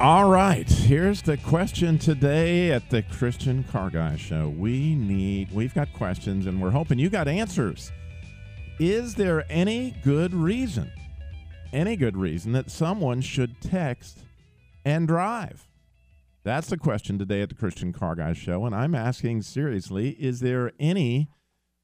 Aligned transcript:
All 0.00 0.28
right, 0.28 0.68
here's 0.68 1.22
the 1.22 1.36
question 1.36 1.98
today 1.98 2.72
at 2.72 2.90
the 2.90 3.02
Christian 3.02 3.62
Car 3.62 3.90
Guy 3.90 4.16
Show. 4.16 4.48
We 4.48 4.96
need, 4.96 5.52
we've 5.52 5.72
got 5.72 5.92
questions 5.92 6.46
and 6.46 6.60
we're 6.60 6.72
hoping 6.72 6.98
you 6.98 7.08
got 7.08 7.28
answers. 7.28 7.92
Is 8.80 9.14
there 9.14 9.44
any 9.48 9.94
good 10.02 10.34
reason, 10.34 10.90
any 11.72 11.94
good 11.94 12.16
reason 12.16 12.50
that 12.52 12.72
someone 12.72 13.20
should 13.20 13.60
text 13.60 14.24
and 14.84 15.06
drive? 15.06 15.68
That's 16.42 16.68
the 16.68 16.76
question 16.76 17.16
today 17.16 17.42
at 17.42 17.48
the 17.48 17.54
Christian 17.54 17.92
Car 17.92 18.16
Guy 18.16 18.32
Show. 18.32 18.66
And 18.66 18.74
I'm 18.74 18.96
asking 18.96 19.42
seriously, 19.42 20.10
is 20.18 20.40
there 20.40 20.72
any 20.80 21.28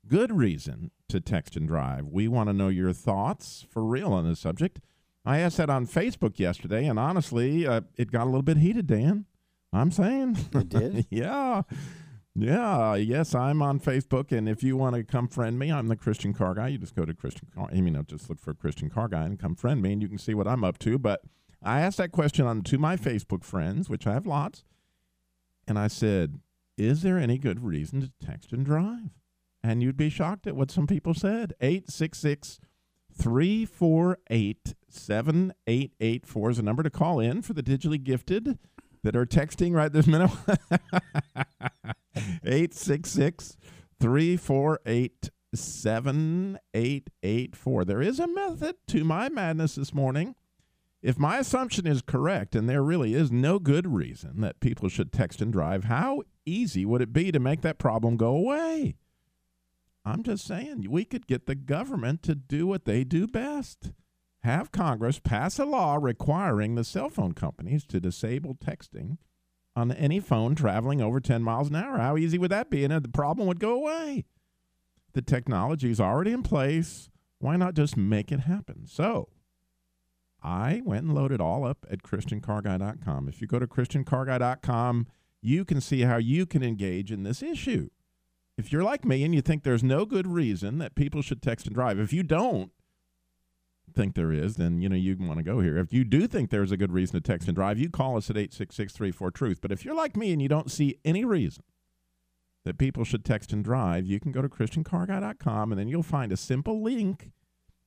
good 0.09 0.37
reason 0.37 0.91
to 1.11 1.21
text 1.21 1.57
and 1.57 1.69
drive? 1.69 2.07
We 2.07 2.27
want 2.27 2.49
to 2.49 2.53
know 2.55 2.69
your 2.69 2.93
thoughts 2.93 3.65
for 3.71 3.85
real 3.85 4.13
on 4.13 4.29
this 4.29 4.41
subject. 4.41 4.81
I 5.31 5.39
asked 5.39 5.59
that 5.59 5.71
on 5.71 5.87
Facebook 5.87 6.41
yesterday, 6.41 6.87
and 6.87 6.99
honestly, 6.99 7.65
uh, 7.65 7.83
it 7.97 8.11
got 8.11 8.25
a 8.25 8.25
little 8.25 8.43
bit 8.43 8.57
heated, 8.57 8.89
Dan. 8.89 9.27
I'm 9.73 9.93
saying. 9.93 10.37
It 10.53 10.69
did? 10.69 11.07
yeah. 11.11 11.63
Yeah, 12.35 12.97
yes, 12.97 13.33
I'm 13.33 13.63
on 13.63 13.79
Facebook, 13.79 14.37
and 14.37 14.49
if 14.49 14.65
you 14.65 14.77
want 14.77 14.97
to 14.97 15.05
come 15.05 15.29
friend 15.29 15.57
me, 15.57 15.71
I'm 15.71 15.87
the 15.87 15.95
Christian 15.95 16.35
Car 16.35 16.55
Guy. 16.55 16.69
You 16.69 16.79
just 16.79 16.97
go 16.97 17.05
to 17.05 17.15
Christian 17.15 17.47
Car. 17.55 17.69
I 17.73 17.81
mean, 17.81 18.05
just 18.09 18.29
look 18.29 18.41
for 18.41 18.55
Christian 18.55 18.91
Car 18.91 19.07
Guy 19.07 19.23
and 19.23 19.39
come 19.39 19.55
friend 19.55 19.81
me, 19.81 19.93
and 19.93 20.03
you 20.03 20.09
can 20.09 20.19
see 20.19 20.35
what 20.35 20.49
I'm 20.49 20.65
up 20.65 20.81
to. 20.81 20.99
But 20.99 21.21
I 21.63 21.81
asked 21.81 21.99
that 21.99 22.11
question 22.11 22.45
on 22.45 22.63
to 22.63 22.77
my 22.77 22.97
Facebook 22.97 23.45
friends, 23.45 23.89
which 23.89 24.09
I 24.09 24.15
have 24.15 24.27
lots, 24.27 24.65
and 25.69 25.79
I 25.79 25.87
said, 25.87 26.41
"Is 26.77 27.03
there 27.03 27.19
any 27.19 27.39
good 27.39 27.63
reason 27.63 28.01
to 28.01 28.11
text 28.21 28.51
and 28.53 28.67
drive?" 28.67 29.11
And 29.63 29.81
you'd 29.81 29.97
be 29.97 30.11
shocked 30.11 30.49
at 30.49 30.57
what 30.57 30.73
some 30.73 30.89
people 30.89 31.15
said. 31.15 31.53
Eight 31.61 31.89
six 31.89 32.19
six 32.19 32.59
348 33.21 34.75
7884 34.89 36.51
is 36.51 36.59
a 36.59 36.63
number 36.63 36.83
to 36.83 36.89
call 36.89 37.21
in 37.21 37.43
for 37.43 37.53
the 37.53 37.63
digitally 37.63 38.03
gifted 38.03 38.59
that 39.03 39.15
are 39.15 39.27
texting 39.27 39.75
right 39.75 39.93
this 39.93 40.07
minute. 40.07 40.31
866 42.17 43.59
348 44.01 45.29
7884. 45.55 47.85
There 47.85 48.01
is 48.01 48.19
a 48.19 48.27
method 48.27 48.77
to 48.89 49.05
my 49.05 49.29
madness 49.29 49.75
this 49.75 49.93
morning. 49.93 50.35
If 51.03 51.19
my 51.19 51.37
assumption 51.39 51.87
is 51.87 52.01
correct, 52.03 52.55
and 52.55 52.69
there 52.69 52.83
really 52.83 53.15
is 53.15 53.31
no 53.31 53.59
good 53.59 53.87
reason 53.87 54.41
that 54.41 54.61
people 54.61 54.89
should 54.89 55.13
text 55.13 55.43
and 55.43 55.53
drive, 55.53 55.85
how 55.85 56.23
easy 56.47 56.87
would 56.87 57.03
it 57.03 57.13
be 57.13 57.31
to 57.33 57.39
make 57.39 57.61
that 57.63 57.79
problem 57.79 58.17
go 58.17 58.35
away? 58.35 58.97
I'm 60.05 60.23
just 60.23 60.47
saying, 60.47 60.87
we 60.89 61.05
could 61.05 61.27
get 61.27 61.47
the 61.47 61.55
government 61.55 62.23
to 62.25 62.35
do 62.35 62.67
what 62.67 62.85
they 62.85 63.05
do 63.05 63.27
best. 63.27 63.93
Have 64.43 64.73
Congress 64.73 65.19
pass 65.19 65.59
a 65.59 65.67
law 65.67 65.99
requiring 66.01 66.75
the 66.75 66.85
cell 66.85 67.11
phone 67.11 67.33
companies 67.33 67.85
to 67.87 68.01
disable 68.01 68.55
texting 68.55 69.19
on 69.77 69.93
any 69.93 70.19
phone 70.19 70.55
traveling 70.55 71.03
over 71.03 71.21
10 71.21 71.43
miles 71.43 71.69
an 71.69 71.77
hour. 71.77 71.99
How 71.99 72.17
easy 72.17 72.39
would 72.39 72.51
that 72.51 72.71
be? 72.71 72.85
And 72.85 73.05
the 73.05 73.09
problem 73.09 73.47
would 73.47 73.61
go 73.61 73.75
away. 73.75 74.25
The 75.13 75.23
technology 75.23 75.91
is 75.91 76.01
already 76.01 76.33
in 76.33 76.43
place. 76.43 77.11
Why 77.39 77.57
not 77.57 77.75
just 77.75 77.97
make 77.97 78.33
it 78.33 78.41
happen? 78.41 78.87
So, 78.87 79.29
I 80.43 80.81
went 80.85 81.05
and 81.05 81.15
loaded 81.15 81.41
all 81.41 81.67
up 81.67 81.85
at 81.91 82.03
ChristianCarGuy.com. 82.03 83.29
If 83.29 83.43
you 83.43 83.47
go 83.47 83.59
to 83.59 83.67
ChristianCarGuy.com, 83.67 85.07
you 85.43 85.65
can 85.65 85.81
see 85.81 86.03
how 86.03 86.17
you 86.17 86.47
can 86.47 86.63
engage 86.63 87.13
in 87.13 87.23
this 87.23 87.43
issue 87.43 87.91
if 88.61 88.71
you're 88.73 88.85
like 88.85 89.05
me 89.05 89.25
and 89.25 89.35
you 89.35 89.41
think 89.41 89.63
there's 89.63 89.83
no 89.83 90.05
good 90.05 90.27
reason 90.27 90.79
that 90.79 90.95
people 90.95 91.23
should 91.23 91.41
text 91.41 91.67
and 91.67 91.75
drive, 91.75 91.99
if 91.99 92.13
you 92.13 92.23
don't 92.23 92.71
think 93.95 94.15
there 94.15 94.31
is, 94.31 94.57
then 94.57 94.81
you 94.83 94.89
know 94.89 94.95
you 94.95 95.17
want 95.19 95.39
to 95.39 95.43
go 95.43 95.61
here. 95.61 95.79
If 95.79 95.93
you 95.93 96.05
do 96.05 96.27
think 96.27 96.51
there's 96.51 96.71
a 96.71 96.77
good 96.77 96.93
reason 96.93 97.15
to 97.15 97.21
text 97.21 97.49
and 97.49 97.57
drive, 97.57 97.79
you 97.79 97.89
call 97.89 98.19
us 98.19 98.29
at 98.29 98.37
866 98.37 99.17
truth 99.35 99.61
But 99.61 99.73
if 99.73 99.85
you're 99.85 99.95
like 99.95 100.15
me 100.15 100.33
and 100.33 100.41
you 100.41 100.49
don't 100.49 100.71
see 100.71 100.99
any 101.05 101.25
reason 101.25 101.65
that 102.67 102.77
people 102.77 103.03
should 103.03 103.25
text 103.25 103.53
and 103.53 103.65
drive, 103.65 104.07
you 104.07 104.21
can 104.21 104.31
go 104.31 104.43
to 104.43 104.49
christiancarguy.com 104.49 105.73
and 105.73 105.79
then 105.79 105.89
you'll 105.89 106.03
find 106.03 106.31
a 106.31 106.37
simple 106.37 106.83
link 106.83 107.31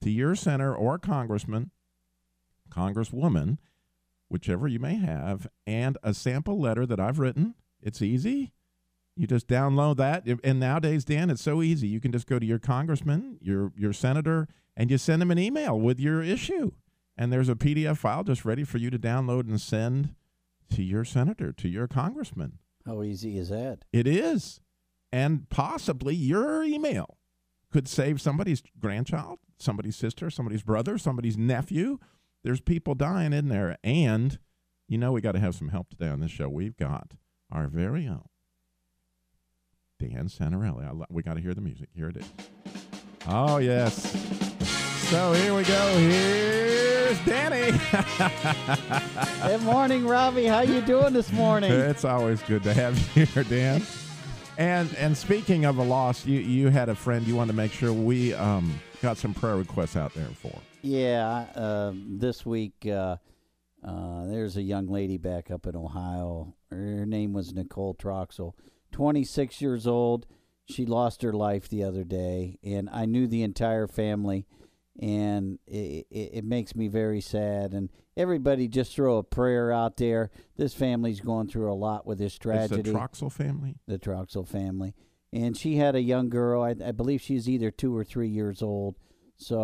to 0.02 0.10
your 0.10 0.36
senator 0.36 0.76
or 0.76 0.98
congressman, 0.98 1.70
congresswoman, 2.70 3.60
whichever 4.28 4.68
you 4.68 4.80
may 4.80 4.96
have, 4.96 5.48
and 5.68 6.00
a 6.02 6.16
sample 6.16 6.60
letter 6.60 6.88
that 6.88 7.00
I've 7.00 7.20
written. 7.20 7.54
It's 7.80 8.02
easy. 8.02 8.54
You 9.16 9.28
just 9.28 9.48
download 9.48 9.98
that, 9.98 10.26
and 10.44 10.60
nowadays, 10.60 11.06
Dan, 11.06 11.30
it's 11.30 11.42
so 11.42 11.62
easy. 11.62 11.88
You 11.88 12.00
can 12.00 12.12
just 12.12 12.26
go 12.26 12.40
to 12.40 12.46
your 12.46 12.58
congressman, 12.58 13.38
your 13.42 13.72
your 13.78 13.94
senator, 13.94 14.48
and 14.76 14.90
you 14.90 14.98
send 14.98 15.22
them 15.22 15.30
an 15.30 15.38
email 15.38 15.80
with 15.80 16.00
your 16.00 16.24
issue, 16.24 16.72
and 17.16 17.32
there's 17.32 17.50
a 17.50 17.56
PDF 17.56 17.98
file 17.98 18.24
just 18.24 18.44
ready 18.44 18.64
for 18.64 18.80
you 18.80 18.90
to 18.90 18.98
download 18.98 19.42
and 19.42 19.62
send 19.62 20.16
to 20.72 20.82
your 20.82 21.06
senator, 21.06 21.52
to 21.54 21.70
your 21.70 21.88
congressman. 21.88 22.58
How 22.88 23.04
easy 23.04 23.38
is 23.38 23.50
that? 23.50 23.86
It 23.94 24.08
is, 24.08 24.62
and 25.12 25.48
possibly 25.48 26.16
your 26.16 26.64
email 26.64 27.20
could 27.72 27.88
save 27.88 28.20
somebody's 28.20 28.64
grandchild, 28.80 29.38
somebody's 29.60 29.96
sister, 29.96 30.32
somebody's 30.32 30.64
brother, 30.64 30.98
somebody's 30.98 31.38
nephew. 31.38 32.00
There's 32.44 32.62
people 32.62 32.96
dying 32.96 33.32
in 33.32 33.48
there, 33.50 33.78
and 33.84 34.40
you 34.88 34.98
know 34.98 35.12
we 35.12 35.22
got 35.22 35.34
to 35.34 35.40
have 35.40 35.54
some 35.54 35.70
help 35.70 35.90
today 35.90 36.10
on 36.10 36.20
this 36.20 36.32
show. 36.32 36.50
We've 36.50 36.76
got 36.76 37.12
our 37.52 37.68
very 37.68 38.08
own 38.08 38.26
Dan 40.10 40.28
Santarelli. 40.28 41.06
we 41.10 41.24
got 41.24 41.36
to 41.36 41.42
hear 41.42 41.54
the 41.54 41.62
music. 41.62 41.88
Here 41.96 42.10
it 42.10 42.18
is. 42.18 42.30
Oh, 43.28 43.58
yes. 43.58 44.12
So 45.10 45.32
here 45.32 45.56
we 45.56 45.64
go. 45.64 45.98
Here's 45.98 47.20
Danny. 47.26 47.80
good 49.48 49.62
morning, 49.62 50.06
Robbie. 50.06 50.46
How 50.46 50.60
you 50.60 50.82
doing 50.82 51.14
this 51.14 51.32
morning? 51.32 51.72
It's 51.72 52.04
always 52.04 52.42
good 52.44 52.64
to 52.64 52.74
have 52.74 52.98
you 53.16 53.26
here, 53.26 53.44
Dan. 53.46 53.82
And 54.58 54.94
and 54.96 55.16
speaking 55.16 55.64
of 55.66 55.78
a 55.78 55.84
loss, 55.84 56.26
you 56.26 56.40
you 56.40 56.68
had 56.68 56.90
a 56.90 56.96
friend 56.96 57.26
you 57.26 57.36
wanted 57.36 57.54
to 57.54 57.58
make 57.58 57.72
sure 57.72 57.94
we 57.94 58.34
um, 58.34 58.78
got 59.02 59.18
some 59.18 59.34
prayer 59.34 59.56
requests 59.56 59.96
out 59.96 60.14
there 60.14 60.28
for. 60.28 60.60
Yeah, 60.82 61.46
uh, 61.56 61.94
this 61.96 62.46
week 62.46 62.74
uh, 62.86 63.18
uh, 63.84 64.26
there's 64.26 64.58
a 64.58 64.62
young 64.62 64.88
lady 64.88 65.18
back 65.18 65.50
up 65.50 65.66
in 65.66 65.78
Ohio. 65.78 66.56
Her 66.70 67.06
name 67.06 67.32
was 67.32 67.54
Nicole 67.54 67.96
Troxel 67.96 68.54
26 68.94 69.62
years 69.62 69.86
old. 69.86 70.26
She 70.66 70.86
lost 70.86 71.22
her 71.24 71.34
life 71.34 71.68
the 71.68 71.84
other 71.84 72.06
day, 72.06 72.58
and 72.64 72.90
I 72.90 73.06
knew 73.06 73.28
the 73.28 73.44
entire 73.44 73.88
family, 73.88 74.46
and 74.98 75.60
it, 75.68 76.08
it, 76.10 76.30
it 76.36 76.46
makes 76.46 76.74
me 76.74 76.88
very 76.88 77.20
sad. 77.20 77.74
And 77.74 77.90
everybody, 78.16 78.70
just 78.70 78.96
throw 78.96 79.18
a 79.18 79.24
prayer 79.24 79.74
out 79.74 79.98
there. 79.98 80.32
This 80.56 80.74
family's 80.74 81.20
going 81.20 81.50
through 81.50 81.70
a 81.70 81.76
lot 81.76 82.06
with 82.08 82.18
this 82.18 82.38
tragedy. 82.38 82.80
It's 82.80 82.90
the 82.90 82.96
Troxel 82.96 83.32
family. 83.32 83.76
The 83.88 84.00
Troxel 84.00 84.48
family, 84.48 84.96
and 85.34 85.58
she 85.58 85.76
had 85.76 85.96
a 85.96 86.02
young 86.02 86.30
girl. 86.30 86.64
I, 86.64 86.76
I 86.86 86.92
believe 86.94 87.22
she's 87.22 87.50
either 87.50 87.72
two 87.72 87.96
or 87.96 88.06
three 88.06 88.30
years 88.30 88.62
old. 88.62 88.96
So 89.36 89.58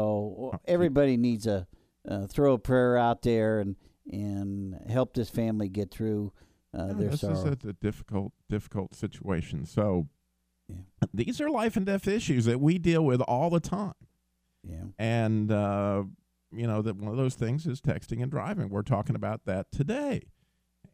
oh, 0.54 0.60
everybody 0.66 1.16
needs 1.16 1.48
a 1.48 1.66
uh, 2.10 2.28
throw 2.28 2.54
a 2.54 2.60
prayer 2.60 2.98
out 2.98 3.22
there 3.22 3.62
and 3.62 3.78
and 4.12 4.76
help 4.90 5.14
this 5.14 5.30
family 5.30 5.70
get 5.70 5.92
through 5.92 6.34
uh, 6.78 6.88
yeah, 6.88 6.94
this 6.94 7.22
sorrow. 7.22 7.34
is 7.34 7.44
a, 7.44 7.70
a, 7.70 7.74
difficult, 7.74 8.32
difficult 8.48 8.96
situation. 8.96 9.66
So 9.66 10.08
yeah. 10.68 10.76
these 11.14 11.42
are 11.42 11.50
life 11.50 11.76
and 11.76 11.86
death 11.86 12.08
issues 12.08 12.46
that 12.46 12.60
we 12.60 12.78
deal 12.78 13.04
with 13.04 13.22
all 13.22 13.50
the 13.50 13.60
time. 13.60 13.94
Yeah. 14.64 14.84
And 14.98 15.52
uh, 15.52 16.04
you 16.52 16.68
know 16.68 16.82
that 16.82 16.98
one 16.98 17.12
of 17.12 17.18
those 17.18 17.36
things 17.36 17.66
is 17.66 17.82
texting 17.82 18.22
and 18.22 18.32
driving. 18.32 18.70
We're 18.70 18.82
talking 18.82 19.16
about 19.16 19.46
that 19.46 19.72
today. 19.72 20.24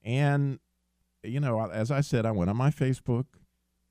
And 0.03 0.59
you 1.23 1.39
know, 1.39 1.69
as 1.69 1.91
I 1.91 2.01
said, 2.01 2.25
I 2.25 2.31
went 2.31 2.49
on 2.49 2.57
my 2.57 2.69
Facebook 2.69 3.25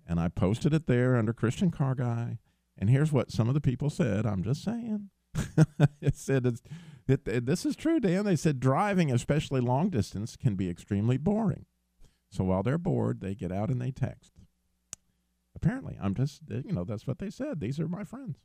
and 0.07 0.21
I 0.21 0.29
posted 0.29 0.73
it 0.73 0.87
there 0.87 1.17
under 1.17 1.33
Christian 1.33 1.71
Car 1.71 1.95
Guy. 1.95 2.39
And 2.79 2.91
here's 2.91 3.13
what 3.13 3.31
some 3.31 3.49
of 3.49 3.55
the 3.55 3.61
people 3.61 3.91
said. 3.91 4.27
I'm 4.27 4.43
just 4.43 4.63
saying. 4.63 5.11
it 6.01 6.17
said 6.17 6.47
it's, 6.47 6.63
it, 7.09 7.27
it, 7.27 7.47
this 7.47 7.67
is 7.67 7.77
true, 7.77 8.01
Dan. 8.01 8.25
They 8.25 8.37
said 8.37 8.61
driving, 8.61 9.11
especially 9.11 9.61
long 9.61 9.91
distance, 9.91 10.37
can 10.37 10.55
be 10.55 10.69
extremely 10.69 11.17
boring. 11.17 11.67
So 12.35 12.43
while 12.43 12.65
they're 12.65 12.79
bored, 12.79 13.21
they 13.21 13.37
get 13.37 13.53
out 13.53 13.71
and 13.71 13.81
they 13.81 13.93
text. 13.93 14.33
Apparently, 15.55 15.97
I'm 16.03 16.15
just, 16.15 16.41
uh, 16.51 16.57
you 16.65 16.73
know, 16.73 16.83
that's 16.83 17.07
what 17.07 17.21
they 17.21 17.31
said. 17.31 17.61
These 17.61 17.79
are 17.79 17.87
my 17.87 18.03
friends. 18.03 18.39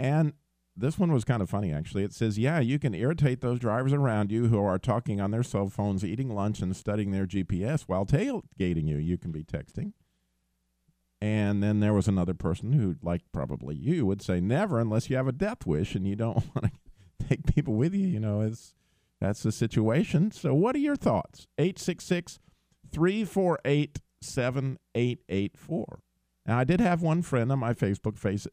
And 0.00 0.32
this 0.76 0.98
one 0.98 1.12
was 1.12 1.24
kind 1.24 1.40
of 1.40 1.48
funny 1.48 1.72
actually. 1.72 2.02
It 2.02 2.12
says, 2.12 2.36
"Yeah, 2.36 2.58
you 2.58 2.80
can 2.80 2.94
irritate 2.94 3.42
those 3.42 3.60
drivers 3.60 3.92
around 3.92 4.32
you 4.32 4.48
who 4.48 4.58
are 4.58 4.78
talking 4.78 5.20
on 5.20 5.30
their 5.30 5.44
cell 5.44 5.68
phones, 5.68 6.04
eating 6.04 6.34
lunch, 6.34 6.60
and 6.60 6.74
studying 6.74 7.12
their 7.12 7.26
GPS 7.26 7.82
while 7.82 8.04
tailgating 8.04 8.88
you. 8.88 8.96
You 8.96 9.16
can 9.16 9.30
be 9.30 9.44
texting." 9.44 9.92
And 11.20 11.62
then 11.62 11.78
there 11.78 11.92
was 11.92 12.08
another 12.08 12.34
person 12.34 12.72
who, 12.72 12.96
like 13.02 13.22
probably 13.30 13.76
you, 13.76 14.04
would 14.04 14.22
say, 14.22 14.40
"Never, 14.40 14.80
unless 14.80 15.08
you 15.08 15.16
have 15.16 15.28
a 15.28 15.32
death 15.32 15.64
wish 15.64 15.94
and 15.94 16.08
you 16.08 16.16
don't 16.16 16.34
want 16.56 16.72
to 16.72 17.26
take 17.28 17.46
people 17.46 17.74
with 17.74 17.94
you." 17.94 18.08
You 18.08 18.18
know, 18.18 18.40
it's 18.40 18.74
that's 19.20 19.44
the 19.44 19.52
situation. 19.52 20.32
So, 20.32 20.54
what 20.54 20.74
are 20.74 20.80
your 20.80 20.96
thoughts? 20.96 21.46
866 21.58 22.40
348 22.92 24.00
7884. 24.22 26.00
Now, 26.46 26.58
I 26.58 26.64
did 26.64 26.80
have 26.80 27.02
one 27.02 27.22
friend 27.22 27.50
on 27.52 27.58
my 27.58 27.74
Facebook 27.74 28.18
face 28.18 28.46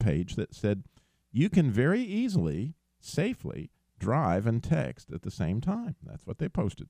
page 0.00 0.36
that 0.36 0.54
said 0.54 0.84
you 1.32 1.48
can 1.48 1.70
very 1.70 2.00
easily, 2.00 2.74
safely 3.00 3.70
drive 3.98 4.46
and 4.46 4.62
text 4.62 5.10
at 5.12 5.22
the 5.22 5.30
same 5.30 5.60
time. 5.60 5.96
That's 6.02 6.26
what 6.26 6.38
they 6.38 6.48
posted. 6.48 6.88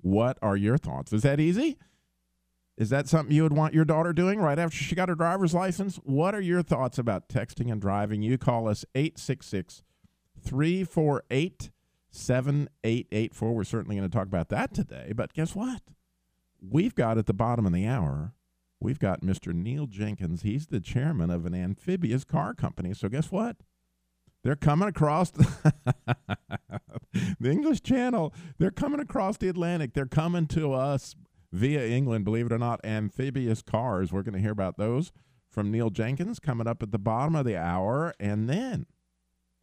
What 0.00 0.38
are 0.42 0.56
your 0.56 0.76
thoughts? 0.78 1.12
Is 1.12 1.22
that 1.22 1.40
easy? 1.40 1.78
Is 2.76 2.90
that 2.90 3.08
something 3.08 3.34
you 3.34 3.44
would 3.44 3.52
want 3.52 3.74
your 3.74 3.84
daughter 3.84 4.12
doing 4.12 4.40
right 4.40 4.58
after 4.58 4.76
she 4.76 4.94
got 4.94 5.08
her 5.08 5.14
driver's 5.14 5.54
license? 5.54 5.96
What 6.02 6.34
are 6.34 6.40
your 6.40 6.62
thoughts 6.62 6.98
about 6.98 7.28
texting 7.28 7.70
and 7.70 7.80
driving? 7.80 8.22
You 8.22 8.36
call 8.36 8.68
us 8.68 8.84
866 8.94 9.82
348 10.42 11.70
7884. 12.14 13.52
We're 13.52 13.64
certainly 13.64 13.96
going 13.96 14.08
to 14.08 14.16
talk 14.16 14.26
about 14.26 14.48
that 14.50 14.72
today. 14.72 15.12
But 15.14 15.32
guess 15.32 15.54
what? 15.54 15.82
We've 16.60 16.94
got 16.94 17.18
at 17.18 17.26
the 17.26 17.34
bottom 17.34 17.66
of 17.66 17.72
the 17.72 17.86
hour 17.86 18.34
we've 18.84 18.98
got 18.98 19.22
Mr. 19.22 19.52
Neil 19.52 19.86
Jenkins. 19.86 20.42
He's 20.42 20.66
the 20.66 20.78
chairman 20.78 21.30
of 21.30 21.46
an 21.46 21.54
amphibious 21.54 22.22
car 22.22 22.54
company. 22.54 22.92
So 22.92 23.08
guess 23.08 23.32
what? 23.32 23.56
They're 24.44 24.56
coming 24.56 24.88
across 24.88 25.30
the, 25.30 25.72
the 27.40 27.50
English 27.50 27.82
Channel. 27.82 28.34
They're 28.58 28.70
coming 28.70 29.00
across 29.00 29.38
the 29.38 29.48
Atlantic. 29.48 29.94
They're 29.94 30.04
coming 30.04 30.46
to 30.48 30.74
us 30.74 31.16
via 31.50 31.86
England, 31.86 32.26
believe 32.26 32.46
it 32.46 32.52
or 32.52 32.58
not, 32.58 32.84
amphibious 32.84 33.62
cars. 33.62 34.12
We're 34.12 34.22
going 34.22 34.34
to 34.34 34.40
hear 34.40 34.52
about 34.52 34.76
those 34.76 35.12
from 35.48 35.70
Neil 35.70 35.88
Jenkins 35.88 36.38
coming 36.38 36.66
up 36.66 36.82
at 36.82 36.92
the 36.92 36.98
bottom 36.98 37.34
of 37.34 37.46
the 37.46 37.56
hour. 37.56 38.12
And 38.20 38.50
then 38.50 38.84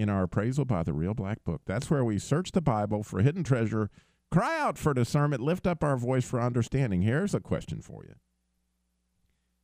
in 0.01 0.09
our 0.09 0.23
appraisal 0.23 0.65
by 0.65 0.83
the 0.83 0.93
Real 0.93 1.13
Black 1.13 1.43
Book, 1.43 1.61
that's 1.65 1.89
where 1.89 2.03
we 2.03 2.19
search 2.19 2.51
the 2.51 2.61
Bible 2.61 3.03
for 3.03 3.21
hidden 3.21 3.43
treasure, 3.43 3.89
cry 4.31 4.59
out 4.59 4.77
for 4.77 4.93
discernment, 4.93 5.41
lift 5.41 5.67
up 5.67 5.83
our 5.83 5.95
voice 5.97 6.25
for 6.25 6.41
understanding. 6.41 7.01
Here's 7.01 7.33
a 7.33 7.39
question 7.39 7.81
for 7.81 8.03
you. 8.03 8.15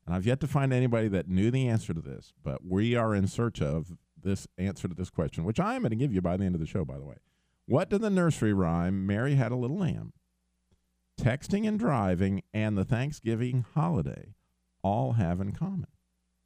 And 0.06 0.16
I've 0.16 0.26
yet 0.26 0.40
to 0.40 0.48
find 0.48 0.72
anybody 0.72 1.10
that 1.10 1.28
knew 1.28 1.52
the 1.52 1.68
answer 1.68 1.94
to 1.94 2.02
this, 2.02 2.34
but 2.42 2.64
we 2.64 2.96
are 2.96 3.14
in 3.14 3.28
search 3.28 3.62
of 3.62 3.98
this 4.22 4.48
answer 4.58 4.88
to 4.88 4.96
this 4.96 5.10
question, 5.10 5.44
which 5.44 5.60
I 5.60 5.76
am 5.76 5.82
going 5.82 5.90
to 5.90 5.96
give 5.98 6.14
you 6.14 6.22
by 6.22 6.38
the 6.38 6.46
end 6.46 6.56
of 6.56 6.62
the 6.62 6.68
show, 6.68 6.86
by 6.86 6.98
the 6.98 7.06
way. 7.06 7.18
What 7.66 7.90
did 7.90 8.02
the 8.02 8.10
nursery 8.10 8.54
rhyme, 8.54 9.06
Mary 9.06 9.36
Had 9.36 9.52
a 9.52 9.58
Little 9.58 9.80
Lamb, 9.80 10.14
texting 11.20 11.68
and 11.68 11.78
driving, 11.78 12.44
and 12.54 12.78
the 12.78 12.86
Thanksgiving 12.86 13.66
holiday 13.74 14.36
all 14.82 15.14
have 15.14 15.42
in 15.42 15.52
common? 15.52 15.88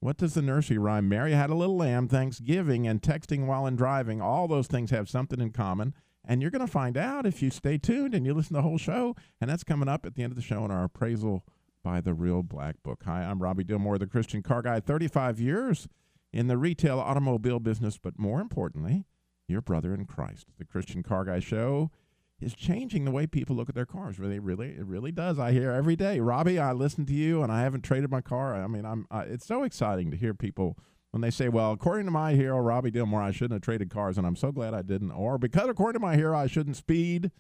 What 0.01 0.17
does 0.17 0.33
the 0.33 0.41
nursery 0.41 0.79
rhyme, 0.79 1.07
Mary 1.07 1.33
Had 1.33 1.51
a 1.51 1.55
Little 1.55 1.77
Lamb, 1.77 2.07
Thanksgiving, 2.07 2.87
and 2.87 3.03
texting 3.03 3.45
while 3.45 3.67
in 3.67 3.75
driving, 3.75 4.19
all 4.19 4.47
those 4.47 4.65
things 4.65 4.89
have 4.89 5.07
something 5.07 5.39
in 5.39 5.51
common? 5.51 5.93
And 6.25 6.41
you're 6.41 6.49
going 6.49 6.65
to 6.65 6.71
find 6.71 6.97
out 6.97 7.27
if 7.27 7.43
you 7.43 7.51
stay 7.51 7.77
tuned 7.77 8.15
and 8.15 8.25
you 8.25 8.33
listen 8.33 8.55
to 8.55 8.63
the 8.63 8.67
whole 8.67 8.79
show. 8.79 9.15
And 9.39 9.47
that's 9.47 9.63
coming 9.63 9.87
up 9.87 10.03
at 10.03 10.15
the 10.15 10.23
end 10.23 10.31
of 10.31 10.37
the 10.37 10.41
show 10.41 10.65
in 10.65 10.71
our 10.71 10.85
appraisal 10.85 11.45
by 11.83 12.01
the 12.01 12.15
Real 12.15 12.41
Black 12.41 12.81
Book. 12.81 13.03
Hi, 13.05 13.21
I'm 13.21 13.43
Robbie 13.43 13.63
Dilmore, 13.63 13.99
the 13.99 14.07
Christian 14.07 14.41
Car 14.41 14.63
Guy, 14.63 14.79
35 14.79 15.39
years 15.39 15.87
in 16.33 16.47
the 16.47 16.57
retail 16.57 16.99
automobile 16.99 17.59
business, 17.59 17.99
but 17.99 18.17
more 18.17 18.41
importantly, 18.41 19.05
your 19.47 19.61
brother 19.61 19.93
in 19.93 20.05
Christ. 20.05 20.47
The 20.57 20.65
Christian 20.65 21.03
Car 21.03 21.25
Guy 21.25 21.39
Show 21.41 21.91
is 22.41 22.53
changing 22.55 23.05
the 23.05 23.11
way 23.11 23.27
people 23.27 23.55
look 23.55 23.69
at 23.69 23.75
their 23.75 23.85
cars. 23.85 24.19
Really, 24.19 24.39
really, 24.39 24.69
it 24.69 24.85
really 24.85 25.11
does. 25.11 25.39
I 25.39 25.51
hear 25.51 25.71
every 25.71 25.95
day, 25.95 26.19
Robbie. 26.19 26.59
I 26.59 26.71
listen 26.71 27.05
to 27.05 27.13
you, 27.13 27.43
and 27.43 27.51
I 27.51 27.61
haven't 27.61 27.83
traded 27.83 28.09
my 28.09 28.21
car. 28.21 28.55
I 28.55 28.67
mean, 28.67 28.85
I'm. 28.85 29.07
I, 29.11 29.21
it's 29.23 29.45
so 29.45 29.63
exciting 29.63 30.11
to 30.11 30.17
hear 30.17 30.33
people 30.33 30.77
when 31.11 31.21
they 31.21 31.29
say, 31.29 31.49
"Well, 31.49 31.71
according 31.71 32.05
to 32.05 32.11
my 32.11 32.33
hero, 32.33 32.59
Robbie 32.59 32.91
Dilmore, 32.91 33.21
I 33.21 33.31
shouldn't 33.31 33.53
have 33.53 33.61
traded 33.61 33.89
cars," 33.89 34.17
and 34.17 34.25
I'm 34.25 34.35
so 34.35 34.51
glad 34.51 34.73
I 34.73 34.81
didn't. 34.81 35.11
Or 35.11 35.37
because 35.37 35.69
according 35.69 35.99
to 35.99 36.05
my 36.05 36.15
hero, 36.15 36.37
I 36.37 36.47
shouldn't 36.47 36.77
speed. 36.77 37.31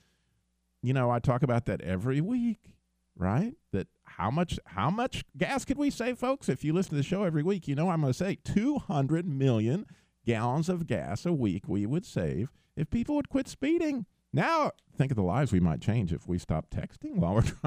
You 0.83 0.93
know, 0.93 1.09
I 1.09 1.19
talk 1.19 1.43
about 1.43 1.65
that 1.65 1.81
every 1.81 2.21
week, 2.21 2.75
right? 3.15 3.55
That 3.71 3.87
how 4.03 4.31
much 4.31 4.59
how 4.65 4.89
much 4.89 5.23
gas 5.37 5.65
could 5.65 5.77
we 5.77 5.89
save, 5.89 6.19
folks? 6.19 6.49
If 6.49 6.63
you 6.63 6.73
listen 6.73 6.91
to 6.91 6.97
the 6.97 7.03
show 7.03 7.23
every 7.23 7.43
week, 7.43 7.67
you 7.67 7.75
know 7.75 7.89
I'm 7.89 8.01
going 8.01 8.13
to 8.13 8.17
say 8.17 8.37
200 8.43 9.27
million 9.27 9.85
gallons 10.25 10.69
of 10.69 10.85
gas 10.87 11.25
a 11.25 11.33
week 11.33 11.67
we 11.67 11.85
would 11.85 12.05
save 12.05 12.51
if 12.75 12.89
people 12.89 13.15
would 13.15 13.29
quit 13.29 13.47
speeding. 13.47 14.05
Now, 14.33 14.71
think 14.95 15.11
of 15.11 15.17
the 15.17 15.23
lives 15.23 15.51
we 15.51 15.59
might 15.59 15.81
change 15.81 16.13
if 16.13 16.27
we 16.27 16.37
stop 16.37 16.69
texting 16.69 17.15
while 17.15 17.35
we're 17.35 17.41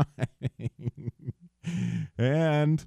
driving. 0.55 1.13
and 2.19 2.87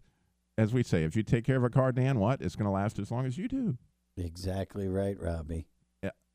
as 0.58 0.74
we 0.74 0.84
say, 0.84 1.04
if 1.04 1.16
you 1.16 1.24
take 1.24 1.46
care 1.46 1.58
of 1.58 1.64
a 1.64 1.70
car, 1.70 1.92
Dan, 1.92 2.20
what? 2.20 2.42
It's 2.42 2.56
going 2.56 2.66
to 2.66 2.72
last 2.72 2.98
as 2.98 3.12
long 3.12 3.26
as 3.26 3.38
you 3.38 3.48
do. 3.48 3.78
Exactly 4.18 4.88
right, 4.88 5.20
Robbie. 5.20 5.68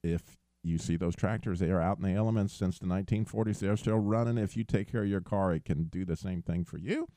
If 0.04 0.36
you 0.64 0.78
see 0.78 0.96
those 0.96 1.14
tractors, 1.14 1.60
they 1.60 1.70
are 1.70 1.80
out 1.80 1.98
in 1.98 2.04
the 2.04 2.12
elements 2.12 2.52
since 2.54 2.78
the 2.78 2.86
1940s. 2.86 3.60
They're 3.60 3.76
still 3.76 3.98
running. 3.98 4.36
If 4.36 4.56
you 4.56 4.64
take 4.64 4.90
care 4.90 5.02
of 5.02 5.08
your 5.08 5.20
car, 5.20 5.52
it 5.52 5.64
can 5.64 5.84
do 5.84 6.04
the 6.04 6.16
same 6.16 6.42
thing 6.42 6.64
for 6.64 6.78
you. 6.78 7.08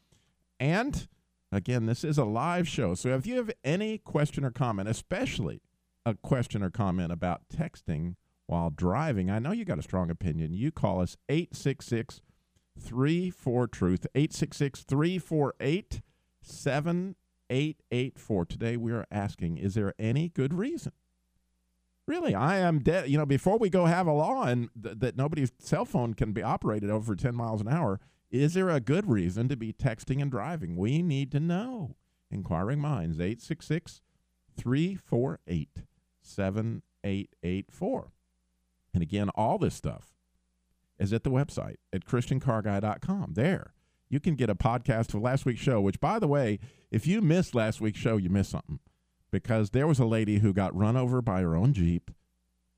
And 0.59 1.07
again, 1.51 1.87
this 1.87 2.03
is 2.03 2.19
a 2.19 2.25
live 2.25 2.67
show. 2.67 2.93
So 2.93 3.09
if 3.09 3.25
you 3.25 3.37
have 3.37 3.51
any 3.63 3.97
question 3.97 4.45
or 4.45 4.51
comment, 4.51 4.87
especially 4.87 5.61
a 6.05 6.13
question 6.13 6.61
or 6.61 6.69
comment 6.69 7.11
about 7.11 7.41
texting 7.51 8.15
while 8.47 8.69
driving, 8.69 9.29
I 9.29 9.39
know 9.39 9.51
you 9.51 9.65
got 9.65 9.79
a 9.79 9.83
strong 9.83 10.09
opinion. 10.09 10.53
You 10.53 10.71
call 10.71 11.01
us 11.01 11.17
866 11.29 12.21
34 12.79 13.67
Truth, 13.67 14.07
866 14.13 14.83
348 14.83 16.01
7884. 16.41 18.45
Today 18.45 18.77
we 18.77 18.91
are 18.91 19.05
asking 19.09 19.57
Is 19.57 19.75
there 19.75 19.93
any 19.97 20.29
good 20.29 20.53
reason? 20.53 20.91
Really, 22.07 22.35
I 22.35 22.57
am 22.57 22.79
dead. 22.79 23.09
You 23.09 23.17
know, 23.17 23.25
before 23.25 23.57
we 23.57 23.69
go 23.69 23.85
have 23.85 24.05
a 24.05 24.11
law 24.11 24.43
and 24.43 24.69
th- 24.81 24.99
that 24.99 25.17
nobody's 25.17 25.51
cell 25.57 25.85
phone 25.85 26.13
can 26.13 26.33
be 26.33 26.43
operated 26.43 26.91
over 26.91 27.15
10 27.15 27.33
miles 27.33 27.61
an 27.61 27.67
hour, 27.67 27.99
is 28.29 28.53
there 28.53 28.69
a 28.69 28.79
good 28.79 29.09
reason 29.09 29.47
to 29.49 29.55
be 29.55 29.73
texting 29.73 30.21
and 30.21 30.29
driving? 30.29 30.75
We 30.75 31.01
need 31.01 31.31
to 31.31 31.39
know. 31.39 31.95
Inquiring 32.29 32.79
Minds, 32.79 33.19
866 33.19 34.01
348 34.55 35.83
7884. 36.21 38.11
And 38.95 39.03
again, 39.03 39.29
all 39.35 39.57
this 39.57 39.75
stuff 39.75 40.13
is 40.97 41.11
at 41.11 41.25
the 41.25 41.29
website 41.29 41.75
at 41.91 42.05
ChristianCarGuy.com. 42.05 43.33
There, 43.33 43.73
you 44.09 44.21
can 44.21 44.35
get 44.35 44.49
a 44.49 44.55
podcast 44.55 45.13
of 45.13 45.21
last 45.21 45.45
week's 45.45 45.59
show, 45.59 45.81
which, 45.81 45.99
by 45.99 46.17
the 46.17 46.29
way, 46.29 46.59
if 46.91 47.05
you 47.05 47.21
missed 47.21 47.53
last 47.53 47.81
week's 47.81 47.99
show, 47.99 48.15
you 48.15 48.29
missed 48.29 48.51
something 48.51 48.79
because 49.31 49.71
there 49.71 49.85
was 49.85 49.99
a 49.99 50.05
lady 50.05 50.39
who 50.39 50.53
got 50.53 50.75
run 50.75 50.95
over 50.95 51.21
by 51.21 51.41
her 51.41 51.55
own 51.57 51.73
Jeep. 51.73 52.09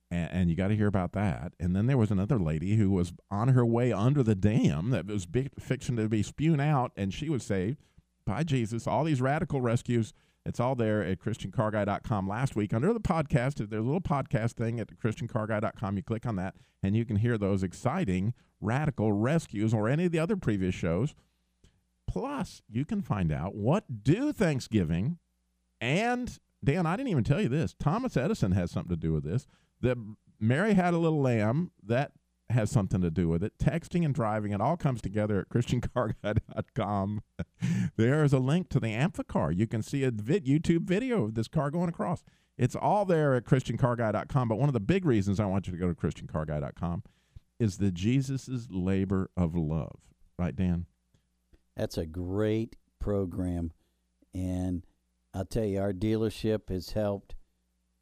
And, 0.09 0.49
you 0.49 0.55
got 0.55 0.69
to 0.69 0.75
hear 0.75 0.87
about 0.87 1.11
that. 1.11 1.51
And 1.59 1.75
then 1.75 1.85
there 1.85 1.97
was 1.97 2.11
another 2.11 2.39
lady 2.39 2.77
who 2.77 2.89
was 2.89 3.11
on 3.29 3.49
her 3.49 3.65
way 3.65 3.91
under 3.91 4.23
the 4.23 4.35
dam 4.35 4.89
that 4.91 5.05
was 5.05 5.27
fiction 5.59 5.97
to 5.97 6.07
be 6.07 6.23
spewed 6.23 6.61
out, 6.61 6.93
and 6.95 7.13
she 7.13 7.29
was 7.29 7.43
saved 7.43 7.77
by 8.25 8.43
Jesus. 8.43 8.87
All 8.87 9.03
these 9.03 9.21
radical 9.21 9.59
rescues. 9.59 10.13
It's 10.47 10.59
all 10.59 10.75
there 10.75 11.03
at 11.03 11.19
ChristianCarGuy.com 11.19 12.27
last 12.27 12.55
week 12.55 12.73
under 12.73 12.93
the 12.93 12.99
podcast. 13.01 13.55
There's 13.55 13.71
a 13.71 13.85
little 13.85 14.01
podcast 14.01 14.53
thing 14.53 14.79
at 14.79 14.97
ChristianCarGuy.com. 14.97 15.97
You 15.97 16.03
click 16.03 16.25
on 16.25 16.37
that, 16.37 16.55
and 16.81 16.95
you 16.95 17.03
can 17.03 17.17
hear 17.17 17.37
those 17.37 17.63
exciting 17.63 18.33
radical 18.61 19.11
rescues 19.11 19.73
or 19.73 19.89
any 19.89 20.05
of 20.05 20.11
the 20.11 20.19
other 20.19 20.37
previous 20.37 20.73
shows. 20.73 21.13
Plus, 22.07 22.61
you 22.69 22.85
can 22.85 23.01
find 23.01 23.31
out 23.31 23.55
what 23.55 24.03
do 24.03 24.31
Thanksgiving 24.31 25.17
and 25.81 26.39
Dan, 26.63 26.85
I 26.85 26.95
didn't 26.95 27.11
even 27.11 27.23
tell 27.23 27.41
you 27.41 27.49
this. 27.49 27.75
Thomas 27.79 28.17
Edison 28.17 28.51
has 28.53 28.71
something 28.71 28.95
to 28.95 28.99
do 28.99 29.13
with 29.13 29.23
this. 29.23 29.45
The 29.81 29.95
Mary 30.39 30.73
had 30.73 30.93
a 30.93 30.97
little 30.97 31.21
lamb 31.21 31.71
that 31.85 32.11
has 32.49 32.71
something 32.71 33.01
to 33.01 33.11
do 33.11 33.27
with 33.27 33.43
it. 33.43 33.57
Texting 33.57 34.05
and 34.05 34.13
driving, 34.13 34.51
it 34.51 34.61
all 34.61 34.77
comes 34.77 35.01
together 35.01 35.39
at 35.39 35.49
ChristianCarGuy.com. 35.49 37.21
there 37.97 38.23
is 38.23 38.33
a 38.33 38.39
link 38.39 38.69
to 38.69 38.79
the 38.79 38.93
Amphicar. 38.93 39.51
You 39.51 39.67
can 39.67 39.81
see 39.81 40.03
a 40.03 40.11
vid- 40.11 40.45
YouTube 40.45 40.83
video 40.83 41.25
of 41.25 41.35
this 41.35 41.47
car 41.47 41.69
going 41.69 41.89
across. 41.89 42.23
It's 42.57 42.75
all 42.75 43.05
there 43.05 43.35
at 43.35 43.45
ChristianCarGuy.com. 43.45 44.47
But 44.47 44.57
one 44.57 44.69
of 44.69 44.73
the 44.73 44.79
big 44.79 45.05
reasons 45.05 45.39
I 45.39 45.45
want 45.45 45.67
you 45.67 45.73
to 45.73 45.79
go 45.79 45.87
to 45.87 45.95
ChristianCarGuy.com 45.95 47.03
is 47.59 47.77
the 47.77 47.91
Jesus's 47.91 48.67
labor 48.71 49.29
of 49.35 49.55
love. 49.55 49.99
Right, 50.39 50.55
Dan? 50.55 50.85
That's 51.75 51.97
a 51.97 52.05
great 52.05 52.75
program. 52.99 53.71
And 54.33 54.85
I'll 55.33 55.45
tell 55.45 55.65
you, 55.65 55.79
our 55.79 55.93
dealership 55.93 56.69
has 56.69 56.91
helped 56.91 57.35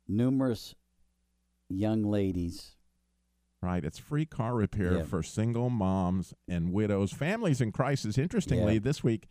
numerous 0.07 0.75
young 1.69 2.03
ladies. 2.03 2.74
Right. 3.65 3.83
It's 3.83 3.97
free 3.97 4.25
car 4.27 4.53
repair 4.53 4.97
Yeah. 4.97 5.03
for 5.03 5.23
single 5.23 5.71
moms 5.71 6.35
and 6.47 6.71
widows, 6.71 7.11
families 7.11 7.61
in 7.61 7.71
crisis. 7.71 8.15
Interestingly, 8.17 8.73
Yeah. 8.75 8.79
this 8.79 9.03
week, 9.03 9.27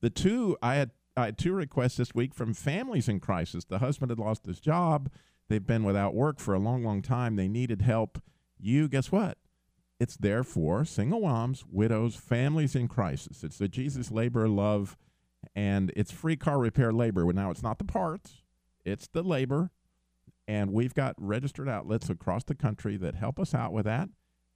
the 0.00 0.10
two 0.10 0.56
I 0.62 0.74
had 0.74 0.90
I 1.16 1.24
had 1.24 1.38
two 1.38 1.52
requests 1.54 1.96
this 1.96 2.14
week 2.14 2.32
from 2.34 2.54
families 2.54 3.08
in 3.08 3.18
crisis. 3.18 3.64
The 3.64 3.78
husband 3.80 4.10
had 4.10 4.18
lost 4.20 4.46
his 4.46 4.60
job. 4.60 5.10
They've 5.48 5.66
been 5.66 5.82
without 5.82 6.14
work 6.14 6.38
for 6.38 6.54
a 6.54 6.60
long, 6.60 6.84
long 6.84 7.02
time. 7.02 7.34
They 7.34 7.48
needed 7.48 7.82
help. 7.82 8.22
You, 8.58 8.86
guess 8.88 9.10
what? 9.10 9.36
It's 9.98 10.16
there 10.16 10.44
for 10.44 10.84
single 10.84 11.20
moms, 11.22 11.64
widows, 11.66 12.14
families 12.14 12.76
in 12.76 12.86
crisis. 12.86 13.42
It's 13.42 13.58
the 13.58 13.66
Jesus 13.66 14.12
Labor 14.12 14.48
Love, 14.48 14.96
and 15.56 15.90
it's 15.96 16.12
free 16.12 16.36
car 16.36 16.58
repair 16.60 16.92
labor. 16.92 17.24
Now, 17.32 17.50
it's 17.50 17.62
not 17.64 17.78
the 17.78 17.84
parts, 17.84 18.42
it's 18.84 19.08
the 19.08 19.22
labor. 19.24 19.72
And 20.48 20.72
we've 20.72 20.94
got 20.94 21.14
registered 21.18 21.68
outlets 21.68 22.08
across 22.08 22.42
the 22.42 22.54
country 22.54 22.96
that 22.96 23.14
help 23.14 23.38
us 23.38 23.54
out 23.54 23.72
with 23.72 23.84
that. 23.84 24.08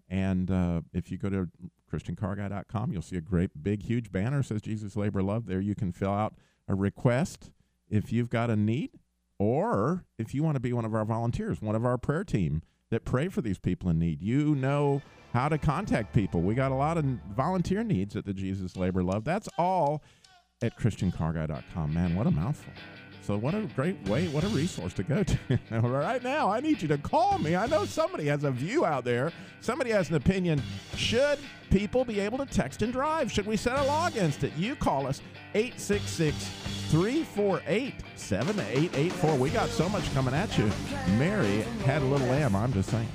And 0.08 0.50
uh, 0.50 0.80
if 0.94 1.10
you 1.10 1.18
go 1.18 1.28
to 1.28 1.48
ChristianCarGuy.com, 1.92 2.92
you'll 2.92 3.02
see 3.02 3.16
a 3.16 3.20
great, 3.20 3.62
big, 3.62 3.82
huge 3.82 4.10
banner 4.10 4.42
says 4.42 4.62
Jesus 4.62 4.96
Labor 4.96 5.22
Love. 5.22 5.46
There 5.46 5.60
you 5.60 5.74
can 5.74 5.92
fill 5.92 6.12
out 6.12 6.34
a 6.66 6.74
request 6.74 7.50
if 7.90 8.10
you've 8.10 8.30
got 8.30 8.48
a 8.48 8.56
need 8.56 8.90
or 9.38 10.06
if 10.18 10.34
you 10.34 10.42
want 10.42 10.56
to 10.56 10.60
be 10.60 10.72
one 10.72 10.86
of 10.86 10.94
our 10.94 11.04
volunteers, 11.04 11.60
one 11.60 11.76
of 11.76 11.84
our 11.84 11.98
prayer 11.98 12.24
team 12.24 12.62
that 12.90 13.04
pray 13.04 13.28
for 13.28 13.42
these 13.42 13.58
people 13.58 13.90
in 13.90 13.98
need. 13.98 14.22
You 14.22 14.54
know 14.54 15.02
how 15.34 15.48
to 15.48 15.58
contact 15.58 16.14
people. 16.14 16.40
We 16.40 16.54
got 16.54 16.72
a 16.72 16.74
lot 16.74 16.96
of 16.96 17.04
volunteer 17.34 17.82
needs 17.82 18.16
at 18.16 18.24
the 18.24 18.34
Jesus 18.34 18.76
Labor 18.76 19.02
Love. 19.02 19.24
That's 19.24 19.48
all 19.58 20.02
at 20.62 20.78
ChristianCarGuy.com. 20.78 21.92
Man, 21.92 22.14
what 22.14 22.26
a 22.26 22.30
mouthful. 22.30 22.72
So 23.22 23.36
what 23.36 23.54
a 23.54 23.60
great 23.76 23.96
way, 24.08 24.26
what 24.28 24.42
a 24.42 24.48
resource 24.48 24.92
to 24.94 25.04
go 25.04 25.22
to. 25.22 25.38
right 25.80 26.22
now, 26.22 26.50
I 26.50 26.60
need 26.60 26.82
you 26.82 26.88
to 26.88 26.98
call 26.98 27.38
me. 27.38 27.54
I 27.54 27.66
know 27.66 27.84
somebody 27.84 28.26
has 28.26 28.42
a 28.42 28.50
view 28.50 28.84
out 28.84 29.04
there. 29.04 29.32
Somebody 29.60 29.90
has 29.90 30.10
an 30.10 30.16
opinion. 30.16 30.60
Should 30.96 31.38
people 31.70 32.04
be 32.04 32.18
able 32.18 32.38
to 32.38 32.46
text 32.46 32.82
and 32.82 32.92
drive? 32.92 33.30
Should 33.30 33.46
we 33.46 33.56
set 33.56 33.78
a 33.78 33.84
law 33.84 34.08
against 34.08 34.42
it? 34.42 34.52
You 34.56 34.74
call 34.74 35.06
us 35.06 35.22
866 35.54 36.34
348 36.90 37.94
7884. 38.16 39.36
We 39.36 39.50
got 39.50 39.68
so 39.68 39.88
much 39.88 40.12
coming 40.14 40.34
at 40.34 40.58
you. 40.58 40.68
Mary 41.16 41.60
had 41.84 42.02
a 42.02 42.06
little 42.06 42.26
lamb, 42.26 42.56
I'm 42.56 42.72
just 42.72 42.90
saying. 42.90 43.08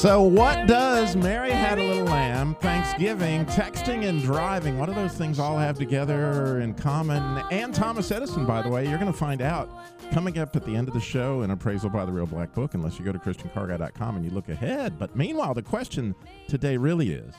So, 0.00 0.22
what 0.22 0.66
does 0.66 1.14
Mary 1.14 1.50
Had 1.50 1.78
a 1.78 1.86
Little 1.86 2.06
Lamb, 2.06 2.54
Thanksgiving, 2.54 3.44
texting, 3.44 4.08
and 4.08 4.22
driving? 4.22 4.78
What 4.78 4.86
do 4.86 4.94
those 4.94 5.12
things 5.12 5.38
all 5.38 5.58
have 5.58 5.76
together 5.76 6.60
in 6.60 6.72
common? 6.72 7.44
And 7.50 7.74
Thomas 7.74 8.10
Edison, 8.10 8.46
by 8.46 8.62
the 8.62 8.70
way, 8.70 8.88
you're 8.88 8.98
going 8.98 9.12
to 9.12 9.18
find 9.18 9.42
out 9.42 9.68
coming 10.10 10.38
up 10.38 10.56
at 10.56 10.64
the 10.64 10.74
end 10.74 10.88
of 10.88 10.94
the 10.94 11.00
show 11.00 11.42
in 11.42 11.50
Appraisal 11.50 11.90
by 11.90 12.06
the 12.06 12.12
Real 12.12 12.24
Black 12.24 12.54
Book, 12.54 12.72
unless 12.72 12.98
you 12.98 13.04
go 13.04 13.12
to 13.12 13.18
ChristianCarGuy.com 13.18 14.16
and 14.16 14.24
you 14.24 14.30
look 14.30 14.48
ahead. 14.48 14.98
But 14.98 15.16
meanwhile, 15.16 15.52
the 15.52 15.60
question 15.60 16.14
today 16.48 16.78
really 16.78 17.12
is 17.12 17.34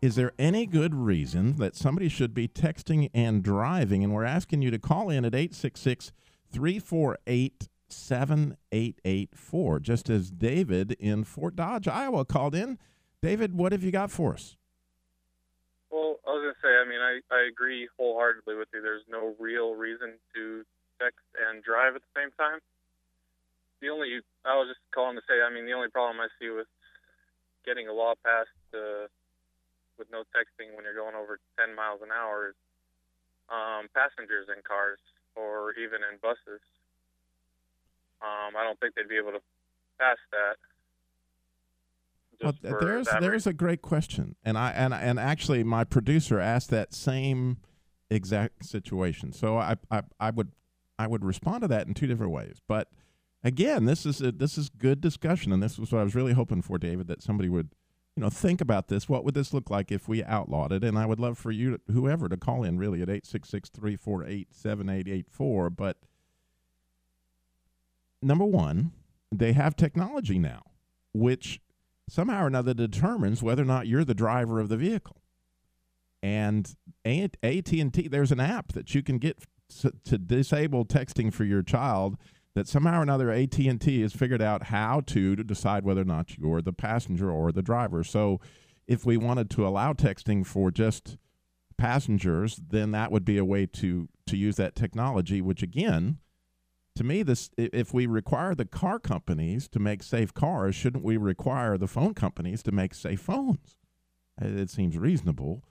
Is 0.00 0.16
there 0.16 0.32
any 0.40 0.66
good 0.66 0.96
reason 0.96 1.58
that 1.58 1.76
somebody 1.76 2.08
should 2.08 2.34
be 2.34 2.48
texting 2.48 3.08
and 3.14 3.40
driving? 3.40 4.02
And 4.02 4.12
we're 4.12 4.24
asking 4.24 4.62
you 4.62 4.72
to 4.72 4.80
call 4.80 5.10
in 5.10 5.24
at 5.24 5.32
866 5.32 6.10
348 6.50 7.68
7884, 7.92 9.80
just 9.80 10.10
as 10.10 10.30
David 10.30 10.92
in 10.92 11.24
Fort 11.24 11.56
Dodge, 11.56 11.88
Iowa 11.88 12.24
called 12.24 12.54
in. 12.54 12.78
David, 13.20 13.54
what 13.54 13.72
have 13.72 13.82
you 13.82 13.90
got 13.90 14.10
for 14.10 14.34
us? 14.34 14.56
Well, 15.90 16.18
I 16.26 16.30
was 16.32 16.42
going 16.42 16.54
to 16.54 16.60
say, 16.62 16.74
I 16.74 16.88
mean, 16.88 17.00
I, 17.00 17.20
I 17.34 17.46
agree 17.46 17.88
wholeheartedly 17.98 18.56
with 18.56 18.68
you. 18.74 18.82
There's 18.82 19.04
no 19.08 19.34
real 19.38 19.74
reason 19.74 20.14
to 20.34 20.64
text 21.00 21.22
and 21.36 21.62
drive 21.62 21.94
at 21.94 22.02
the 22.02 22.14
same 22.18 22.30
time. 22.38 22.58
The 23.80 23.90
only, 23.90 24.22
I 24.44 24.56
was 24.56 24.68
just 24.70 24.80
calling 24.94 25.16
to 25.16 25.22
say, 25.28 25.42
I 25.42 25.52
mean, 25.52 25.66
the 25.66 25.72
only 25.72 25.90
problem 25.90 26.18
I 26.20 26.28
see 26.40 26.50
with 26.50 26.66
getting 27.66 27.88
a 27.88 27.92
law 27.92 28.14
passed 28.24 28.50
uh, 28.74 29.06
with 29.98 30.10
no 30.10 30.24
texting 30.34 30.74
when 30.74 30.84
you're 30.84 30.98
going 30.98 31.14
over 31.14 31.38
10 31.58 31.74
miles 31.74 32.00
an 32.02 32.10
hour 32.10 32.50
is 32.50 32.58
um, 33.50 33.86
passengers 33.94 34.48
in 34.48 34.62
cars 34.66 34.98
or 35.36 35.74
even 35.78 36.00
in 36.02 36.18
buses. 36.22 36.62
Um, 38.22 38.56
I 38.56 38.62
don't 38.64 38.78
think 38.78 38.94
they'd 38.94 39.08
be 39.08 39.16
able 39.16 39.32
to 39.32 39.40
pass 39.98 40.16
that. 40.30 40.56
Well, 42.42 42.80
there's 42.80 43.08
there's 43.20 43.46
a 43.46 43.52
great 43.52 43.82
question, 43.82 44.36
and 44.44 44.58
I 44.58 44.70
and 44.72 44.92
and 44.92 45.18
actually 45.18 45.62
my 45.62 45.84
producer 45.84 46.40
asked 46.40 46.70
that 46.70 46.92
same 46.92 47.58
exact 48.10 48.64
situation. 48.64 49.32
So 49.32 49.58
I 49.58 49.76
I, 49.90 50.02
I 50.18 50.30
would 50.30 50.52
I 50.98 51.06
would 51.06 51.24
respond 51.24 51.62
to 51.62 51.68
that 51.68 51.86
in 51.86 51.94
two 51.94 52.06
different 52.06 52.32
ways. 52.32 52.60
But 52.66 52.88
again, 53.44 53.84
this 53.84 54.04
is 54.06 54.20
a, 54.20 54.32
this 54.32 54.58
is 54.58 54.68
good 54.70 55.00
discussion, 55.00 55.52
and 55.52 55.62
this 55.62 55.78
was 55.78 55.92
what 55.92 56.00
I 56.00 56.04
was 56.04 56.14
really 56.14 56.32
hoping 56.32 56.62
for, 56.62 56.78
David, 56.78 57.06
that 57.08 57.22
somebody 57.22 57.48
would 57.48 57.70
you 58.16 58.22
know 58.22 58.30
think 58.30 58.60
about 58.60 58.88
this. 58.88 59.08
What 59.08 59.24
would 59.24 59.34
this 59.34 59.52
look 59.52 59.70
like 59.70 59.92
if 59.92 60.08
we 60.08 60.24
outlawed 60.24 60.72
it? 60.72 60.82
And 60.82 60.98
I 60.98 61.06
would 61.06 61.20
love 61.20 61.38
for 61.38 61.52
you, 61.52 61.72
to, 61.72 61.92
whoever, 61.92 62.28
to 62.28 62.36
call 62.36 62.64
in 62.64 62.78
really 62.78 63.02
at 63.02 63.10
eight 63.10 63.26
six 63.26 63.48
six 63.48 63.68
three 63.70 63.96
four 63.96 64.24
eight 64.24 64.48
seven 64.52 64.88
eight 64.88 65.08
eight 65.08 65.26
four. 65.30 65.70
But 65.70 65.98
number 68.22 68.44
one, 68.44 68.92
they 69.30 69.52
have 69.52 69.76
technology 69.76 70.38
now, 70.38 70.62
which 71.12 71.60
somehow 72.08 72.44
or 72.44 72.46
another 72.46 72.74
determines 72.74 73.42
whether 73.42 73.62
or 73.62 73.66
not 73.66 73.86
you're 73.86 74.04
the 74.04 74.14
driver 74.14 74.60
of 74.60 74.68
the 74.68 74.76
vehicle. 74.76 75.16
And 76.22 76.72
AT&T, 77.04 78.08
there's 78.08 78.32
an 78.32 78.40
app 78.40 78.72
that 78.72 78.94
you 78.94 79.02
can 79.02 79.18
get 79.18 79.44
to 80.04 80.18
disable 80.18 80.84
texting 80.84 81.32
for 81.32 81.44
your 81.44 81.62
child 81.62 82.16
that 82.54 82.68
somehow 82.68 83.00
or 83.00 83.02
another 83.02 83.30
AT&T 83.30 84.02
has 84.02 84.12
figured 84.12 84.42
out 84.42 84.64
how 84.64 85.00
to, 85.06 85.34
to 85.34 85.42
decide 85.42 85.84
whether 85.84 86.02
or 86.02 86.04
not 86.04 86.36
you're 86.36 86.60
the 86.60 86.72
passenger 86.72 87.30
or 87.30 87.50
the 87.50 87.62
driver. 87.62 88.04
So 88.04 88.40
if 88.86 89.06
we 89.06 89.16
wanted 89.16 89.48
to 89.50 89.66
allow 89.66 89.94
texting 89.94 90.46
for 90.46 90.70
just 90.70 91.16
passengers, 91.78 92.60
then 92.68 92.90
that 92.90 93.10
would 93.10 93.24
be 93.24 93.38
a 93.38 93.44
way 93.44 93.66
to 93.66 94.08
to 94.26 94.36
use 94.36 94.56
that 94.56 94.76
technology, 94.76 95.40
which 95.40 95.62
again– 95.62 96.18
to 96.94 97.04
me, 97.04 97.22
this 97.22 97.50
if 97.56 97.94
we 97.94 98.06
require 98.06 98.54
the 98.54 98.64
car 98.64 98.98
companies 98.98 99.68
to 99.68 99.78
make 99.78 100.02
safe 100.02 100.34
cars, 100.34 100.74
shouldn't 100.74 101.04
we 101.04 101.16
require 101.16 101.78
the 101.78 101.86
phone 101.86 102.14
companies 102.14 102.62
to 102.64 102.72
make 102.72 102.94
safe 102.94 103.20
phones? 103.20 103.78
It 104.40 104.70
seems 104.70 104.98
reasonable. 104.98 105.62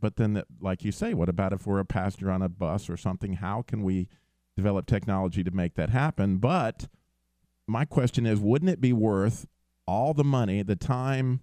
But 0.00 0.16
then, 0.16 0.42
like 0.60 0.84
you 0.84 0.92
say, 0.92 1.14
what 1.14 1.28
about 1.28 1.52
if 1.52 1.66
we're 1.66 1.78
a 1.78 1.84
passenger 1.84 2.30
on 2.30 2.42
a 2.42 2.48
bus 2.48 2.88
or 2.88 2.96
something? 2.96 3.34
How 3.34 3.62
can 3.62 3.82
we 3.82 4.08
develop 4.56 4.86
technology 4.86 5.44
to 5.44 5.50
make 5.50 5.74
that 5.74 5.90
happen? 5.90 6.38
But 6.38 6.88
my 7.66 7.84
question 7.84 8.26
is 8.26 8.40
wouldn't 8.40 8.70
it 8.70 8.80
be 8.80 8.92
worth 8.92 9.46
all 9.86 10.14
the 10.14 10.24
money, 10.24 10.62
the 10.62 10.76
time, 10.76 11.40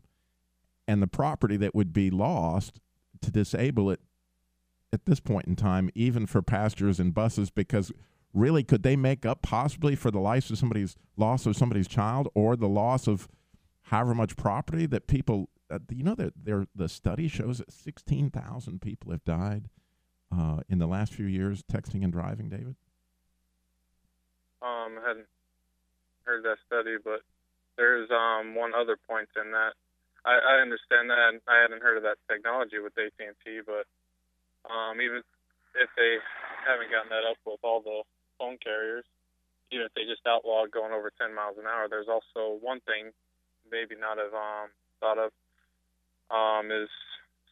and 0.88 1.02
the 1.02 1.08
property 1.08 1.58
that 1.58 1.76
would 1.76 1.94
be 1.94 2.10
lost 2.10 2.80
to 3.22 3.32
disable 3.32 3.90
it 3.90 4.00
at 4.94 5.06
this 5.06 5.20
point 5.20 5.48
in 5.48 5.56
time, 5.56 5.90
even 5.96 6.26
for 6.26 6.42
passengers 6.42 7.00
and 7.00 7.14
buses? 7.14 7.50
Because 7.50 7.92
really 8.34 8.64
could 8.64 8.84
they 8.84 8.96
make 8.96 9.26
up 9.26 9.42
possibly 9.42 9.96
for 9.96 10.12
the 10.12 10.20
loss 10.20 10.50
of 10.50 10.58
somebody's 10.58 10.96
loss 11.16 11.46
of 11.46 11.56
somebody's 11.56 11.88
child 11.88 12.28
or 12.36 12.56
the 12.56 12.68
loss 12.68 13.08
of 13.08 13.28
however 13.84 14.14
much 14.14 14.36
property 14.36 14.86
that 14.86 15.08
people 15.08 15.50
uh, 15.70 15.80
you 15.92 16.04
know 16.04 16.16
that 16.16 16.34
the 16.76 16.90
study 16.90 17.28
shows 17.28 17.58
that 17.58 17.72
16,000 17.72 18.82
people 18.82 19.12
have 19.12 19.24
died 19.26 19.70
uh, 20.32 20.60
in 20.70 20.78
the 20.80 20.88
last 20.88 21.14
few 21.14 21.26
years 21.26 21.64
texting 21.64 22.04
and 22.04 22.12
driving 22.12 22.50
david? 22.50 22.76
Um 24.62 25.00
I 25.04 25.08
hadn't 25.08 25.28
heard 26.24 26.44
that 26.44 26.58
study 26.66 26.96
but 27.04 27.22
there's 27.78 28.10
um 28.12 28.56
one 28.56 28.74
other 28.74 28.98
point 29.08 29.30
in 29.36 29.52
that. 29.52 29.74
I, 30.26 30.34
I 30.34 30.62
understand 30.62 31.10
that. 31.10 31.40
I 31.48 31.62
hadn't 31.62 31.82
heard 31.82 31.98
of 31.98 32.04
that 32.04 32.18
technology 32.30 32.80
with 32.80 32.94
AT&T 32.98 33.62
but 33.66 33.86
um 34.70 35.02
even 35.02 35.24
if 35.80 35.90
they 35.96 36.18
haven't 36.68 36.92
gotten 36.92 37.10
that 37.10 37.24
up 37.30 37.38
with 37.46 37.60
all 37.64 37.82
the 37.82 38.04
phone 38.40 38.58
carriers, 38.64 39.06
even 39.72 39.86
if 39.86 39.94
they 39.94 40.04
just 40.04 40.26
outlawed 40.28 40.72
going 40.72 40.94
over 40.94 41.12
10 41.12 41.36
miles 41.36 41.58
an 41.60 41.66
hour, 41.66 41.88
there's 41.90 42.08
also 42.08 42.58
one 42.62 42.80
thing 42.82 43.12
maybe 43.70 43.96
not 44.00 44.18
have 44.18 44.34
um, 44.34 44.70
thought 45.00 45.18
of 45.18 45.32
um, 46.32 46.72
is 46.72 46.90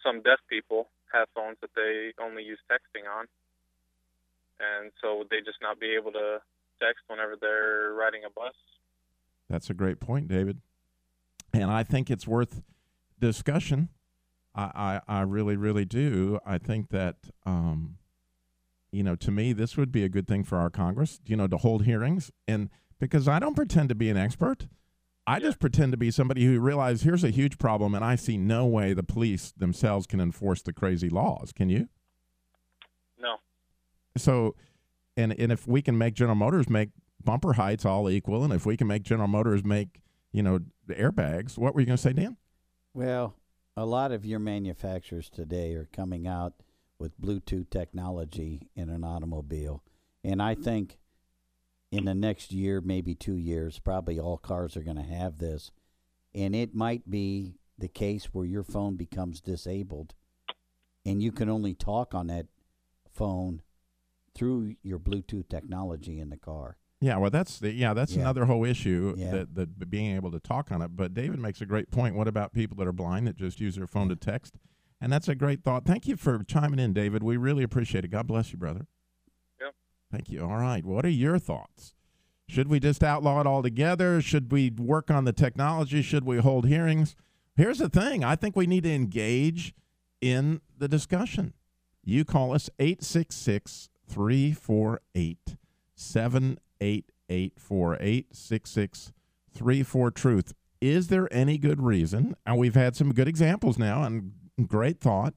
some 0.03 0.21
deaf 0.21 0.39
people 0.49 0.87
have 1.11 1.27
phones 1.35 1.57
that 1.61 1.71
they 1.75 2.11
only 2.23 2.43
use 2.43 2.59
texting 2.71 3.07
on. 3.09 3.25
And 4.59 4.91
so 5.01 5.17
would 5.17 5.29
they 5.29 5.39
just 5.39 5.59
not 5.61 5.79
be 5.79 5.95
able 5.99 6.11
to 6.13 6.39
text 6.81 7.03
whenever 7.07 7.35
they're 7.39 7.93
riding 7.93 8.21
a 8.25 8.29
bus? 8.29 8.53
That's 9.49 9.69
a 9.69 9.73
great 9.73 9.99
point, 9.99 10.27
David. 10.27 10.61
And 11.53 11.71
I 11.71 11.83
think 11.83 12.09
it's 12.09 12.27
worth 12.27 12.61
discussion. 13.19 13.89
I, 14.53 15.01
I, 15.07 15.19
I 15.19 15.21
really, 15.21 15.55
really 15.55 15.85
do. 15.85 16.39
I 16.45 16.57
think 16.57 16.89
that 16.89 17.17
um, 17.45 17.97
you 18.95 19.03
know, 19.03 19.15
to 19.15 19.31
me, 19.31 19.53
this 19.53 19.75
would 19.77 19.91
be 19.91 20.03
a 20.03 20.09
good 20.09 20.27
thing 20.27 20.43
for 20.43 20.57
our 20.57 20.69
Congress, 20.69 21.19
you 21.25 21.35
know, 21.35 21.47
to 21.47 21.57
hold 21.57 21.85
hearings. 21.85 22.31
And 22.47 22.69
because 22.99 23.27
I 23.27 23.39
don't 23.39 23.55
pretend 23.55 23.89
to 23.89 23.95
be 23.95 24.09
an 24.09 24.17
expert, 24.17 24.67
I 25.27 25.39
just 25.39 25.59
pretend 25.59 25.91
to 25.91 25.97
be 25.97 26.11
somebody 26.11 26.45
who 26.45 26.59
realizes 26.59 27.03
here's 27.03 27.23
a 27.23 27.29
huge 27.29 27.57
problem, 27.57 27.95
and 27.95 28.05
I 28.05 28.15
see 28.15 28.37
no 28.37 28.65
way 28.65 28.93
the 28.93 29.03
police 29.03 29.53
themselves 29.57 30.05
can 30.05 30.21
enforce 30.21 30.61
the 30.61 30.71
crazy 30.71 31.09
laws. 31.09 31.51
Can 31.51 31.69
you? 31.69 31.89
No. 33.19 33.37
So, 34.17 34.55
and 35.17 35.33
and 35.37 35.51
if 35.51 35.67
we 35.67 35.81
can 35.81 35.97
make 35.97 36.13
General 36.13 36.35
Motors 36.35 36.69
make 36.69 36.89
bumper 37.23 37.53
heights 37.53 37.85
all 37.85 38.09
equal, 38.09 38.43
and 38.43 38.53
if 38.53 38.65
we 38.65 38.77
can 38.77 38.87
make 38.87 39.03
General 39.03 39.27
Motors 39.27 39.63
make 39.63 39.99
you 40.31 40.43
know 40.43 40.59
airbags, 40.89 41.57
what 41.57 41.73
were 41.73 41.81
you 41.81 41.87
going 41.87 41.97
to 41.97 42.01
say, 42.01 42.13
Dan? 42.13 42.37
Well, 42.93 43.33
a 43.75 43.85
lot 43.85 44.11
of 44.11 44.25
your 44.25 44.39
manufacturers 44.39 45.29
today 45.29 45.73
are 45.73 45.89
coming 45.91 46.27
out 46.27 46.53
with 46.99 47.19
Bluetooth 47.19 47.69
technology 47.69 48.69
in 48.75 48.89
an 48.89 49.03
automobile, 49.03 49.83
and 50.23 50.41
I 50.41 50.55
think 50.55 50.97
in 51.91 52.05
the 52.05 52.15
next 52.15 52.51
year, 52.51 52.81
maybe 52.81 53.15
two 53.15 53.35
years, 53.37 53.79
probably 53.79 54.19
all 54.19 54.37
cars 54.37 54.75
are 54.75 54.83
going 54.83 54.97
to 54.97 55.03
have 55.03 55.37
this, 55.37 55.71
and 56.33 56.55
it 56.55 56.73
might 56.73 57.09
be 57.09 57.55
the 57.77 57.87
case 57.87 58.25
where 58.33 58.45
your 58.45 58.63
phone 58.63 58.95
becomes 58.95 59.41
disabled, 59.41 60.13
and 61.05 61.21
you 61.21 61.31
can 61.31 61.49
only 61.49 61.73
talk 61.73 62.13
on 62.15 62.27
that 62.27 62.47
phone 63.11 63.61
through 64.33 64.75
your 64.83 64.99
Bluetooth 64.99 65.47
technology 65.49 66.19
in 66.19 66.29
the 66.29 66.37
car. 66.37 66.77
Yeah, 67.01 67.17
well, 67.17 67.29
that's 67.29 67.59
the, 67.59 67.71
yeah, 67.71 67.93
that's 67.93 68.13
Yeah. 68.15 68.21
another 68.21 68.45
whole 68.45 68.65
issue 68.65 69.13
Yeah. 69.17 69.31
that 69.31 69.55
that 69.55 69.89
being 69.89 70.15
able 70.15 70.31
to 70.31 70.39
talk 70.39 70.71
on 70.71 70.81
it. 70.81 70.95
But 70.95 71.13
David 71.13 71.39
makes 71.39 71.61
a 71.61 71.65
great 71.65 71.91
point. 71.91 72.15
What 72.15 72.27
about 72.27 72.51
people 72.53 72.75
that 72.77 72.87
are 72.87 72.93
blind 72.93 73.27
that 73.27 73.35
just 73.35 73.59
use 73.59 73.75
their 73.75 73.85
phone 73.87 74.09
to 74.09 74.15
text? 74.15 74.57
And 75.05 75.13
that's 75.13 75.27
a 75.27 75.35
great 75.35 75.63
thought. 75.63 75.85
Thank 75.85 76.07
you 76.07 76.17
for 76.17 76.41
chiming 76.47 76.79
in, 76.79 76.91
David. 76.91 77.21
We 77.21 77.37
really 77.37 77.61
appreciate 77.61 78.03
it. 78.03 78.07
God 78.07 78.25
bless 78.25 78.51
you, 78.51 78.57
brother. 78.57 78.87
Yep. 79.61 79.75
Thank 80.11 80.31
you. 80.31 80.41
All 80.41 80.57
right. 80.57 80.83
What 80.83 81.05
are 81.05 81.09
your 81.09 81.37
thoughts? 81.37 81.93
Should 82.49 82.69
we 82.69 82.79
just 82.79 83.03
outlaw 83.03 83.39
it 83.39 83.45
altogether? 83.45 84.19
Should 84.19 84.51
we 84.51 84.71
work 84.71 85.11
on 85.11 85.25
the 85.25 85.31
technology? 85.31 86.01
Should 86.01 86.23
we 86.23 86.37
hold 86.37 86.65
hearings? 86.65 87.15
Here's 87.55 87.77
the 87.77 87.87
thing 87.87 88.23
I 88.23 88.35
think 88.35 88.55
we 88.55 88.65
need 88.65 88.81
to 88.85 88.91
engage 88.91 89.75
in 90.21 90.59
the 90.75 90.87
discussion. 90.87 91.53
You 92.03 92.25
call 92.25 92.55
us 92.55 92.71
866 92.79 93.89
348 94.09 95.55
7884 95.93 97.97
866 97.99 99.13
34 99.53 100.09
Truth. 100.09 100.53
Is 100.81 101.09
there 101.09 101.31
any 101.31 101.59
good 101.59 101.83
reason? 101.83 102.35
And 102.43 102.57
we've 102.57 102.73
had 102.73 102.95
some 102.95 103.13
good 103.13 103.27
examples 103.27 103.77
now 103.77 104.01
and 104.01 104.31
great 104.63 104.99
thought. 104.99 105.33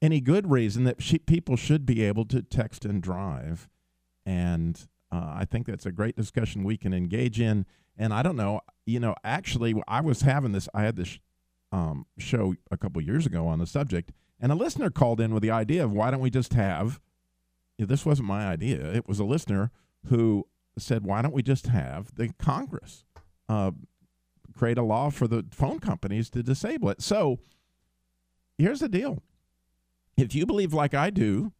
Any 0.00 0.20
good 0.20 0.50
reason 0.50 0.84
that 0.84 1.02
she, 1.02 1.18
people 1.18 1.56
should 1.56 1.86
be 1.86 2.02
able 2.02 2.24
to 2.26 2.42
text 2.42 2.84
and 2.84 3.02
drive? 3.02 3.68
And 4.26 4.88
uh, 5.12 5.34
I 5.34 5.44
think 5.44 5.66
that's 5.66 5.86
a 5.86 5.92
great 5.92 6.16
discussion 6.16 6.64
we 6.64 6.76
can 6.76 6.92
engage 6.92 7.40
in. 7.40 7.66
And 7.96 8.12
I 8.12 8.22
don't 8.22 8.36
know, 8.36 8.60
you 8.86 8.98
know, 8.98 9.14
actually, 9.22 9.80
I 9.86 10.00
was 10.00 10.22
having 10.22 10.52
this, 10.52 10.68
I 10.74 10.82
had 10.82 10.96
this 10.96 11.18
um, 11.70 12.06
show 12.18 12.54
a 12.70 12.76
couple 12.76 13.00
years 13.02 13.26
ago 13.26 13.46
on 13.46 13.58
the 13.58 13.66
subject, 13.66 14.12
and 14.40 14.50
a 14.50 14.56
listener 14.56 14.90
called 14.90 15.20
in 15.20 15.32
with 15.32 15.42
the 15.42 15.50
idea 15.50 15.84
of 15.84 15.92
why 15.92 16.10
don't 16.10 16.20
we 16.20 16.30
just 16.30 16.54
have, 16.54 17.00
this 17.78 18.04
wasn't 18.04 18.28
my 18.28 18.46
idea, 18.46 18.92
it 18.92 19.06
was 19.06 19.18
a 19.18 19.24
listener 19.24 19.70
who 20.06 20.46
said, 20.78 21.04
why 21.04 21.22
don't 21.22 21.34
we 21.34 21.42
just 21.42 21.66
have 21.66 22.14
the 22.14 22.32
Congress 22.38 23.04
uh, 23.48 23.70
create 24.56 24.78
a 24.78 24.82
law 24.82 25.10
for 25.10 25.28
the 25.28 25.44
phone 25.50 25.78
companies 25.78 26.30
to 26.30 26.42
disable 26.42 26.88
it? 26.88 27.02
So 27.02 27.38
here's 28.58 28.80
the 28.80 28.88
deal. 28.88 29.22
If 30.16 30.34
you 30.34 30.46
believe 30.46 30.72
like 30.72 30.94
I 30.94 31.10
do, 31.10 31.52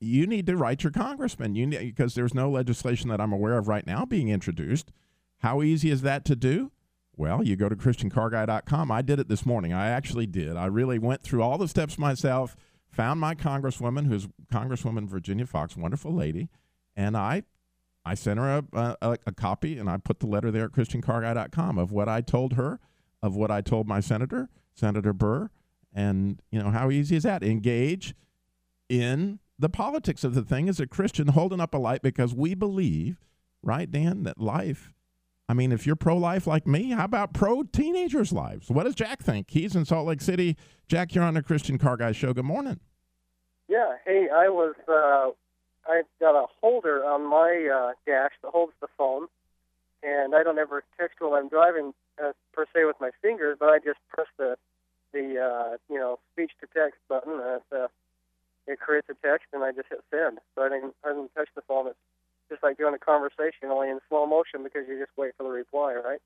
you 0.00 0.26
need 0.26 0.46
to 0.46 0.56
write 0.56 0.82
your 0.82 0.92
congressman. 0.92 1.54
You 1.54 1.66
need, 1.66 1.78
because 1.78 2.14
there's 2.14 2.34
no 2.34 2.50
legislation 2.50 3.08
that 3.10 3.20
I'm 3.20 3.32
aware 3.32 3.58
of 3.58 3.68
right 3.68 3.86
now 3.86 4.04
being 4.04 4.28
introduced. 4.28 4.92
How 5.38 5.62
easy 5.62 5.90
is 5.90 6.02
that 6.02 6.24
to 6.26 6.36
do? 6.36 6.72
Well, 7.16 7.42
you 7.42 7.56
go 7.56 7.68
to 7.68 7.76
christiancarguy.com. 7.76 8.90
I 8.90 9.02
did 9.02 9.18
it 9.18 9.28
this 9.28 9.46
morning. 9.46 9.72
I 9.72 9.88
actually 9.88 10.26
did. 10.26 10.56
I 10.56 10.66
really 10.66 10.98
went 10.98 11.22
through 11.22 11.42
all 11.42 11.56
the 11.56 11.68
steps 11.68 11.98
myself, 11.98 12.56
found 12.90 13.20
my 13.20 13.34
congresswoman, 13.34 14.06
who's 14.06 14.28
Congresswoman 14.52 15.08
Virginia 15.08 15.46
Foxx, 15.46 15.76
wonderful 15.76 16.12
lady, 16.12 16.50
and 16.94 17.16
I 17.16 17.44
I 18.04 18.14
sent 18.14 18.38
her 18.38 18.62
a, 18.72 18.96
a, 19.02 19.18
a 19.26 19.32
copy 19.32 19.78
and 19.78 19.90
I 19.90 19.96
put 19.96 20.20
the 20.20 20.28
letter 20.28 20.52
there 20.52 20.66
at 20.66 20.72
christiancarguy.com 20.72 21.76
of 21.76 21.90
what 21.90 22.08
I 22.08 22.20
told 22.20 22.52
her, 22.52 22.78
of 23.20 23.34
what 23.34 23.50
I 23.50 23.60
told 23.62 23.88
my 23.88 23.98
senator, 23.98 24.48
Senator 24.74 25.12
Burr, 25.12 25.50
and 25.96 26.42
you 26.50 26.62
know 26.62 26.70
how 26.70 26.90
easy 26.90 27.16
is 27.16 27.22
that? 27.24 27.42
Engage 27.42 28.14
in 28.88 29.40
the 29.58 29.70
politics 29.70 30.22
of 30.22 30.34
the 30.34 30.42
thing 30.42 30.68
as 30.68 30.78
a 30.78 30.86
Christian, 30.86 31.28
holding 31.28 31.60
up 31.60 31.74
a 31.74 31.78
light 31.78 32.02
because 32.02 32.34
we 32.34 32.54
believe, 32.54 33.24
right, 33.62 33.90
Dan, 33.90 34.22
that 34.24 34.38
life. 34.38 34.92
I 35.48 35.54
mean, 35.54 35.72
if 35.72 35.86
you're 35.86 35.96
pro 35.96 36.16
life 36.16 36.46
like 36.46 36.66
me, 36.66 36.90
how 36.90 37.04
about 37.04 37.32
pro 37.32 37.62
teenagers' 37.62 38.32
lives? 38.32 38.68
What 38.68 38.84
does 38.84 38.94
Jack 38.94 39.22
think? 39.22 39.50
He's 39.50 39.74
in 39.74 39.84
Salt 39.84 40.06
Lake 40.06 40.20
City. 40.20 40.56
Jack, 40.86 41.14
you're 41.14 41.24
on 41.24 41.34
the 41.34 41.42
Christian 41.42 41.78
Car 41.78 41.96
Guy 41.96 42.12
Show. 42.12 42.34
Good 42.34 42.44
morning. 42.44 42.80
Yeah. 43.68 43.94
Hey, 44.04 44.28
I 44.32 44.48
was 44.48 44.74
uh, 44.86 45.30
I 45.90 46.02
got 46.20 46.34
a 46.34 46.46
holder 46.60 47.04
on 47.04 47.28
my 47.28 47.70
uh, 47.72 47.92
dash 48.04 48.32
that 48.42 48.50
holds 48.50 48.72
the 48.80 48.88
phone, 48.98 49.28
and 50.02 50.34
I 50.34 50.42
don't 50.42 50.58
ever 50.58 50.82
text 50.98 51.20
while 51.20 51.34
I'm 51.34 51.48
driving 51.48 51.94
uh, 52.22 52.32
per 52.52 52.66
se 52.74 52.84
with 52.84 52.96
my 53.00 53.10
fingers, 53.22 53.56
but 53.58 53.70
I 53.70 53.78
just 53.78 53.98
press 54.08 54.26
the 54.36 54.56
the 55.16 55.40
uh, 55.40 55.76
you 55.88 55.98
know 55.98 56.18
speech 56.32 56.52
to 56.60 56.66
text 56.66 57.00
button, 57.08 57.34
and 57.34 57.62
it, 57.62 57.62
uh, 57.72 57.88
it 58.66 58.78
creates 58.78 59.08
a 59.08 59.14
text, 59.26 59.46
and 59.52 59.64
I 59.64 59.72
just 59.72 59.88
hit 59.88 60.04
send. 60.10 60.38
So 60.54 60.62
I 60.62 60.68
didn't 60.68 60.94
I 61.04 61.08
didn't 61.08 61.34
touch 61.34 61.48
the 61.54 61.62
phone. 61.62 61.88
It's 61.88 61.98
just 62.50 62.62
like 62.62 62.76
doing 62.76 62.94
a 62.94 62.98
conversation, 62.98 63.70
only 63.70 63.88
in 63.88 63.98
slow 64.08 64.26
motion 64.26 64.62
because 64.62 64.82
you 64.88 64.98
just 64.98 65.16
wait 65.16 65.32
for 65.36 65.44
the 65.44 65.50
reply, 65.50 65.94
right? 65.94 66.20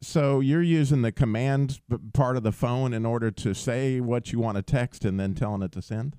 So 0.00 0.40
you're 0.40 0.62
using 0.62 1.02
the 1.02 1.12
command 1.12 1.80
part 2.12 2.36
of 2.36 2.42
the 2.42 2.52
phone 2.52 2.92
in 2.92 3.06
order 3.06 3.30
to 3.30 3.54
say 3.54 4.00
what 4.00 4.32
you 4.32 4.38
want 4.38 4.56
to 4.56 4.62
text 4.62 5.04
and 5.04 5.18
then 5.18 5.34
telling 5.34 5.62
it 5.62 5.72
to 5.72 5.82
send? 5.82 6.16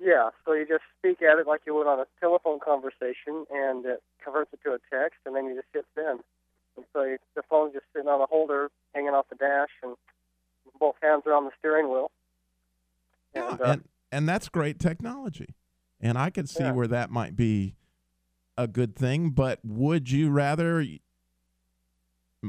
Yeah, 0.00 0.30
so 0.44 0.54
you 0.54 0.66
just 0.66 0.82
speak 0.98 1.22
at 1.22 1.38
it 1.38 1.46
like 1.46 1.60
you 1.66 1.74
would 1.74 1.86
on 1.86 2.00
a 2.00 2.06
telephone 2.20 2.58
conversation, 2.58 3.46
and 3.50 3.84
it 3.84 4.02
converts 4.24 4.50
it 4.52 4.60
to 4.64 4.70
a 4.72 4.78
text, 4.90 5.20
and 5.24 5.36
then 5.36 5.44
you 5.44 5.54
just 5.54 5.68
hit 5.72 5.84
send. 5.94 6.20
And 6.76 6.86
so 6.92 7.02
you, 7.02 7.18
the 7.34 7.42
phone's 7.48 7.72
just 7.72 7.86
sitting 7.94 8.08
on 8.08 8.20
a 8.20 8.26
holder, 8.26 8.70
hanging 8.94 9.10
off 9.10 9.26
the 9.28 9.36
dash, 9.36 9.68
and 9.82 9.96
both 10.78 10.96
hands 11.02 11.22
are 11.26 11.34
on 11.34 11.44
the 11.44 11.50
steering 11.58 11.90
wheel. 11.90 12.10
Yeah, 13.34 13.52
And, 13.52 13.60
uh, 13.60 13.64
and 13.64 13.84
and 14.12 14.28
that's 14.28 14.48
great 14.48 14.78
technology, 14.78 15.54
and 16.00 16.18
I 16.18 16.30
could 16.30 16.48
see 16.48 16.64
Yeah. 16.64 16.72
where 16.72 16.88
that 16.88 17.10
might 17.10 17.36
be 17.36 17.76
a 18.56 18.66
good 18.66 18.96
thing. 18.96 19.30
But 19.30 19.60
would 19.64 20.10
you 20.10 20.30
rather? 20.30 20.84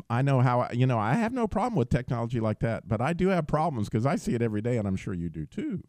I 0.09 0.21
know 0.21 0.39
how 0.39 0.69
you 0.71 0.87
know 0.87 0.97
I 0.97 1.13
have 1.13 1.33
no 1.33 1.47
problem 1.47 1.75
with 1.75 1.89
technology 1.89 2.39
like 2.39 2.59
that, 2.59 2.87
but 2.87 3.01
I 3.01 3.13
do 3.13 3.27
have 3.27 3.45
problems 3.45 3.89
because 3.89 4.05
I 4.05 4.15
see 4.15 4.33
it 4.33 4.41
every 4.41 4.61
day, 4.61 4.77
and 4.77 4.87
I'm 4.87 4.95
sure 4.95 5.13
you 5.13 5.29
do 5.29 5.45
too. 5.45 5.83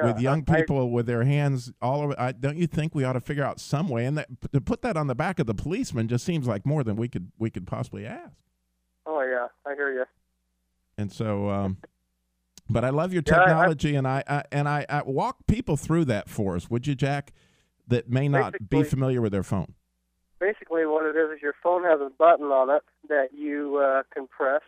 Yeah, 0.00 0.12
with 0.12 0.20
young 0.20 0.44
I- 0.48 0.56
people 0.56 0.90
with 0.90 1.06
their 1.06 1.24
hands 1.24 1.72
all 1.82 2.02
over, 2.02 2.14
I, 2.18 2.32
don't 2.32 2.56
you 2.56 2.66
think 2.66 2.94
we 2.94 3.04
ought 3.04 3.14
to 3.14 3.20
figure 3.20 3.44
out 3.44 3.60
some 3.60 3.88
way? 3.88 4.04
And 4.04 4.16
that, 4.18 4.28
to 4.52 4.60
put 4.60 4.82
that 4.82 4.96
on 4.96 5.06
the 5.06 5.14
back 5.14 5.38
of 5.38 5.46
the 5.46 5.54
policeman 5.54 6.08
just 6.08 6.24
seems 6.24 6.46
like 6.46 6.64
more 6.66 6.82
than 6.84 6.96
we 6.96 7.08
could 7.08 7.30
we 7.38 7.50
could 7.50 7.66
possibly 7.66 8.06
ask. 8.06 8.32
oh 9.06 9.20
yeah, 9.22 9.48
I 9.70 9.74
hear 9.74 9.92
you. 9.92 10.04
And 10.96 11.12
so, 11.12 11.48
um, 11.48 11.76
but 12.68 12.84
I 12.84 12.90
love 12.90 13.12
your 13.12 13.22
Yeah, 13.26 13.36
I- 13.38 13.42
I- 13.42 13.46
technology, 13.46 13.94
and 13.94 14.06
I, 14.08 14.22
I 14.28 14.42
and 14.52 14.68
I, 14.68 14.84
I 14.88 15.02
walk 15.02 15.46
people 15.46 15.76
through 15.76 16.06
that 16.06 16.28
for 16.28 16.56
us, 16.56 16.68
would 16.70 16.86
you, 16.86 16.94
Jack? 16.94 17.32
That 17.86 18.10
may 18.10 18.28
not 18.28 18.54
be 18.68 18.82
familiar 18.82 19.22
with 19.22 19.32
their 19.32 19.42
phone. 19.42 19.72
Basically, 20.38 20.84
what 20.84 21.06
it 21.06 21.16
is 21.16 21.36
is 21.36 21.42
your 21.42 21.54
phone 21.62 21.84
has 21.84 22.00
a 22.00 22.10
button 22.18 22.46
on 22.46 22.68
it 22.68 22.82
that 23.08 23.28
you 23.32 23.76
uh, 23.78 24.02
can 24.12 24.26
press. 24.28 24.60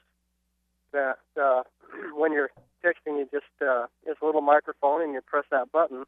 That 0.92 1.18
uh, 1.40 1.62
when 2.16 2.32
you're 2.32 2.50
texting, 2.84 3.18
you 3.18 3.28
just 3.32 3.46
uh, 3.60 3.86
it's 4.04 4.20
a 4.22 4.24
little 4.24 4.40
microphone, 4.40 5.02
and 5.02 5.12
you 5.12 5.20
press 5.20 5.44
that 5.50 5.70
button, 5.72 6.04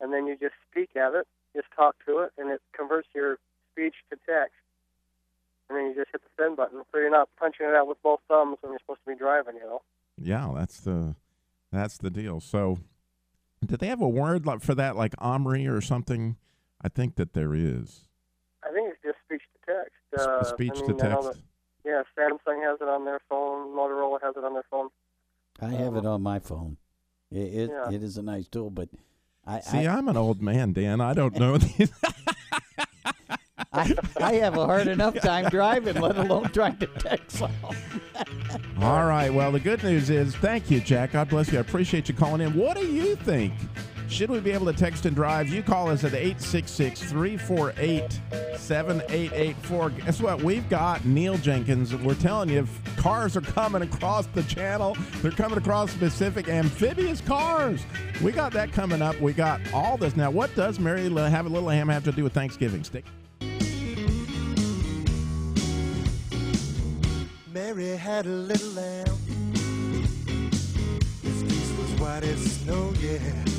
and 0.00 0.12
then 0.12 0.26
you 0.26 0.36
just 0.36 0.54
speak 0.70 0.96
at 0.96 1.14
it, 1.14 1.26
just 1.54 1.68
talk 1.76 1.96
to 2.06 2.20
it, 2.20 2.32
and 2.38 2.50
it 2.50 2.60
converts 2.76 3.08
your 3.14 3.38
speech 3.72 3.94
to 4.10 4.16
text. 4.26 4.54
And 5.68 5.76
then 5.76 5.86
you 5.86 5.94
just 5.94 6.10
hit 6.12 6.22
the 6.22 6.42
send 6.42 6.56
button, 6.56 6.82
so 6.92 6.98
you're 6.98 7.10
not 7.10 7.28
punching 7.38 7.66
it 7.66 7.74
out 7.74 7.88
with 7.88 8.00
both 8.02 8.20
thumbs 8.28 8.58
when 8.60 8.72
you're 8.72 8.78
supposed 8.80 9.00
to 9.06 9.12
be 9.12 9.18
driving. 9.18 9.56
You 9.56 9.62
know. 9.62 9.82
Yeah, 10.16 10.52
that's 10.54 10.80
the 10.80 11.16
that's 11.72 11.98
the 11.98 12.10
deal. 12.10 12.40
So, 12.40 12.78
did 13.64 13.80
they 13.80 13.88
have 13.88 14.00
a 14.00 14.08
word 14.08 14.44
for 14.62 14.74
that, 14.76 14.96
like 14.96 15.14
Omri 15.18 15.66
or 15.66 15.80
something? 15.80 16.36
I 16.80 16.88
think 16.88 17.16
that 17.16 17.32
there 17.32 17.54
is 17.54 18.06
I 18.62 18.72
think 18.72 18.90
it's 18.92 19.02
just 19.02 19.18
speech 19.24 19.42
to 19.66 19.72
text. 19.72 20.28
Uh, 20.28 20.44
speech 20.44 20.72
I 20.76 20.80
to 20.80 20.88
mean, 20.88 20.96
know 20.98 21.22
text. 21.22 21.32
that- 21.32 21.42
yeah, 21.84 22.02
Samsung 22.18 22.62
has 22.68 22.80
it 22.80 22.88
on 22.88 23.04
their 23.04 23.20
phone. 23.28 23.68
Motorola 23.68 24.20
has 24.20 24.34
it 24.36 24.42
on 24.44 24.54
their 24.54 24.64
phone. 24.70 24.88
I 25.60 25.70
have 25.70 25.96
it 25.96 26.04
on 26.06 26.22
my 26.22 26.38
phone. 26.38 26.76
It 27.30 27.38
it, 27.38 27.70
Yeah. 27.70 27.90
it 27.90 28.02
is 28.02 28.16
a 28.18 28.22
nice 28.22 28.46
tool, 28.48 28.70
but 28.70 28.88
I 29.46 29.60
See, 29.60 29.86
I, 29.86 29.96
I'm 29.96 30.08
an 30.08 30.16
old 30.16 30.42
man, 30.42 30.72
Dan. 30.72 31.00
I 31.00 31.14
don't 31.14 31.36
know. 31.38 31.56
these- 31.58 31.92
I, 33.72 33.94
I 34.20 34.32
have 34.34 34.56
a 34.56 34.64
hard 34.66 34.86
enough 34.88 35.14
time 35.20 35.48
driving, 35.50 36.00
let 36.00 36.16
alone 36.16 36.48
trying 36.50 36.76
to 36.78 36.86
text. 36.86 37.42
All 37.42 39.04
right. 39.06 39.32
Well, 39.32 39.52
the 39.52 39.60
good 39.60 39.82
news 39.82 40.08
is, 40.08 40.34
thank 40.36 40.70
you, 40.70 40.80
Jack. 40.80 41.12
God 41.12 41.28
bless 41.28 41.52
you. 41.52 41.58
I 41.58 41.60
appreciate 41.60 42.08
you 42.08 42.14
calling 42.14 42.40
in. 42.40 42.54
What 42.54 42.76
do 42.76 42.86
you 42.86 43.16
think? 43.16 43.52
Should 44.08 44.30
we 44.30 44.40
be 44.40 44.52
able 44.52 44.66
to 44.66 44.72
text 44.72 45.04
and 45.04 45.16
drive? 45.16 45.48
You 45.48 45.62
call 45.62 45.90
us 45.90 46.04
at 46.04 46.14
866 46.14 47.02
348 47.02 48.20
7884. 48.56 49.90
Guess 49.90 50.20
what? 50.20 50.42
We've 50.42 50.68
got 50.68 51.04
Neil 51.04 51.36
Jenkins. 51.38 51.94
We're 51.94 52.14
telling 52.14 52.48
you, 52.48 52.66
cars 52.96 53.36
are 53.36 53.40
coming 53.40 53.82
across 53.82 54.26
the 54.26 54.42
channel. 54.44 54.96
They're 55.22 55.32
coming 55.32 55.58
across 55.58 55.90
specific 55.90 56.48
amphibious 56.48 57.20
cars. 57.20 57.84
We 58.22 58.32
got 58.32 58.52
that 58.52 58.72
coming 58.72 59.02
up. 59.02 59.20
We 59.20 59.32
got 59.32 59.60
all 59.72 59.96
this. 59.96 60.16
Now, 60.16 60.30
what 60.30 60.54
does 60.54 60.78
Mary 60.78 61.02
Have 61.10 61.46
a 61.46 61.48
Little 61.48 61.68
Ham 61.68 61.88
have 61.88 62.04
to 62.04 62.12
do 62.12 62.24
with 62.24 62.32
Thanksgiving? 62.32 62.84
Stick. 62.84 63.04
Mary 67.52 67.96
had 67.96 68.26
a 68.26 68.28
little 68.28 68.70
lamb. 68.70 69.06
His 71.22 71.42
fleece 71.42 71.78
was 71.78 72.00
white 72.00 72.22
as 72.22 72.60
snow, 72.60 72.92
yeah. 73.00 73.55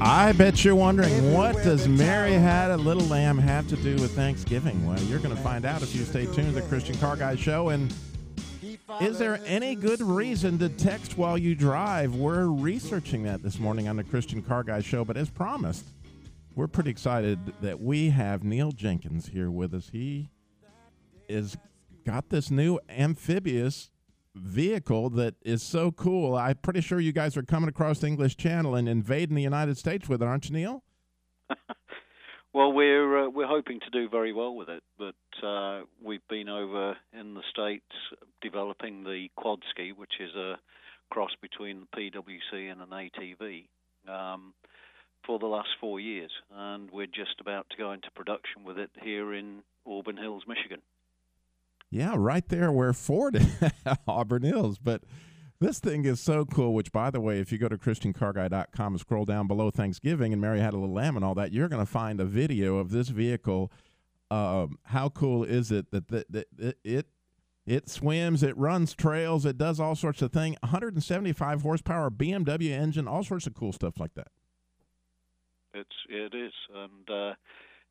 I 0.00 0.30
bet 0.30 0.64
you're 0.64 0.76
wondering 0.76 1.32
what 1.32 1.56
does 1.64 1.88
Mary 1.88 2.34
Had 2.34 2.70
a 2.70 2.76
Little 2.76 3.02
Lamb 3.08 3.36
have 3.36 3.66
to 3.68 3.76
do 3.76 3.96
with 3.96 4.12
Thanksgiving? 4.12 4.86
Well, 4.86 5.00
you're 5.02 5.18
going 5.18 5.34
to 5.34 5.42
find 5.42 5.64
out 5.64 5.82
if 5.82 5.92
you 5.92 6.04
stay 6.04 6.24
tuned 6.26 6.54
to 6.54 6.60
the 6.60 6.62
Christian 6.62 6.96
Car 6.98 7.16
Guy 7.16 7.34
Show. 7.34 7.70
And 7.70 7.92
is 9.00 9.18
there 9.18 9.40
any 9.44 9.74
good 9.74 10.00
reason 10.00 10.56
to 10.60 10.68
text 10.68 11.18
while 11.18 11.36
you 11.36 11.56
drive? 11.56 12.14
We're 12.14 12.46
researching 12.46 13.24
that 13.24 13.42
this 13.42 13.58
morning 13.58 13.88
on 13.88 13.96
the 13.96 14.04
Christian 14.04 14.40
Car 14.40 14.62
Guy 14.62 14.82
Show. 14.82 15.04
But 15.04 15.16
as 15.16 15.30
promised, 15.30 15.84
we're 16.54 16.68
pretty 16.68 16.90
excited 16.90 17.40
that 17.60 17.80
we 17.80 18.10
have 18.10 18.44
Neil 18.44 18.70
Jenkins 18.70 19.26
here 19.28 19.50
with 19.50 19.74
us. 19.74 19.88
He 19.90 20.30
is 21.28 21.56
got 22.06 22.28
this 22.28 22.52
new 22.52 22.78
amphibious 22.88 23.90
vehicle 24.40 25.10
that 25.10 25.34
is 25.42 25.62
so 25.62 25.90
cool. 25.90 26.34
I'm 26.34 26.56
pretty 26.56 26.80
sure 26.80 27.00
you 27.00 27.12
guys 27.12 27.36
are 27.36 27.42
coming 27.42 27.68
across 27.68 28.00
the 28.00 28.06
English 28.06 28.36
Channel 28.36 28.74
and 28.74 28.88
invading 28.88 29.36
the 29.36 29.42
United 29.42 29.78
States 29.78 30.08
with 30.08 30.22
it, 30.22 30.26
aren't 30.26 30.48
you, 30.48 30.56
Neil? 30.56 30.82
well, 32.52 32.72
we're 32.72 33.26
uh, 33.26 33.30
we're 33.30 33.46
hoping 33.46 33.80
to 33.80 33.90
do 33.90 34.08
very 34.08 34.32
well 34.32 34.54
with 34.54 34.68
it, 34.68 34.82
but 34.98 35.46
uh, 35.46 35.82
we've 36.02 36.26
been 36.28 36.48
over 36.48 36.96
in 37.18 37.34
the 37.34 37.42
states 37.50 37.84
developing 38.40 39.04
the 39.04 39.28
Quad 39.36 39.60
Ski, 39.70 39.92
which 39.92 40.14
is 40.20 40.34
a 40.34 40.56
cross 41.10 41.30
between 41.40 41.86
PWC 41.96 42.70
and 42.70 42.80
an 42.80 42.88
ATV. 42.90 43.66
Um, 44.08 44.54
for 45.26 45.38
the 45.38 45.46
last 45.46 45.68
four 45.78 46.00
years, 46.00 46.30
and 46.50 46.90
we're 46.90 47.06
just 47.06 47.38
about 47.40 47.68
to 47.68 47.76
go 47.76 47.92
into 47.92 48.10
production 48.12 48.64
with 48.64 48.78
it 48.78 48.90
here 49.02 49.34
in 49.34 49.62
Auburn 49.86 50.16
Hills, 50.16 50.44
Michigan. 50.48 50.80
Yeah, 51.90 52.14
right 52.16 52.46
there 52.48 52.70
where 52.70 52.92
Ford 52.92 53.40
Auburn 54.08 54.42
Hills. 54.42 54.78
But 54.78 55.04
this 55.60 55.80
thing 55.80 56.04
is 56.04 56.20
so 56.20 56.44
cool, 56.44 56.74
which, 56.74 56.92
by 56.92 57.10
the 57.10 57.20
way, 57.20 57.40
if 57.40 57.50
you 57.50 57.58
go 57.58 57.68
to 57.68 57.78
ChristianCarGuy.com 57.78 58.92
and 58.92 59.00
scroll 59.00 59.24
down 59.24 59.46
below 59.46 59.70
Thanksgiving 59.70 60.32
and 60.32 60.40
Mary 60.40 60.60
Had 60.60 60.74
a 60.74 60.78
Little 60.78 60.94
Lamb 60.94 61.16
and 61.16 61.24
all 61.24 61.34
that, 61.34 61.52
you're 61.52 61.68
going 61.68 61.84
to 61.84 61.90
find 61.90 62.20
a 62.20 62.24
video 62.24 62.76
of 62.76 62.90
this 62.90 63.08
vehicle. 63.08 63.72
Um, 64.30 64.78
how 64.84 65.08
cool 65.08 65.42
is 65.44 65.72
it 65.72 65.90
that, 65.90 66.08
that, 66.08 66.30
that, 66.30 66.46
that 66.56 66.76
it 66.84 67.06
it 67.68 67.90
swims, 67.90 68.42
it 68.42 68.56
runs 68.56 68.94
trails, 68.94 69.44
it 69.44 69.58
does 69.58 69.78
all 69.78 69.94
sorts 69.94 70.22
of 70.22 70.32
things. 70.32 70.56
175 70.62 71.60
horsepower 71.60 72.10
BMW 72.10 72.70
engine, 72.70 73.06
all 73.06 73.22
sorts 73.22 73.46
of 73.46 73.52
cool 73.52 73.74
stuff 73.74 74.00
like 74.00 74.14
that. 74.14 74.28
It's 75.74 75.96
it 76.08 76.34
is, 76.34 76.52
and 76.74 77.10
uh, 77.10 77.34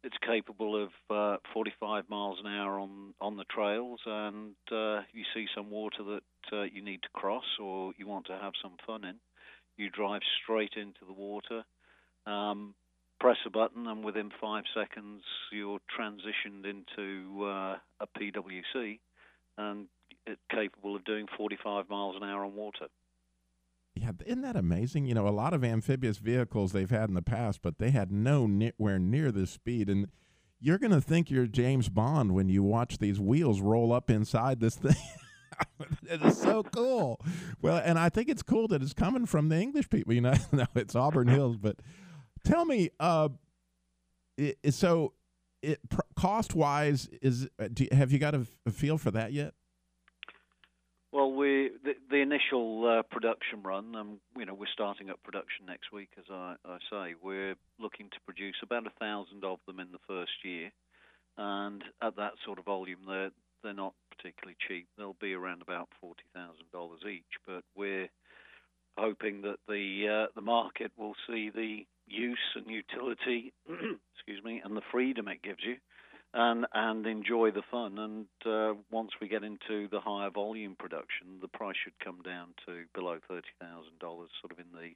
it's 0.08 0.18
capable 0.26 0.82
of 0.82 0.90
uh, 1.10 1.38
45 1.54 2.06
miles 2.10 2.38
an 2.42 2.50
hour 2.50 2.80
on, 2.80 3.14
on 3.20 3.36
the 3.36 3.44
trails, 3.44 4.00
and 4.06 4.56
uh, 4.72 5.02
you 5.12 5.24
see 5.34 5.48
some 5.54 5.70
water 5.70 6.02
that 6.02 6.58
uh, 6.58 6.64
you 6.64 6.82
need 6.82 7.02
to 7.02 7.10
cross 7.14 7.44
or 7.62 7.92
you 7.98 8.08
want 8.08 8.26
to 8.28 8.40
have 8.42 8.54
some 8.64 8.78
fun 8.86 9.04
in, 9.04 9.16
you 9.76 9.90
drive 9.90 10.22
straight 10.42 10.72
into 10.78 11.02
the 11.06 11.12
water, 11.12 11.64
um, 12.26 12.74
press 13.20 13.36
a 13.46 13.50
button, 13.50 13.86
and 13.86 14.02
within 14.02 14.32
five 14.40 14.64
seconds 14.74 15.24
you're 15.52 15.80
transitioned 16.00 16.66
into 16.66 17.44
uh, 17.44 17.76
a 18.00 18.08
PWC, 18.18 19.00
and 19.58 19.88
capable 20.50 20.96
of 20.96 21.04
doing 21.04 21.26
45 21.38 21.90
miles 21.90 22.16
an 22.16 22.24
hour 22.24 22.46
on 22.46 22.56
water. 22.56 22.88
Yeah, 24.02 24.12
isn't 24.26 24.42
that 24.42 24.56
amazing? 24.56 25.06
You 25.06 25.16
know, 25.16 25.28
a 25.28 25.30
lot 25.30 25.54
of 25.54 25.64
amphibious 25.64 26.18
vehicles 26.18 26.72
they've 26.72 26.90
had 26.90 27.10
in 27.10 27.16
the 27.16 27.22
past, 27.22 27.62
but 27.62 27.80
they 27.80 27.92
had 27.92 28.12
no 28.12 28.48
nowhere 28.48 29.00
near 29.00 29.32
this 29.32 29.52
speed. 29.52 29.90
And 29.90 30.08
you're 30.60 30.78
going 30.78 30.92
to 30.92 31.02
think 31.02 31.30
you're 31.30 31.48
James 31.48 31.90
Bond 31.90 32.34
when 32.34 32.50
you 32.50 32.64
watch 32.64 32.98
these 32.98 33.20
wheels 33.20 33.62
roll 33.62 33.94
up 33.94 34.10
inside 34.10 34.60
this 34.60 34.76
thing. 34.78 34.96
it 36.10 36.22
is 36.22 36.40
so 36.40 36.64
cool. 36.64 37.20
Well, 37.62 37.82
and 37.84 37.98
I 37.98 38.10
think 38.10 38.30
it's 38.30 38.44
cool 38.44 38.68
that 38.70 38.82
it's 38.82 38.94
coming 38.94 39.26
from 39.26 39.50
the 39.50 39.58
English 39.58 39.90
people. 39.90 40.14
You 40.14 40.22
know, 40.22 40.36
no, 40.52 40.66
it's 40.76 40.96
Auburn 40.96 41.28
Hills. 41.28 41.58
But 41.58 41.78
tell 42.44 42.66
me, 42.66 42.90
uh, 43.00 43.30
it, 44.38 44.74
so 44.74 45.14
it 45.62 45.80
cost 46.16 46.54
wise 46.56 47.08
is 47.22 47.48
uh, 47.60 47.68
do, 47.74 47.88
have 47.92 48.12
you 48.12 48.20
got 48.20 48.36
a, 48.36 48.46
a 48.66 48.72
feel 48.72 48.98
for 48.98 49.12
that 49.12 49.34
yet? 49.34 49.54
Well, 51.18 51.32
we 51.32 51.72
the, 51.84 51.94
the 52.12 52.18
initial 52.18 52.86
uh, 52.86 53.02
production 53.02 53.64
run, 53.64 53.96
um, 53.96 54.20
you 54.38 54.46
know, 54.46 54.54
we're 54.54 54.68
starting 54.72 55.10
up 55.10 55.18
production 55.24 55.66
next 55.66 55.92
week, 55.92 56.10
as 56.16 56.26
I, 56.30 56.54
I 56.64 56.78
say. 56.92 57.16
We're 57.20 57.56
looking 57.80 58.12
to 58.12 58.20
produce 58.26 58.58
about 58.62 58.86
a 58.86 58.92
thousand 59.00 59.44
of 59.44 59.58
them 59.66 59.80
in 59.80 59.88
the 59.92 59.98
first 60.08 60.46
year, 60.46 60.70
and 61.36 61.84
at 62.04 62.18
that 62.18 62.34
sort 62.46 62.60
of 62.60 62.66
volume, 62.66 63.00
they're 63.08 63.32
they're 63.64 63.74
not 63.74 63.96
particularly 64.16 64.58
cheap. 64.68 64.86
They'll 64.96 65.18
be 65.20 65.34
around 65.34 65.64
about 65.64 65.90
forty 66.00 66.22
thousand 66.36 66.70
dollars 66.72 67.00
each, 67.12 67.42
but 67.48 67.64
we're 67.76 68.10
hoping 68.96 69.42
that 69.42 69.58
the 69.68 70.28
uh, 70.28 70.32
the 70.36 70.46
market 70.46 70.92
will 71.00 71.16
see 71.26 71.50
the 71.50 71.88
use 72.06 72.38
and 72.54 72.68
utility, 72.68 73.54
excuse 73.68 74.44
me, 74.44 74.62
and 74.64 74.78
the 74.78 74.86
freedom 74.92 75.28
it 75.30 75.42
gives 75.42 75.64
you 75.66 75.78
and 76.34 76.66
and 76.74 77.06
enjoy 77.06 77.52
the 77.52 77.64
fun. 77.70 77.98
And 77.98 78.28
uh, 78.46 78.74
once 78.92 79.12
we 79.22 79.28
get 79.28 79.44
into 79.44 79.88
the 79.90 80.00
higher 80.00 80.30
volume 80.30 80.76
production, 80.78 81.40
the 81.42 81.48
price 81.48 81.76
should 81.84 81.98
come 82.04 82.22
down 82.24 82.50
to 82.66 82.84
below 82.94 83.18
thirty 83.28 83.48
thousand 83.60 84.00
dollars, 84.00 84.30
sort 84.42 84.52
of 84.52 84.60
in 84.60 84.72
the 84.74 84.92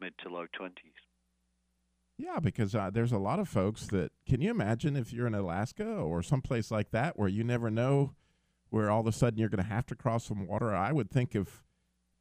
mid 0.00 0.14
to 0.22 0.28
low 0.28 0.46
twenties. 0.52 0.92
Yeah, 2.18 2.38
because 2.40 2.74
uh, 2.74 2.90
there's 2.92 3.12
a 3.12 3.18
lot 3.18 3.38
of 3.38 3.48
folks 3.48 3.86
that 3.88 4.12
can 4.28 4.40
you 4.40 4.50
imagine 4.50 4.96
if 4.96 5.12
you're 5.12 5.26
in 5.26 5.34
Alaska 5.34 5.86
or 5.86 6.22
someplace 6.22 6.70
like 6.70 6.90
that 6.90 7.18
where 7.18 7.28
you 7.28 7.42
never 7.42 7.70
know 7.70 8.14
where 8.70 8.90
all 8.90 9.00
of 9.00 9.06
a 9.06 9.12
sudden 9.12 9.38
you're 9.38 9.48
going 9.48 9.62
to 9.62 9.68
have 9.68 9.86
to 9.86 9.94
cross 9.94 10.24
some 10.26 10.46
water. 10.46 10.74
I 10.74 10.92
would 10.92 11.10
think 11.10 11.34
of 11.34 11.62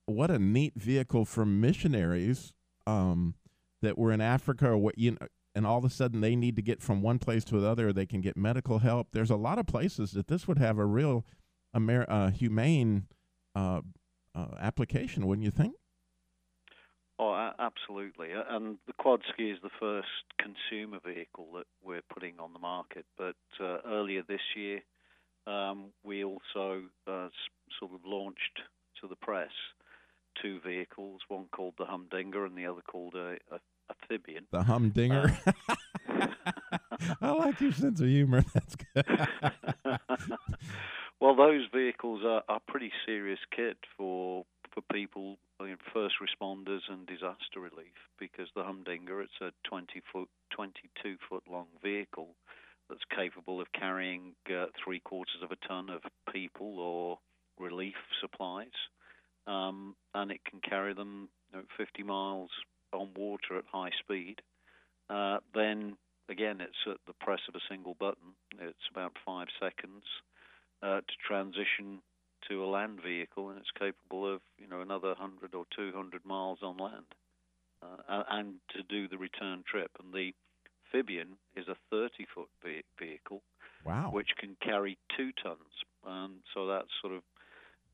what 0.06 0.32
a 0.32 0.40
neat 0.40 0.74
vehicle 0.76 1.26
for 1.26 1.46
missionaries 1.46 2.54
um, 2.88 3.36
that 3.82 3.98
were 3.98 4.12
in 4.12 4.22
Africa 4.22 4.70
or 4.70 4.78
what 4.78 4.98
you 4.98 5.12
know 5.12 5.28
and 5.54 5.66
all 5.66 5.78
of 5.78 5.86
a 5.86 5.90
sudden 5.90 6.22
they 6.22 6.36
need 6.36 6.56
to 6.56 6.62
get 6.62 6.82
from 6.82 7.02
one 7.02 7.20
place 7.20 7.44
to 7.46 7.58
another. 7.58 7.92
They 7.92 8.06
can 8.06 8.22
get 8.22 8.38
medical 8.38 8.80
help. 8.80 9.10
There's 9.12 9.30
a 9.30 9.36
lot 9.36 9.60
of 9.60 9.68
places 9.68 10.12
that 10.12 10.28
this 10.28 10.48
would 10.48 10.58
have 10.58 10.78
a 10.78 10.86
real 10.86 11.26
Amer- 11.74 12.10
uh, 12.10 12.32
humane 12.32 13.08
uh, 13.56 13.82
uh, 14.36 14.48
application, 14.60 15.26
wouldn't 15.28 15.46
you 15.46 15.52
think? 15.52 15.76
Oh, 17.20 17.52
absolutely. 17.60 18.30
And 18.32 18.78
the 18.88 18.94
Quad 18.94 19.22
Ski 19.32 19.52
is 19.52 19.60
the 19.62 19.70
first 19.80 20.08
consumer 20.40 20.98
vehicle 21.06 21.50
that 21.56 21.68
we're 21.84 22.02
putting 22.12 22.40
on 22.40 22.52
the 22.52 22.60
market. 22.60 23.06
But 23.18 23.36
uh, 23.60 23.78
earlier 23.86 24.24
this 24.28 24.42
year, 24.56 24.82
um, 25.46 25.92
we 26.04 26.24
also 26.24 26.84
uh, 27.08 27.30
sort 27.80 27.94
of 27.94 28.02
launched 28.06 28.62
to 29.02 29.08
the 29.08 29.16
press 29.16 29.52
two 30.42 30.60
vehicles, 30.66 31.22
one 31.28 31.46
called 31.52 31.76
the 31.78 31.86
Humdinga 31.86 32.46
and 32.46 32.58
the 32.58 32.66
other 32.66 32.82
called 32.82 33.16
a, 33.16 33.36
a 33.52 33.60
amphibian. 33.92 34.46
The 34.52 34.64
humdinger. 34.64 35.38
Uh, 35.46 36.28
I 37.22 37.32
like 37.32 37.60
your 37.62 37.72
sense 37.72 38.00
of 38.02 38.08
humor. 38.08 38.44
That's 38.54 38.76
good. 38.76 39.06
well, 41.20 41.36
those 41.36 41.66
vehicles 41.74 42.22
are, 42.24 42.44
are 42.48 42.60
pretty 42.68 42.92
serious 43.06 43.40
kit 43.56 43.78
for 43.98 44.46
for 44.74 44.82
people, 44.94 45.38
first 45.94 46.16
responders 46.22 46.80
and 46.90 47.06
disaster 47.06 47.60
relief, 47.60 47.92
because 48.18 48.48
the 48.56 48.62
Humdinga 48.62 49.22
it's 49.22 49.42
a 49.42 49.52
20 49.68 50.02
foot, 50.14 50.30
22 50.52 51.18
foot 51.30 51.44
long 51.52 51.66
vehicle 51.84 52.30
that's 52.90 53.02
capable 53.14 53.60
of 53.60 53.68
carrying 53.74 54.34
uh, 54.50 54.68
three 54.82 55.02
quarters 55.02 55.42
of 55.44 55.52
a 55.52 55.68
ton 55.68 55.90
of 55.90 56.02
people 56.32 56.80
or 56.80 57.20
relief 57.60 57.96
supplies, 58.22 58.68
um, 59.46 59.94
and 60.14 60.32
it 60.32 60.40
can 60.50 60.62
carry 60.62 60.94
them 60.94 61.28
you 61.52 61.60
know, 61.60 61.66
50 61.78 62.04
miles 62.04 62.50
on 62.94 63.10
water 63.16 63.58
at 63.58 63.66
high 63.72 63.92
speed, 64.00 64.42
uh, 65.10 65.38
then 65.54 65.98
again 66.30 66.62
it's 66.62 66.78
at 66.88 66.98
the 67.08 67.14
press 67.14 67.42
of 67.48 67.56
a 67.56 67.66
single 67.70 67.96
button. 68.00 68.36
It's 68.60 68.88
about 68.92 69.14
five 69.26 69.48
seconds 69.60 70.04
uh, 70.82 71.02
to 71.02 71.16
transition 71.28 72.00
to 72.50 72.64
a 72.64 72.68
land 72.68 73.00
vehicle, 73.04 73.50
and 73.50 73.60
it's 73.60 73.72
capable 73.78 74.32
of 74.34 74.42
you 74.58 74.68
know 74.68 74.82
another 74.82 75.10
100 75.10 75.54
or 75.54 75.66
200 75.76 76.26
miles 76.26 76.60
on 76.62 76.78
land, 76.78 77.06
uh, 77.84 78.24
and 78.30 78.56
to 78.76 78.84
do 78.84 79.08
the 79.08 79.18
return 79.18 79.64
trip. 79.70 79.92
And 80.02 80.14
the 80.14 80.34
amphibian 80.94 81.38
is 81.56 81.68
a 81.68 81.76
30 81.90 82.26
foot 82.34 82.50
vehicle, 83.00 83.42
wow, 83.86 84.10
which 84.12 84.30
can 84.40 84.56
carry 84.62 84.98
two 85.16 85.32
tons. 85.44 85.58
Um, 86.06 86.38
so 86.54 86.68
that's 86.68 86.90
sort 87.02 87.14
of 87.14 87.22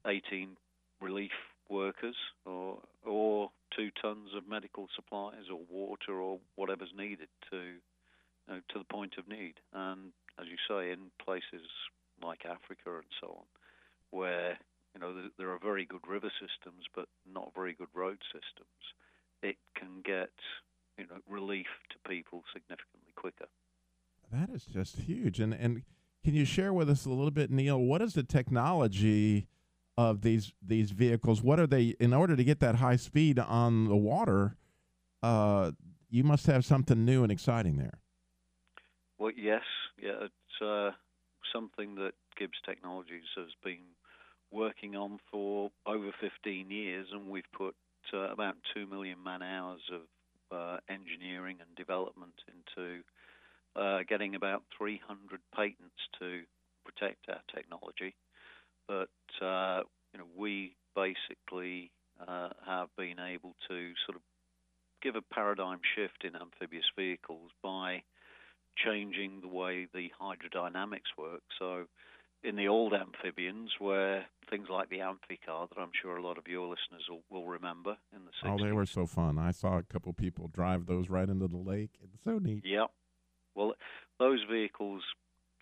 18 0.05 0.55
relief 1.01 1.31
workers 1.69 2.15
or 2.45 2.79
or 3.05 3.49
two 3.75 3.89
tons 4.01 4.29
of 4.35 4.47
medical 4.47 4.87
supplies 4.95 5.49
or 5.51 5.59
water 5.69 6.13
or 6.13 6.39
whatever's 6.55 6.93
needed 6.97 7.29
to 7.51 7.57
you 7.57 8.53
know, 8.53 8.61
to 8.69 8.79
the 8.79 8.85
point 8.85 9.15
of 9.17 9.27
need. 9.27 9.55
And 9.73 10.11
as 10.39 10.47
you 10.47 10.57
say, 10.67 10.91
in 10.91 11.11
places 11.23 11.67
like 12.23 12.45
Africa 12.45 12.95
and 12.95 13.11
so 13.21 13.27
on, 13.27 13.45
where 14.11 14.57
you 14.93 15.01
know 15.01 15.13
there 15.37 15.51
are 15.51 15.59
very 15.59 15.85
good 15.85 16.07
river 16.07 16.31
systems 16.39 16.85
but 16.95 17.07
not 17.31 17.51
very 17.55 17.73
good 17.73 17.89
road 17.93 18.19
systems, 18.31 18.81
it 19.43 19.57
can 19.75 20.01
get 20.03 20.31
you 20.97 21.05
know 21.05 21.19
relief 21.29 21.67
to 21.89 22.09
people 22.09 22.43
significantly 22.53 23.13
quicker. 23.15 23.47
That 24.31 24.49
is 24.49 24.65
just 24.65 24.97
huge. 24.97 25.39
And 25.39 25.53
and 25.53 25.83
can 26.23 26.33
you 26.33 26.45
share 26.45 26.73
with 26.73 26.89
us 26.89 27.05
a 27.05 27.09
little 27.09 27.31
bit, 27.31 27.51
Neil? 27.51 27.79
What 27.79 28.01
is 28.01 28.13
the 28.13 28.23
technology 28.23 29.47
of 29.97 30.21
these 30.21 30.53
these 30.61 30.91
vehicles. 30.91 31.41
What 31.41 31.59
are 31.59 31.67
they 31.67 31.95
in 31.99 32.13
order 32.13 32.35
to 32.35 32.43
get 32.43 32.59
that 32.59 32.75
high 32.75 32.97
speed 32.97 33.39
on 33.39 33.85
the 33.85 33.95
water? 33.95 34.55
Uh, 35.23 35.71
you 36.09 36.23
must 36.23 36.45
have 36.45 36.63
something 36.63 37.03
new 37.03 37.23
and 37.23 37.31
exciting 37.31 37.77
there. 37.77 37.99
Well, 39.17 39.31
yes, 39.35 39.63
yeah, 40.01 40.25
it's 40.25 40.61
uh, 40.61 40.91
something 41.51 41.95
that 41.95 42.11
Gibbs 42.37 42.59
Technologies 42.65 43.27
has 43.35 43.47
been 43.63 43.83
working 44.51 44.95
on 44.95 45.19
for 45.31 45.71
over 45.85 46.11
15 46.21 46.69
years, 46.69 47.07
and 47.11 47.27
we've 47.27 47.51
put 47.51 47.75
uh, 48.13 48.31
about 48.31 48.55
2 48.75 48.85
million 48.85 49.17
man 49.23 49.41
hours 49.41 49.81
of 49.91 50.01
uh, 50.55 50.77
engineering 50.87 51.57
and 51.59 51.75
development 51.75 52.33
into 52.47 53.01
uh, 53.75 53.99
getting 54.07 54.35
about 54.35 54.63
300 54.77 55.39
patents 55.53 56.07
to 56.19 56.41
protect 56.85 57.25
our 57.29 57.41
technology. 57.53 58.15
But 58.87 59.09
uh, 59.45 59.81
you 60.13 60.19
know, 60.19 60.25
we 60.35 60.75
basically 60.95 61.91
uh, 62.25 62.49
have 62.65 62.89
been 62.97 63.19
able 63.19 63.55
to 63.69 63.91
sort 64.05 64.15
of 64.15 64.21
give 65.01 65.15
a 65.15 65.21
paradigm 65.21 65.79
shift 65.95 66.23
in 66.23 66.35
amphibious 66.35 66.85
vehicles 66.97 67.51
by 67.61 68.03
changing 68.83 69.41
the 69.41 69.47
way 69.47 69.87
the 69.93 70.09
hydrodynamics 70.19 71.17
work. 71.17 71.41
So, 71.59 71.85
in 72.43 72.55
the 72.55 72.67
old 72.67 72.93
amphibians, 72.93 73.71
where 73.79 74.25
things 74.49 74.67
like 74.69 74.89
the 74.89 74.99
Amphicar, 74.99 75.67
that 75.69 75.79
I'm 75.79 75.91
sure 75.99 76.17
a 76.17 76.21
lot 76.21 76.37
of 76.37 76.47
your 76.47 76.67
listeners 76.67 77.03
will, 77.09 77.23
will 77.29 77.47
remember 77.47 77.97
in 78.15 78.21
the 78.25 78.47
60s. 78.47 78.59
Oh, 78.59 78.63
they 78.63 78.71
were 78.71 78.85
so 78.85 79.05
fun. 79.07 79.39
I 79.39 79.51
saw 79.51 79.79
a 79.79 79.83
couple 79.83 80.13
people 80.13 80.47
drive 80.47 80.85
those 80.85 81.09
right 81.09 81.27
into 81.27 81.47
the 81.47 81.57
lake. 81.57 81.91
It's 82.01 82.23
so 82.23 82.37
neat. 82.37 82.63
Yep. 82.63 82.91
Well, 83.55 83.73
those 84.19 84.39
vehicles 84.49 85.01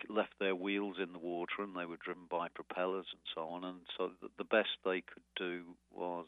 left 0.10 0.34
their 0.40 0.56
wheels 0.56 0.98
in 1.02 1.14
the 1.14 1.20
water 1.20 1.60
and 1.60 1.76
they 1.76 1.86
were 1.86 1.98
driven 2.04 2.24
by 2.30 2.48
propellers 2.54 3.08
and 3.12 3.22
so 3.34 3.42
on. 3.42 3.64
And 3.64 3.80
so 3.98 4.12
the, 4.38 4.44
best 4.44 4.70
they 4.84 5.02
could 5.02 5.24
do 5.36 5.64
was 5.92 6.28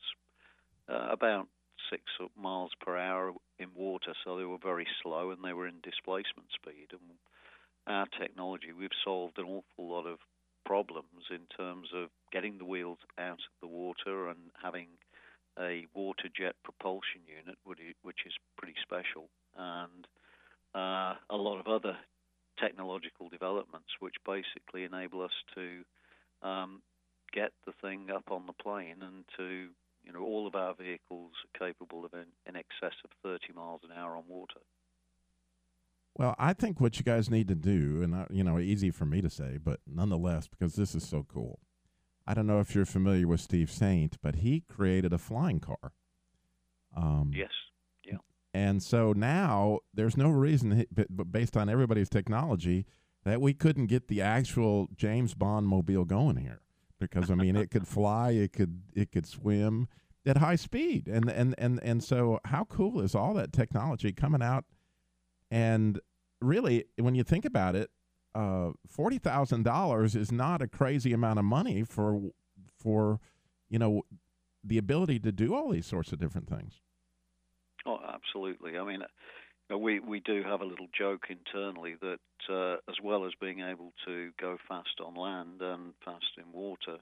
uh, 0.89 1.07
about 1.11 1.47
six 1.89 2.03
miles 2.39 2.71
per 2.81 2.97
hour 2.97 3.33
in 3.59 3.69
water. 3.75 4.13
So 4.23 4.37
they 4.37 4.45
were 4.45 4.57
very 4.61 4.87
slow 5.01 5.31
and 5.31 5.43
they 5.43 5.53
were 5.53 5.67
in 5.67 5.81
displacement 5.83 6.49
speed. 6.53 6.87
And 6.91 7.17
our 7.87 8.07
technology, 8.19 8.73
we've 8.77 8.89
solved 9.03 9.37
an 9.37 9.45
awful 9.45 9.89
lot 9.89 10.05
of 10.05 10.19
problems 10.65 11.23
in 11.31 11.47
terms 11.55 11.87
of 11.95 12.09
getting 12.31 12.57
the 12.57 12.65
wheels 12.65 12.99
out 13.17 13.39
of 13.39 13.55
the 13.61 13.67
water 13.67 14.27
and 14.27 14.51
having 14.61 14.87
a 15.59 15.85
water 15.93 16.29
jet 16.35 16.55
propulsion 16.63 17.21
unit, 17.25 17.57
which 17.63 18.25
is 18.25 18.33
pretty 18.57 18.75
special, 18.83 19.29
and 19.57 20.05
uh, 20.75 21.15
a 21.29 21.37
lot 21.37 21.59
of 21.59 21.67
other 21.67 21.97
technological 22.59 23.29
developments 23.29 23.89
which 23.99 24.15
basically 24.25 24.83
enable 24.83 25.21
us 25.21 25.31
to 25.55 25.83
um, 26.47 26.81
get 27.33 27.51
the 27.65 27.73
thing 27.81 28.07
up 28.13 28.31
on 28.31 28.45
the 28.45 28.53
plane 28.53 28.97
and 29.01 29.25
to, 29.37 29.69
you 30.03 30.11
know, 30.11 30.23
all 30.23 30.47
of 30.47 30.55
our 30.55 30.73
vehicles 30.73 31.31
are 31.45 31.67
capable 31.67 32.05
of 32.05 32.13
in, 32.13 32.25
in 32.45 32.55
excess 32.55 32.95
of 33.03 33.11
30 33.23 33.53
miles 33.55 33.81
an 33.83 33.91
hour 33.97 34.15
on 34.15 34.23
water. 34.27 34.61
Well, 36.15 36.35
I 36.39 36.53
think 36.53 36.81
what 36.81 36.97
you 36.97 37.03
guys 37.03 37.29
need 37.29 37.47
to 37.47 37.55
do, 37.55 38.01
and 38.01 38.15
I, 38.15 38.25
you 38.31 38.43
know, 38.43 38.57
easy 38.57 38.89
for 38.89 39.05
me 39.05 39.21
to 39.21 39.29
say, 39.29 39.59
but 39.63 39.81
nonetheless, 39.85 40.47
because 40.47 40.73
this 40.73 40.95
is 40.95 41.07
so 41.07 41.25
cool. 41.31 41.59
I 42.25 42.33
don't 42.33 42.47
know 42.47 42.59
if 42.59 42.73
you're 42.73 42.85
familiar 42.85 43.27
with 43.27 43.39
Steve 43.39 43.71
Saint, 43.71 44.17
but 44.21 44.37
he 44.37 44.61
created 44.61 45.13
a 45.13 45.19
flying 45.19 45.59
car. 45.59 45.93
Um, 46.95 47.31
yes. 47.35 47.51
And 48.53 48.81
so 48.81 49.13
now 49.13 49.79
there's 49.93 50.17
no 50.17 50.29
reason, 50.29 50.85
but 51.09 51.31
based 51.31 51.55
on 51.55 51.69
everybody's 51.69 52.09
technology, 52.09 52.85
that 53.23 53.41
we 53.41 53.53
couldn't 53.53 53.87
get 53.87 54.07
the 54.07 54.21
actual 54.21 54.87
James 54.95 55.33
Bond 55.33 55.67
mobile 55.67 56.05
going 56.05 56.37
here. 56.37 56.61
Because 56.99 57.29
I 57.29 57.35
mean, 57.35 57.55
it 57.55 57.69
could 57.69 57.87
fly, 57.87 58.31
it 58.31 58.53
could 58.53 58.81
it 58.95 59.11
could 59.11 59.27
swim 59.27 59.87
at 60.25 60.37
high 60.37 60.55
speed, 60.55 61.07
and 61.07 61.29
and 61.29 61.53
and 61.59 61.79
and 61.83 62.03
so 62.03 62.39
how 62.45 62.63
cool 62.63 63.01
is 63.01 63.13
all 63.13 63.35
that 63.35 63.53
technology 63.53 64.11
coming 64.11 64.41
out? 64.41 64.65
And 65.51 65.99
really, 66.41 66.85
when 66.97 67.13
you 67.13 67.23
think 67.23 67.45
about 67.45 67.75
it, 67.75 67.91
uh, 68.33 68.71
forty 68.87 69.19
thousand 69.19 69.63
dollars 69.63 70.15
is 70.15 70.31
not 70.31 70.63
a 70.63 70.67
crazy 70.67 71.13
amount 71.13 71.37
of 71.37 71.45
money 71.45 71.83
for 71.83 72.31
for 72.79 73.19
you 73.69 73.77
know 73.77 74.01
the 74.63 74.79
ability 74.79 75.19
to 75.19 75.31
do 75.31 75.53
all 75.53 75.69
these 75.69 75.85
sorts 75.85 76.11
of 76.11 76.19
different 76.19 76.49
things. 76.49 76.81
Oh, 77.87 77.99
absolutely. 78.13 78.77
I 78.77 78.83
mean, 78.83 79.01
we 79.69 79.99
we 79.99 80.19
do 80.19 80.43
have 80.43 80.61
a 80.61 80.65
little 80.65 80.87
joke 80.97 81.27
internally 81.29 81.95
that 82.01 82.19
uh, 82.49 82.77
as 82.89 82.95
well 83.01 83.25
as 83.25 83.31
being 83.39 83.61
able 83.61 83.93
to 84.05 84.31
go 84.39 84.57
fast 84.67 84.99
on 85.03 85.15
land 85.15 85.61
and 85.61 85.93
fast 86.03 86.25
in 86.37 86.51
water, 86.51 86.97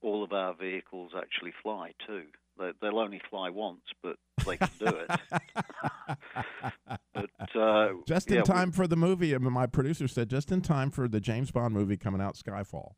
all 0.00 0.24
of 0.24 0.32
our 0.32 0.54
vehicles 0.54 1.12
actually 1.16 1.52
fly 1.62 1.92
too. 2.06 2.24
They, 2.58 2.88
will 2.88 3.00
only 3.00 3.20
fly 3.30 3.48
once, 3.50 3.80
but 4.02 4.16
they 4.46 4.56
can 4.58 4.70
do 4.78 4.86
it. 4.86 5.10
but 7.14 7.56
uh, 7.58 7.88
just 8.06 8.28
in 8.28 8.36
yeah, 8.36 8.42
time 8.42 8.68
we, 8.68 8.76
for 8.76 8.86
the 8.86 8.96
movie. 8.96 9.34
I 9.34 9.38
mean, 9.38 9.52
my 9.52 9.66
producer 9.66 10.06
said 10.06 10.28
just 10.28 10.52
in 10.52 10.60
time 10.60 10.90
for 10.90 11.08
the 11.08 11.20
James 11.20 11.50
Bond 11.50 11.74
movie 11.74 11.96
coming 11.96 12.20
out, 12.20 12.36
Skyfall. 12.36 12.92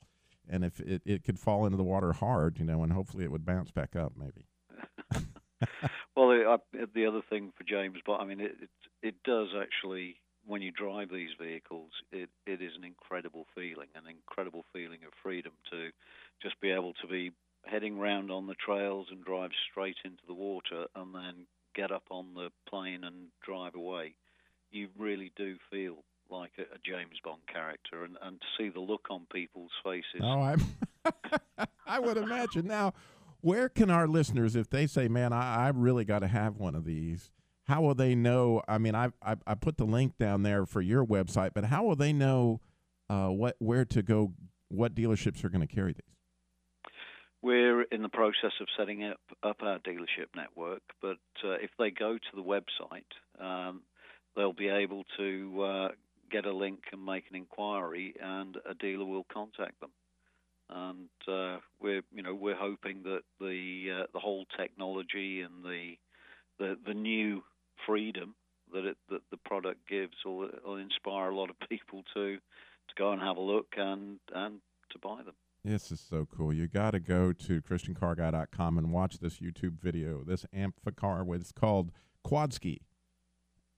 And 0.48 0.64
if 0.64 0.80
it, 0.80 1.02
it 1.06 1.24
could 1.24 1.38
fall 1.38 1.64
into 1.64 1.76
the 1.78 1.84
water 1.84 2.12
hard, 2.12 2.58
you 2.58 2.64
know, 2.64 2.82
and 2.82 2.92
hopefully 2.92 3.24
it 3.24 3.30
would 3.30 3.46
bounce 3.46 3.70
back 3.70 3.96
up, 3.96 4.12
maybe. 4.16 4.46
well, 6.16 6.23
the, 6.44 6.82
uh, 6.82 6.86
the 6.94 7.06
other 7.06 7.22
thing 7.28 7.52
for 7.56 7.64
James 7.64 7.98
Bond, 8.06 8.22
I 8.22 8.26
mean, 8.26 8.40
it, 8.40 8.56
it 8.60 8.70
it 9.02 9.14
does 9.24 9.48
actually 9.60 10.16
when 10.46 10.62
you 10.62 10.70
drive 10.70 11.08
these 11.10 11.30
vehicles, 11.40 11.90
it, 12.12 12.28
it 12.46 12.60
is 12.60 12.72
an 12.76 12.84
incredible 12.84 13.46
feeling, 13.54 13.88
an 13.94 14.04
incredible 14.06 14.64
feeling 14.72 15.00
of 15.06 15.12
freedom 15.22 15.52
to 15.70 15.88
just 16.42 16.60
be 16.60 16.70
able 16.70 16.92
to 17.00 17.06
be 17.06 17.32
heading 17.64 17.98
round 17.98 18.30
on 18.30 18.46
the 18.46 18.54
trails 18.54 19.06
and 19.10 19.24
drive 19.24 19.50
straight 19.70 19.96
into 20.04 20.22
the 20.26 20.34
water 20.34 20.84
and 20.96 21.14
then 21.14 21.46
get 21.74 21.90
up 21.90 22.02
on 22.10 22.34
the 22.34 22.50
plane 22.68 23.04
and 23.04 23.28
drive 23.42 23.74
away. 23.74 24.14
You 24.70 24.88
really 24.98 25.32
do 25.36 25.56
feel 25.70 26.04
like 26.30 26.52
a, 26.58 26.62
a 26.62 26.78
James 26.84 27.18
Bond 27.24 27.40
character, 27.50 28.04
and, 28.04 28.16
and 28.22 28.40
to 28.40 28.46
see 28.58 28.68
the 28.68 28.80
look 28.80 29.06
on 29.10 29.26
people's 29.32 29.72
faces. 29.82 30.20
Oh, 30.22 30.40
I, 30.40 30.56
I 31.86 31.98
would 31.98 32.16
imagine. 32.16 32.66
Now, 32.66 32.92
where 33.44 33.68
can 33.68 33.90
our 33.90 34.08
listeners, 34.08 34.56
if 34.56 34.70
they 34.70 34.86
say, 34.86 35.06
"Man, 35.06 35.32
I, 35.32 35.66
I 35.66 35.68
really 35.68 36.04
got 36.04 36.20
to 36.20 36.28
have 36.28 36.56
one 36.56 36.74
of 36.74 36.84
these," 36.84 37.30
how 37.64 37.82
will 37.82 37.94
they 37.94 38.14
know? 38.14 38.62
I 38.66 38.78
mean, 38.78 38.94
I, 38.94 39.10
I, 39.22 39.36
I 39.46 39.54
put 39.54 39.76
the 39.76 39.84
link 39.84 40.16
down 40.18 40.42
there 40.42 40.64
for 40.64 40.80
your 40.80 41.04
website, 41.04 41.50
but 41.54 41.64
how 41.64 41.84
will 41.84 41.96
they 41.96 42.12
know 42.12 42.60
uh, 43.10 43.28
what 43.28 43.56
where 43.58 43.84
to 43.84 44.02
go? 44.02 44.32
What 44.68 44.94
dealerships 44.94 45.44
are 45.44 45.50
going 45.50 45.66
to 45.66 45.72
carry 45.72 45.92
these? 45.92 46.02
We're 47.42 47.82
in 47.82 48.00
the 48.00 48.08
process 48.08 48.52
of 48.58 48.66
setting 48.78 49.04
up, 49.04 49.20
up 49.42 49.58
our 49.60 49.78
dealership 49.80 50.34
network, 50.34 50.80
but 51.02 51.18
uh, 51.44 51.52
if 51.60 51.70
they 51.78 51.90
go 51.90 52.14
to 52.14 52.34
the 52.34 52.42
website, 52.42 53.04
um, 53.38 53.82
they'll 54.34 54.54
be 54.54 54.68
able 54.68 55.04
to 55.18 55.62
uh, 55.62 55.88
get 56.30 56.46
a 56.46 56.52
link 56.52 56.80
and 56.90 57.04
make 57.04 57.24
an 57.28 57.36
inquiry, 57.36 58.14
and 58.18 58.56
a 58.68 58.72
dealer 58.72 59.04
will 59.04 59.26
contact 59.30 59.78
them. 59.80 59.90
And 60.70 61.08
uh, 61.28 61.58
we're, 61.80 62.02
you 62.12 62.22
know, 62.22 62.34
we're 62.34 62.56
hoping 62.56 63.02
that 63.02 63.22
the 63.38 64.00
uh, 64.00 64.06
the 64.12 64.18
whole 64.18 64.46
technology 64.56 65.42
and 65.42 65.64
the 65.64 65.94
the, 66.58 66.76
the 66.86 66.94
new 66.94 67.42
freedom 67.86 68.34
that 68.72 68.84
it, 68.84 68.96
that 69.10 69.20
the 69.30 69.36
product 69.36 69.86
gives 69.88 70.16
will, 70.24 70.48
will 70.64 70.76
inspire 70.76 71.30
a 71.30 71.36
lot 71.36 71.50
of 71.50 71.56
people 71.68 72.02
to 72.14 72.36
to 72.36 72.94
go 72.96 73.12
and 73.12 73.20
have 73.20 73.36
a 73.36 73.42
look 73.42 73.74
and 73.76 74.18
and 74.34 74.60
to 74.90 74.98
buy 74.98 75.22
them. 75.22 75.34
This 75.64 75.90
is 75.90 76.00
so 76.00 76.26
cool. 76.26 76.52
You 76.52 76.66
got 76.66 76.90
to 76.90 77.00
go 77.00 77.32
to 77.32 77.62
christiancarguy.com 77.62 78.76
and 78.76 78.92
watch 78.92 79.18
this 79.18 79.38
YouTube 79.38 79.80
video. 79.80 80.22
This 80.22 80.44
Amphicar, 80.54 81.24
it's 81.34 81.52
called 81.52 81.90
Quadski. 82.26 82.80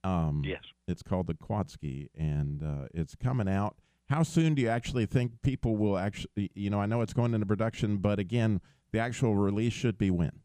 Um, 0.02 0.42
yes. 0.44 0.62
It's 0.88 1.02
called 1.02 1.28
the 1.28 1.34
Quadski, 1.34 2.08
and 2.16 2.62
uh, 2.62 2.88
it's 2.92 3.14
coming 3.14 3.48
out. 3.48 3.76
How 4.08 4.22
soon 4.22 4.54
do 4.54 4.62
you 4.62 4.68
actually 4.68 5.06
think 5.06 5.42
people 5.42 5.76
will 5.76 5.98
actually, 5.98 6.50
you 6.54 6.70
know, 6.70 6.80
I 6.80 6.86
know 6.86 7.00
it's 7.00 7.12
going 7.12 7.34
into 7.34 7.46
production, 7.46 7.96
but 7.96 8.18
again, 8.18 8.60
the 8.92 9.00
actual 9.00 9.34
release 9.34 9.72
should 9.72 9.98
be 9.98 10.10
when? 10.10 10.40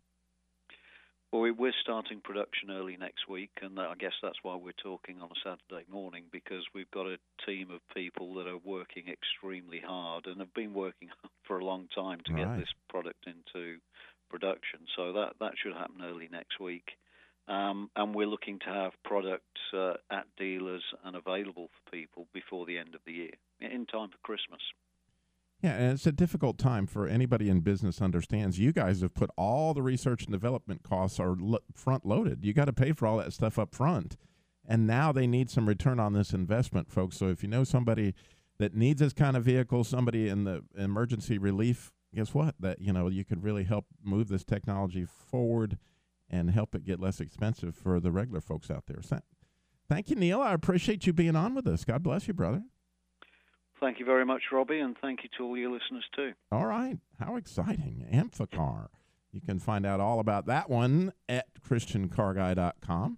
Well, 1.32 1.50
we're 1.58 1.72
starting 1.82 2.20
production 2.22 2.72
early 2.72 2.98
next 2.98 3.30
week, 3.30 3.52
and 3.62 3.80
I 3.80 3.94
guess 3.98 4.12
that's 4.22 4.40
why 4.44 4.58
we're 4.58 4.74
talking 4.84 5.22
on 5.22 5.30
a 5.30 5.40
Saturday 5.42 5.86
morning 5.90 6.26
because 6.30 6.64
we've 6.76 6.92
got 6.92 7.06
a 7.06 7.20
team 7.46 7.72
of 7.72 7.80
people 7.96 8.34
that 8.36 8.48
are 8.48 8.58
working 8.58 9.06
extremely 9.08 9.80
hard 9.80 10.26
and 10.26 10.42
have 10.42 10.54
been 10.54 10.74
working 10.74 11.08
for 11.48 11.60
a 11.60 11.66
long 11.66 11.88
time 11.96 12.20
to 12.26 12.34
right. 12.34 12.44
get 12.44 12.58
this 12.60 12.74
product 12.90 13.26
into 13.28 13.78
production. 14.30 14.82
So 14.98 15.14
that 15.14 15.36
that 15.40 15.54
should 15.62 15.74
happen 15.74 16.02
early 16.04 16.28
next 16.30 16.60
week, 16.60 16.92
um, 17.52 17.90
and 17.96 18.16
we're 18.16 18.28
looking 18.28 18.60
to 18.60 18.70
have 18.70 18.92
product 19.04 19.44
uh, 19.76 19.94
at 20.10 20.26
dealers 20.38 20.84
and 21.06 21.16
available 21.16 21.70
for 21.70 21.92
people 21.92 22.28
before 22.34 22.66
the 22.66 22.78
end 22.78 22.96
of 22.96 23.02
the 23.06 23.14
year, 23.14 23.32
in 23.60 23.86
time 23.86 24.10
for 24.10 24.18
Christmas. 24.24 24.62
Yeah, 25.62 25.74
and 25.74 25.94
it's 25.94 26.08
a 26.08 26.12
difficult 26.12 26.58
time 26.58 26.88
for 26.88 27.08
anybody 27.08 27.48
in 27.50 27.60
business 27.60 28.02
understands. 28.02 28.58
You 28.58 28.72
guys 28.72 29.02
have 29.02 29.14
put 29.14 29.30
all 29.38 29.74
the 29.74 29.84
research 29.84 30.24
and 30.24 30.32
development 30.32 30.82
costs 30.82 31.20
are 31.20 31.36
lo- 31.38 31.60
front 31.76 32.04
loaded. 32.06 32.44
You 32.44 32.54
got 32.54 32.66
to 32.66 32.74
pay 32.74 32.94
for 32.94 33.06
all 33.06 33.18
that 33.18 33.34
stuff 33.34 33.60
up 33.60 33.76
front. 33.76 34.18
And 34.68 34.88
now 34.88 35.12
they 35.12 35.28
need 35.28 35.52
some 35.52 35.68
return 35.68 36.00
on 36.00 36.14
this 36.14 36.34
investment, 36.34 36.90
folks. 36.90 37.18
So 37.18 37.28
if 37.28 37.44
you 37.44 37.50
know 37.50 37.64
somebody 37.64 38.16
that 38.58 38.74
needs 38.74 39.02
this 39.02 39.14
kind 39.14 39.38
of 39.38 39.44
vehicle, 39.44 39.84
somebody 39.84 40.30
in 40.30 40.46
the 40.46 40.64
emergency 40.76 41.38
relief 41.38 41.92
guess 42.14 42.34
what? 42.34 42.56
That 42.60 42.82
you 42.82 42.94
know 42.94 43.08
you 43.08 43.24
could 43.24 43.44
really 43.44 43.64
help 43.64 43.86
move 44.04 44.28
this 44.28 44.44
technology 44.44 45.06
forward 45.06 45.78
and 46.32 46.50
help 46.50 46.74
it 46.74 46.86
get 46.86 47.00
less 47.00 47.20
expensive 47.20 47.76
for 47.76 48.00
the 48.00 48.12
regular 48.12 48.42
folks 48.42 48.72
out 48.72 48.86
there. 48.88 49.02
So, 49.04 49.20
thank 49.88 50.10
you, 50.10 50.16
Neil. 50.16 50.42
I 50.42 50.54
appreciate 50.54 51.06
you 51.06 51.14
being 51.14 51.36
on 51.36 51.54
with 51.54 51.68
us. 51.68 51.84
God 51.86 52.02
bless 52.02 52.28
you, 52.28 52.34
brother. 52.34 52.64
Thank 53.80 54.00
you 54.00 54.06
very 54.06 54.26
much, 54.26 54.44
Robbie, 54.52 54.80
and 54.80 54.96
thank 55.02 55.24
you 55.24 55.30
to 55.38 55.44
all 55.44 55.58
your 55.58 55.72
listeners 55.72 56.06
too. 56.16 56.34
All 56.52 56.68
right. 56.68 56.98
How 57.20 57.36
exciting. 57.36 58.06
Amphicar. 58.12 58.88
You 59.32 59.42
can 59.42 59.60
find 59.60 59.86
out 59.86 60.00
all 60.00 60.20
about 60.20 60.46
that 60.48 60.70
one 60.70 61.14
at 61.28 61.48
christiancarguy.com. 61.68 63.18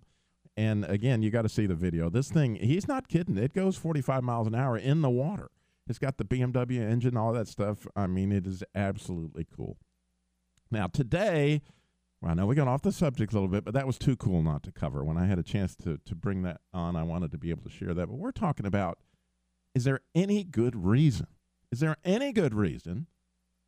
And 0.55 0.85
again, 0.85 1.21
you 1.21 1.31
got 1.31 1.41
to 1.41 1.49
see 1.49 1.65
the 1.65 1.75
video. 1.75 2.09
This 2.09 2.29
thing, 2.29 2.55
he's 2.55 2.87
not 2.87 3.07
kidding. 3.07 3.37
It 3.37 3.53
goes 3.53 3.75
45 3.75 4.23
miles 4.23 4.47
an 4.47 4.55
hour 4.55 4.77
in 4.77 5.01
the 5.01 5.09
water. 5.09 5.49
It's 5.87 5.99
got 5.99 6.17
the 6.17 6.23
BMW 6.23 6.79
engine, 6.79 7.17
all 7.17 7.33
that 7.33 7.47
stuff. 7.47 7.87
I 7.95 8.07
mean, 8.07 8.31
it 8.31 8.47
is 8.47 8.63
absolutely 8.73 9.45
cool. 9.55 9.77
Now, 10.71 10.87
today, 10.87 11.61
well, 12.23 12.31
I 12.31 12.35
know 12.35 12.45
we 12.45 12.55
got 12.55 12.69
off 12.69 12.81
the 12.81 12.93
subject 12.93 13.33
a 13.33 13.35
little 13.35 13.49
bit, 13.49 13.65
but 13.65 13.73
that 13.73 13.85
was 13.85 13.97
too 13.97 14.15
cool 14.15 14.41
not 14.41 14.63
to 14.63 14.71
cover. 14.71 15.03
When 15.03 15.17
I 15.17 15.25
had 15.25 15.39
a 15.39 15.43
chance 15.43 15.75
to, 15.83 15.99
to 16.05 16.15
bring 16.15 16.43
that 16.43 16.61
on, 16.73 16.95
I 16.95 17.03
wanted 17.03 17.31
to 17.31 17.37
be 17.37 17.49
able 17.49 17.63
to 17.63 17.69
share 17.69 17.93
that. 17.93 18.07
But 18.07 18.15
we're 18.15 18.31
talking 18.31 18.65
about 18.65 18.97
is 19.75 19.83
there 19.83 19.99
any 20.15 20.45
good 20.45 20.73
reason? 20.73 21.27
Is 21.69 21.81
there 21.81 21.97
any 22.05 22.31
good 22.31 22.53
reason 22.53 23.07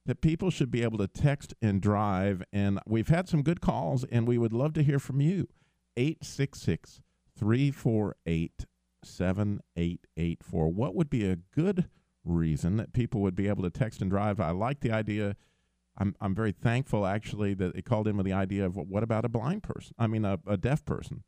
that 0.06 0.22
people 0.22 0.52
should 0.52 0.72
be 0.72 0.84
able 0.84 0.98
to 1.00 1.08
text 1.08 1.54
and 1.62 1.82
drive? 1.82 2.44
And 2.54 2.80
we've 2.88 3.10
had 3.10 3.28
some 3.28 3.44
good 3.44 3.60
calls, 3.60 4.06
and 4.06 4.26
we 4.26 4.38
would 4.38 4.54
love 4.54 4.72
to 4.76 4.84
hear 4.84 5.00
from 5.00 5.20
you. 5.20 5.50
866 5.98 7.02
348 7.38 8.66
7884. 9.04 10.68
What 10.70 10.96
would 10.96 11.10
be 11.10 11.30
a 11.30 11.36
good 11.36 11.90
reason 12.24 12.78
that 12.78 12.94
people 12.94 13.20
would 13.20 13.36
be 13.36 13.50
able 13.50 13.64
to 13.64 13.70
text 13.70 14.02
and 14.02 14.10
drive? 14.10 14.40
I 14.40 14.52
like 14.52 14.80
the 14.80 14.92
idea. 14.94 15.36
I'm, 15.98 16.16
I'm 16.20 16.36
very 16.36 16.52
thankful, 16.52 17.06
actually, 17.06 17.54
that 17.56 17.74
they 17.74 17.82
called 17.82 18.08
in 18.08 18.18
with 18.18 18.26
the 18.26 18.34
idea 18.34 18.66
of 18.66 18.76
what 18.76 19.04
about 19.04 19.26
a 19.26 19.30
blind 19.30 19.64
person? 19.64 19.96
I 19.98 20.08
mean, 20.08 20.26
a, 20.26 20.40
a 20.46 20.58
deaf 20.58 20.84
person 20.84 21.24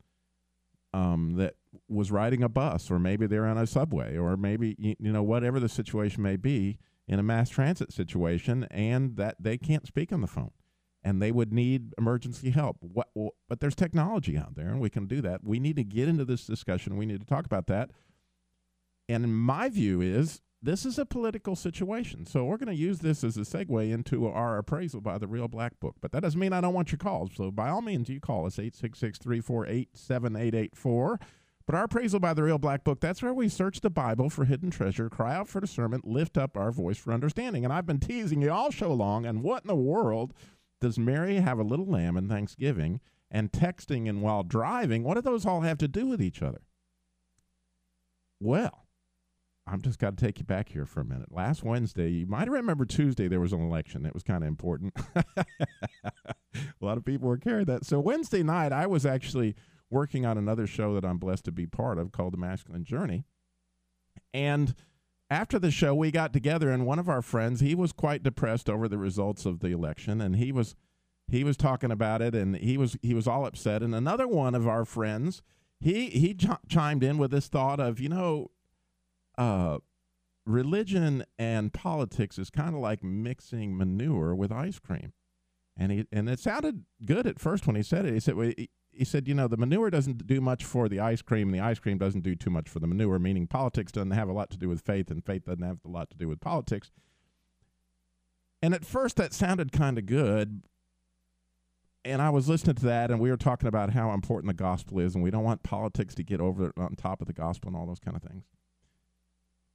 um, 0.92 1.34
that 1.36 1.54
was 1.88 2.10
riding 2.10 2.42
a 2.42 2.48
bus, 2.48 2.90
or 2.90 2.98
maybe 2.98 3.26
they're 3.26 3.46
on 3.46 3.58
a 3.58 3.66
subway, 3.66 4.16
or 4.16 4.36
maybe 4.36 4.74
you, 4.78 4.94
you 4.98 5.12
know 5.12 5.22
whatever 5.22 5.60
the 5.60 5.68
situation 5.68 6.22
may 6.22 6.36
be 6.36 6.78
in 7.06 7.18
a 7.18 7.22
mass 7.22 7.48
transit 7.48 7.92
situation, 7.92 8.66
and 8.70 9.16
that 9.16 9.36
they 9.40 9.56
can't 9.56 9.86
speak 9.86 10.12
on 10.12 10.20
the 10.20 10.26
phone, 10.26 10.50
and 11.02 11.22
they 11.22 11.32
would 11.32 11.52
need 11.52 11.94
emergency 11.96 12.50
help. 12.50 12.76
What, 12.80 13.08
but 13.48 13.60
there's 13.60 13.74
technology 13.74 14.36
out 14.36 14.54
there, 14.54 14.68
and 14.68 14.80
we 14.80 14.90
can 14.90 15.06
do 15.06 15.20
that. 15.22 15.42
We 15.42 15.58
need 15.58 15.76
to 15.76 15.84
get 15.84 16.08
into 16.08 16.24
this 16.24 16.46
discussion. 16.46 16.96
We 16.96 17.06
need 17.06 17.20
to 17.20 17.26
talk 17.26 17.46
about 17.46 17.66
that. 17.68 17.90
And 19.08 19.34
my 19.34 19.70
view 19.70 20.02
is 20.02 20.42
this 20.60 20.84
is 20.84 20.98
a 20.98 21.06
political 21.06 21.54
situation. 21.54 22.26
So 22.26 22.44
we're 22.44 22.56
going 22.56 22.68
to 22.68 22.74
use 22.74 22.98
this 22.98 23.22
as 23.22 23.36
a 23.36 23.40
segue 23.40 23.92
into 23.92 24.26
our 24.26 24.58
appraisal 24.58 25.00
by 25.00 25.18
the 25.18 25.28
Real 25.28 25.48
Black 25.48 25.78
Book. 25.78 25.96
But 26.00 26.12
that 26.12 26.22
doesn't 26.22 26.40
mean 26.40 26.52
I 26.52 26.60
don't 26.60 26.74
want 26.74 26.90
your 26.90 26.98
calls. 26.98 27.30
So 27.36 27.50
by 27.50 27.68
all 27.68 27.82
means, 27.82 28.08
you 28.08 28.20
call 28.20 28.46
us 28.46 28.58
866 28.58 29.18
348 29.18 29.90
7884. 29.94 31.20
But 31.64 31.74
our 31.74 31.84
appraisal 31.84 32.18
by 32.18 32.32
the 32.32 32.42
Real 32.42 32.58
Black 32.58 32.82
Book, 32.82 32.98
that's 32.98 33.22
where 33.22 33.34
we 33.34 33.48
search 33.48 33.82
the 33.82 33.90
Bible 33.90 34.30
for 34.30 34.46
hidden 34.46 34.70
treasure, 34.70 35.10
cry 35.10 35.34
out 35.34 35.48
for 35.48 35.60
discernment, 35.60 36.06
lift 36.06 36.38
up 36.38 36.56
our 36.56 36.72
voice 36.72 36.96
for 36.96 37.12
understanding. 37.12 37.62
And 37.62 37.72
I've 37.72 37.86
been 37.86 38.00
teasing 38.00 38.40
you 38.40 38.50
all 38.50 38.70
show 38.70 38.92
long. 38.92 39.26
And 39.26 39.42
what 39.42 39.64
in 39.64 39.68
the 39.68 39.76
world 39.76 40.32
does 40.80 40.98
Mary 40.98 41.36
have 41.36 41.58
a 41.58 41.64
little 41.64 41.86
lamb 41.86 42.16
in 42.16 42.28
Thanksgiving 42.28 43.00
and 43.30 43.52
texting 43.52 44.08
and 44.08 44.22
while 44.22 44.42
driving? 44.42 45.04
What 45.04 45.14
do 45.14 45.20
those 45.20 45.44
all 45.44 45.60
have 45.60 45.78
to 45.78 45.88
do 45.88 46.06
with 46.06 46.22
each 46.22 46.42
other? 46.42 46.62
Well, 48.40 48.87
I'm 49.70 49.82
just 49.82 49.98
got 49.98 50.16
to 50.16 50.24
take 50.24 50.38
you 50.38 50.44
back 50.44 50.70
here 50.70 50.86
for 50.86 51.00
a 51.00 51.04
minute. 51.04 51.30
Last 51.30 51.62
Wednesday, 51.62 52.08
you 52.08 52.26
might 52.26 52.50
remember 52.50 52.84
Tuesday 52.84 53.28
there 53.28 53.40
was 53.40 53.52
an 53.52 53.60
election. 53.60 54.06
It 54.06 54.14
was 54.14 54.22
kind 54.22 54.42
of 54.42 54.48
important. 54.48 54.94
a 55.14 56.12
lot 56.80 56.96
of 56.96 57.04
people 57.04 57.28
were 57.28 57.36
carrying 57.36 57.66
that. 57.66 57.84
So 57.84 58.00
Wednesday 58.00 58.42
night, 58.42 58.72
I 58.72 58.86
was 58.86 59.04
actually 59.04 59.54
working 59.90 60.24
on 60.24 60.38
another 60.38 60.66
show 60.66 60.94
that 60.94 61.04
I'm 61.04 61.18
blessed 61.18 61.44
to 61.46 61.52
be 61.52 61.66
part 61.66 61.98
of 61.98 62.12
called 62.12 62.32
The 62.32 62.38
Masculine 62.38 62.84
Journey. 62.84 63.24
And 64.32 64.74
after 65.30 65.58
the 65.58 65.70
show, 65.70 65.94
we 65.94 66.10
got 66.10 66.32
together, 66.32 66.70
and 66.70 66.86
one 66.86 66.98
of 66.98 67.08
our 67.08 67.22
friends, 67.22 67.60
he 67.60 67.74
was 67.74 67.92
quite 67.92 68.22
depressed 68.22 68.68
over 68.70 68.88
the 68.88 68.98
results 68.98 69.44
of 69.44 69.60
the 69.60 69.68
election, 69.68 70.20
and 70.20 70.36
he 70.36 70.52
was 70.52 70.74
he 71.30 71.44
was 71.44 71.58
talking 71.58 71.90
about 71.90 72.22
it, 72.22 72.34
and 72.34 72.56
he 72.56 72.78
was 72.78 72.96
he 73.02 73.12
was 73.12 73.26
all 73.26 73.44
upset. 73.44 73.82
And 73.82 73.94
another 73.94 74.26
one 74.26 74.54
of 74.54 74.66
our 74.66 74.86
friends, 74.86 75.42
he 75.80 76.08
he 76.08 76.34
ch- 76.34 76.46
chimed 76.68 77.02
in 77.02 77.18
with 77.18 77.30
this 77.30 77.48
thought 77.48 77.80
of, 77.80 78.00
you 78.00 78.08
know, 78.08 78.50
uh, 79.38 79.78
religion 80.44 81.24
and 81.38 81.72
politics 81.72 82.38
is 82.38 82.50
kind 82.50 82.74
of 82.74 82.80
like 82.80 83.02
mixing 83.02 83.76
manure 83.76 84.34
with 84.34 84.52
ice 84.52 84.78
cream. 84.78 85.12
And 85.76 85.92
he 85.92 86.06
and 86.10 86.28
it 86.28 86.40
sounded 86.40 86.84
good 87.06 87.26
at 87.26 87.38
first 87.38 87.66
when 87.66 87.76
he 87.76 87.82
said 87.82 88.04
it. 88.04 88.12
He 88.12 88.20
said, 88.20 88.34
well, 88.34 88.52
he, 88.56 88.68
he 88.90 89.04
said, 89.04 89.28
you 89.28 89.34
know, 89.34 89.46
the 89.46 89.56
manure 89.56 89.90
doesn't 89.90 90.26
do 90.26 90.40
much 90.40 90.64
for 90.64 90.88
the 90.88 90.98
ice 90.98 91.22
cream, 91.22 91.48
and 91.48 91.54
the 91.54 91.60
ice 91.60 91.78
cream 91.78 91.98
doesn't 91.98 92.22
do 92.22 92.34
too 92.34 92.50
much 92.50 92.68
for 92.68 92.80
the 92.80 92.88
manure. 92.88 93.20
Meaning, 93.20 93.46
politics 93.46 93.92
doesn't 93.92 94.10
have 94.10 94.28
a 94.28 94.32
lot 94.32 94.50
to 94.50 94.58
do 94.58 94.68
with 94.68 94.80
faith, 94.80 95.08
and 95.08 95.24
faith 95.24 95.44
doesn't 95.44 95.62
have 95.62 95.78
a 95.84 95.88
lot 95.88 96.10
to 96.10 96.16
do 96.16 96.26
with 96.26 96.40
politics. 96.40 96.90
And 98.60 98.74
at 98.74 98.84
first, 98.84 99.14
that 99.16 99.32
sounded 99.32 99.70
kind 99.70 99.98
of 99.98 100.06
good. 100.06 100.64
And 102.04 102.20
I 102.20 102.30
was 102.30 102.48
listening 102.48 102.74
to 102.76 102.86
that, 102.86 103.12
and 103.12 103.20
we 103.20 103.30
were 103.30 103.36
talking 103.36 103.68
about 103.68 103.90
how 103.90 104.10
important 104.12 104.48
the 104.48 104.60
gospel 104.60 104.98
is, 104.98 105.14
and 105.14 105.22
we 105.22 105.30
don't 105.30 105.44
want 105.44 105.62
politics 105.62 106.16
to 106.16 106.24
get 106.24 106.40
over 106.40 106.72
on 106.76 106.96
top 106.96 107.20
of 107.20 107.28
the 107.28 107.32
gospel 107.32 107.68
and 107.68 107.76
all 107.76 107.86
those 107.86 108.00
kind 108.00 108.16
of 108.16 108.22
things. 108.22 108.44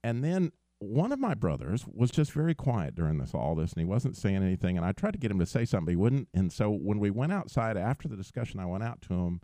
And 0.03 0.23
then 0.23 0.51
one 0.79 1.11
of 1.11 1.19
my 1.19 1.33
brothers 1.33 1.85
was 1.87 2.11
just 2.11 2.31
very 2.31 2.53
quiet 2.53 2.93
during 2.95 3.17
this 3.17 3.33
all 3.33 3.55
this 3.55 3.71
and 3.71 3.79
he 3.79 3.85
wasn't 3.85 4.17
saying 4.17 4.43
anything 4.43 4.75
and 4.75 4.85
I 4.85 4.91
tried 4.91 5.13
to 5.13 5.19
get 5.19 5.31
him 5.31 5.39
to 5.39 5.45
say 5.45 5.65
something 5.65 5.91
he 5.91 5.95
wouldn't. 5.95 6.27
And 6.33 6.51
so 6.51 6.69
when 6.71 6.99
we 6.99 7.09
went 7.09 7.31
outside 7.31 7.77
after 7.77 8.07
the 8.07 8.17
discussion 8.17 8.59
I 8.59 8.65
went 8.65 8.83
out 8.83 9.01
to 9.03 9.13
him 9.13 9.41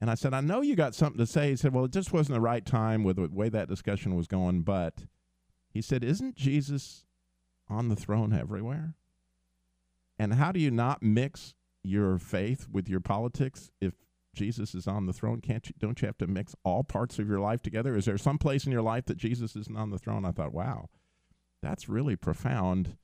and 0.00 0.10
I 0.10 0.14
said 0.14 0.34
I 0.34 0.40
know 0.42 0.60
you 0.60 0.76
got 0.76 0.94
something 0.94 1.18
to 1.18 1.26
say. 1.26 1.50
He 1.50 1.56
said 1.56 1.72
well 1.72 1.86
it 1.86 1.92
just 1.92 2.12
wasn't 2.12 2.36
the 2.36 2.42
right 2.42 2.64
time 2.64 3.04
with 3.04 3.16
the 3.16 3.28
way 3.28 3.48
that 3.48 3.68
discussion 3.68 4.14
was 4.14 4.26
going 4.26 4.62
but 4.62 5.06
he 5.70 5.80
said 5.80 6.04
isn't 6.04 6.36
Jesus 6.36 7.06
on 7.68 7.88
the 7.88 7.96
throne 7.96 8.32
everywhere? 8.34 8.94
And 10.18 10.34
how 10.34 10.52
do 10.52 10.60
you 10.60 10.70
not 10.70 11.02
mix 11.02 11.54
your 11.82 12.18
faith 12.18 12.66
with 12.70 12.88
your 12.88 13.00
politics 13.00 13.70
if 13.80 13.94
Jesus 14.36 14.74
is 14.74 14.86
on 14.86 15.06
the 15.06 15.12
throne, 15.12 15.40
can't 15.40 15.66
you? 15.68 15.74
Don't 15.78 16.00
you 16.00 16.06
have 16.06 16.18
to 16.18 16.26
mix 16.26 16.54
all 16.62 16.84
parts 16.84 17.18
of 17.18 17.28
your 17.28 17.40
life 17.40 17.62
together? 17.62 17.96
Is 17.96 18.04
there 18.04 18.18
some 18.18 18.38
place 18.38 18.66
in 18.66 18.72
your 18.72 18.82
life 18.82 19.06
that 19.06 19.16
Jesus 19.16 19.56
isn't 19.56 19.76
on 19.76 19.90
the 19.90 19.98
throne? 19.98 20.24
I 20.24 20.30
thought, 20.30 20.52
wow, 20.52 20.88
that's 21.62 21.88
really 21.88 22.14
profound. 22.14 22.96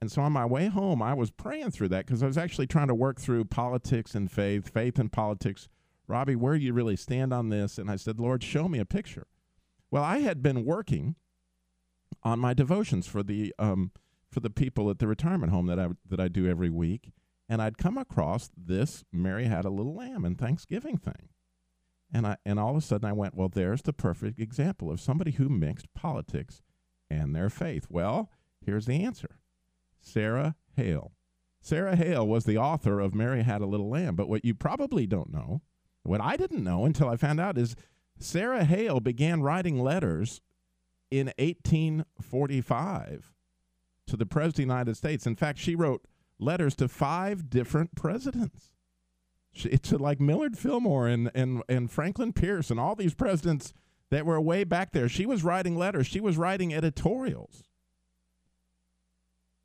And 0.00 0.12
so 0.12 0.22
on 0.22 0.32
my 0.32 0.44
way 0.44 0.68
home, 0.68 1.02
I 1.02 1.14
was 1.14 1.30
praying 1.30 1.70
through 1.70 1.88
that 1.88 2.06
because 2.06 2.22
I 2.22 2.26
was 2.26 2.38
actually 2.38 2.66
trying 2.66 2.88
to 2.88 2.94
work 2.94 3.20
through 3.20 3.46
politics 3.46 4.14
and 4.14 4.30
faith, 4.30 4.72
faith 4.72 4.98
and 4.98 5.10
politics. 5.10 5.68
Robbie, 6.06 6.36
where 6.36 6.58
do 6.58 6.64
you 6.64 6.74
really 6.74 6.96
stand 6.96 7.32
on 7.32 7.48
this? 7.48 7.78
And 7.78 7.90
I 7.90 7.96
said, 7.96 8.20
Lord, 8.20 8.42
show 8.42 8.68
me 8.68 8.78
a 8.78 8.84
picture. 8.84 9.26
Well, 9.90 10.02
I 10.02 10.18
had 10.18 10.42
been 10.42 10.64
working 10.64 11.16
on 12.22 12.38
my 12.38 12.52
devotions 12.54 13.06
for 13.06 13.22
the 13.22 13.54
um, 13.58 13.92
for 14.30 14.40
the 14.40 14.50
people 14.50 14.90
at 14.90 14.98
the 14.98 15.06
retirement 15.06 15.52
home 15.52 15.66
that 15.66 15.78
I 15.78 15.88
that 16.08 16.20
I 16.20 16.28
do 16.28 16.46
every 16.46 16.70
week 16.70 17.12
and 17.48 17.60
I'd 17.60 17.78
come 17.78 17.98
across 17.98 18.50
this 18.56 19.04
Mary 19.12 19.44
had 19.46 19.64
a 19.64 19.70
little 19.70 19.94
lamb 19.94 20.24
and 20.24 20.38
Thanksgiving 20.38 20.96
thing. 20.96 21.28
And 22.12 22.26
I 22.26 22.36
and 22.44 22.58
all 22.58 22.70
of 22.70 22.76
a 22.76 22.80
sudden 22.80 23.08
I 23.08 23.12
went, 23.12 23.34
well, 23.34 23.48
there's 23.48 23.82
the 23.82 23.92
perfect 23.92 24.38
example 24.38 24.90
of 24.90 25.00
somebody 25.00 25.32
who 25.32 25.48
mixed 25.48 25.92
politics 25.94 26.62
and 27.10 27.34
their 27.34 27.50
faith. 27.50 27.86
Well, 27.90 28.30
here's 28.64 28.86
the 28.86 29.04
answer. 29.04 29.38
Sarah 30.00 30.56
Hale. 30.76 31.12
Sarah 31.60 31.96
Hale 31.96 32.26
was 32.26 32.44
the 32.44 32.58
author 32.58 33.00
of 33.00 33.14
Mary 33.14 33.42
Had 33.42 33.62
a 33.62 33.66
Little 33.66 33.88
Lamb, 33.88 34.16
but 34.16 34.28
what 34.28 34.44
you 34.44 34.54
probably 34.54 35.06
don't 35.06 35.32
know, 35.32 35.62
what 36.02 36.20
I 36.20 36.36
didn't 36.36 36.62
know 36.62 36.84
until 36.84 37.08
I 37.08 37.16
found 37.16 37.40
out 37.40 37.56
is 37.56 37.74
Sarah 38.18 38.64
Hale 38.64 39.00
began 39.00 39.42
writing 39.42 39.78
letters 39.78 40.42
in 41.10 41.32
1845 41.38 43.32
to 44.06 44.16
the 44.16 44.26
President 44.26 44.52
of 44.52 44.56
the 44.56 44.62
United 44.62 44.96
States. 44.96 45.26
In 45.26 45.36
fact, 45.36 45.58
she 45.58 45.74
wrote 45.74 46.04
letters 46.38 46.74
to 46.76 46.88
five 46.88 47.48
different 47.50 47.94
presidents. 47.94 48.72
It's 49.54 49.92
like 49.92 50.20
Millard 50.20 50.58
Fillmore 50.58 51.06
and, 51.06 51.30
and, 51.34 51.62
and 51.68 51.90
Franklin 51.90 52.32
Pierce 52.32 52.70
and 52.70 52.80
all 52.80 52.96
these 52.96 53.14
presidents 53.14 53.72
that 54.10 54.26
were 54.26 54.40
way 54.40 54.64
back 54.64 54.92
there. 54.92 55.08
She 55.08 55.26
was 55.26 55.44
writing 55.44 55.76
letters, 55.76 56.06
she 56.06 56.20
was 56.20 56.36
writing 56.36 56.74
editorials. 56.74 57.64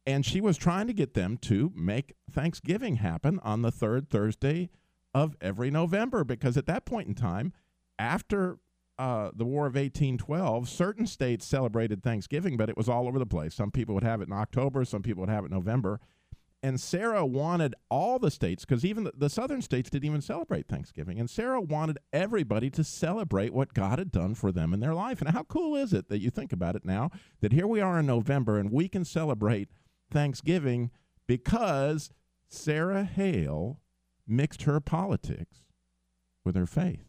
And 0.06 0.26
she 0.26 0.42
was 0.42 0.58
trying 0.58 0.88
to 0.88 0.94
get 0.94 1.14
them 1.14 1.38
to 1.42 1.72
make 1.76 2.16
Thanksgiving 2.32 2.96
happen 2.96 3.40
on 3.44 3.62
the 3.62 3.72
third 3.72 4.10
Thursday 4.10 4.70
of 5.14 5.36
every 5.42 5.70
November 5.70 6.24
because 6.24 6.58
at 6.58 6.66
that 6.66 6.86
point 6.86 7.08
in 7.08 7.14
time, 7.14 7.54
after 8.00 8.58
uh, 8.98 9.30
the 9.36 9.46
War 9.46 9.68
of 9.68 9.76
1812, 9.76 10.68
certain 10.68 11.06
states 11.06 11.46
celebrated 11.46 12.02
Thanksgiving, 12.02 12.58
but 12.58 12.70
it 12.70 12.78
was 12.78 12.90
all 12.90 13.08
over 13.08 13.20
the 13.20 13.26
place. 13.26 13.54
Some 13.54 13.72
people 13.72 13.94
would 13.96 14.04
have 14.04 14.22
it 14.22 14.28
in 14.28 14.34
October, 14.34 14.84
some 14.84 15.04
people 15.04 15.22
would 15.22 15.30
have 15.30 15.44
it 15.44 15.52
in 15.52 15.54
November 15.54 16.00
and 16.62 16.80
Sarah 16.80 17.26
wanted 17.26 17.74
all 17.90 18.20
the 18.20 18.32
states, 18.32 18.66
because 18.66 18.84
even 18.84 19.06
the, 19.06 19.14
the, 19.16 19.30
southern 19.30 19.62
states 19.62 19.90
didn't 19.90 20.06
even 20.06 20.22
celebrate 20.22 20.68
Thanksgiving. 20.68 21.20
And 21.20 21.30
Sarah 21.30 21.62
wanted 21.62 22.00
everybody 22.12 22.70
to 22.72 22.84
celebrate 22.84 23.54
what 23.54 23.74
God 23.74 23.98
had 23.98 24.12
done 24.12 24.36
for 24.36 24.52
them 24.52 24.74
in 24.74 24.82
their 24.82 24.94
life. 24.94 25.22
And 25.22 25.30
how 25.30 25.44
cool 25.44 25.76
is 25.76 25.94
it 25.94 26.10
that 26.10 26.20
you 26.20 26.30
think 26.30 26.52
about 26.52 26.76
it 26.76 26.84
now 26.84 27.12
that 27.40 27.54
here 27.54 27.68
we 27.68 27.80
are 27.80 28.00
in 28.00 28.06
November 28.06 28.58
and 28.58 28.72
we 28.72 28.90
can 28.90 29.06
celebrate 29.06 29.70
Thanksgiving 30.12 30.92
because 31.28 32.12
Sarah 32.50 33.06
Hale 33.06 33.80
mixed 34.28 34.64
her 34.64 34.82
politics 34.82 35.64
with 36.44 36.56
her 36.56 36.66
faith. 36.66 37.06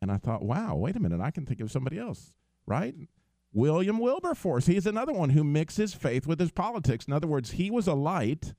And 0.00 0.10
I 0.10 0.16
thought, 0.16 0.44
wow, 0.44 0.74
wait 0.76 0.96
a 0.96 1.00
minute, 1.00 1.20
I 1.20 1.30
can 1.30 1.44
think 1.44 1.60
of 1.60 1.70
somebody 1.70 1.98
else, 1.98 2.32
right? 2.66 2.94
William 3.58 3.98
Wilberforce. 3.98 4.66
He's 4.66 4.86
another 4.86 5.12
one 5.12 5.30
who 5.30 5.42
mixes 5.42 5.92
faith 5.92 6.28
with 6.28 6.38
his 6.38 6.52
politics. 6.52 7.06
In 7.06 7.12
other 7.12 7.26
words, 7.26 7.50
he 7.50 7.72
was 7.72 7.88
a 7.88 7.94
light 7.94 8.54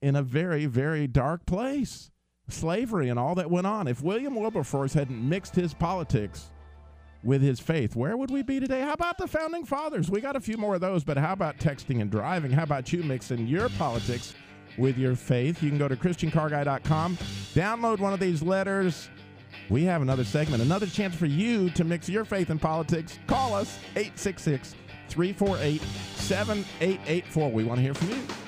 in 0.00 0.16
a 0.16 0.22
very, 0.22 0.64
very 0.64 1.06
dark 1.06 1.44
place. 1.44 2.10
Slavery 2.48 3.10
and 3.10 3.18
all 3.18 3.34
that 3.34 3.50
went 3.50 3.66
on. 3.66 3.86
If 3.86 4.02
William 4.02 4.34
Wilberforce 4.36 4.94
hadn't 4.94 5.28
mixed 5.28 5.54
his 5.54 5.74
politics 5.74 6.50
with 7.22 7.42
his 7.42 7.60
faith, 7.60 7.94
where 7.94 8.16
would 8.16 8.30
we 8.30 8.42
be 8.42 8.58
today? 8.58 8.80
How 8.80 8.94
about 8.94 9.18
the 9.18 9.26
founding 9.26 9.66
fathers? 9.66 10.10
We 10.10 10.22
got 10.22 10.34
a 10.34 10.40
few 10.40 10.56
more 10.56 10.76
of 10.76 10.80
those, 10.80 11.04
but 11.04 11.18
how 11.18 11.34
about 11.34 11.58
texting 11.58 12.00
and 12.00 12.10
driving? 12.10 12.50
How 12.50 12.62
about 12.62 12.94
you 12.94 13.02
mixing 13.02 13.46
your 13.46 13.68
politics 13.68 14.34
with 14.78 14.96
your 14.96 15.14
faith? 15.14 15.62
You 15.62 15.68
can 15.68 15.78
go 15.78 15.88
to 15.88 15.96
ChristianCarGuy.com, 15.96 17.18
download 17.54 17.98
one 17.98 18.14
of 18.14 18.20
these 18.20 18.42
letters. 18.42 19.10
We 19.68 19.84
have 19.84 20.02
another 20.02 20.24
segment, 20.24 20.62
another 20.62 20.86
chance 20.86 21.14
for 21.14 21.26
you 21.26 21.70
to 21.70 21.84
mix 21.84 22.08
your 22.08 22.24
faith 22.24 22.50
and 22.50 22.60
politics. 22.60 23.18
Call 23.26 23.54
us 23.54 23.78
866 23.96 24.74
348 25.08 25.82
7884. 26.16 27.50
We 27.50 27.64
want 27.64 27.78
to 27.78 27.82
hear 27.82 27.94
from 27.94 28.10
you. 28.10 28.39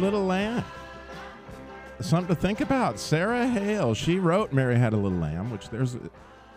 Little 0.00 0.24
lamb. 0.24 0.64
Something 2.00 2.34
to 2.34 2.40
think 2.40 2.60
about. 2.62 2.98
Sarah 2.98 3.46
Hale, 3.46 3.92
she 3.92 4.18
wrote 4.18 4.52
Mary 4.52 4.76
Had 4.76 4.94
a 4.94 4.96
Little 4.96 5.18
Lamb, 5.18 5.50
which 5.50 5.68
there's 5.68 5.96
a, 5.96 6.10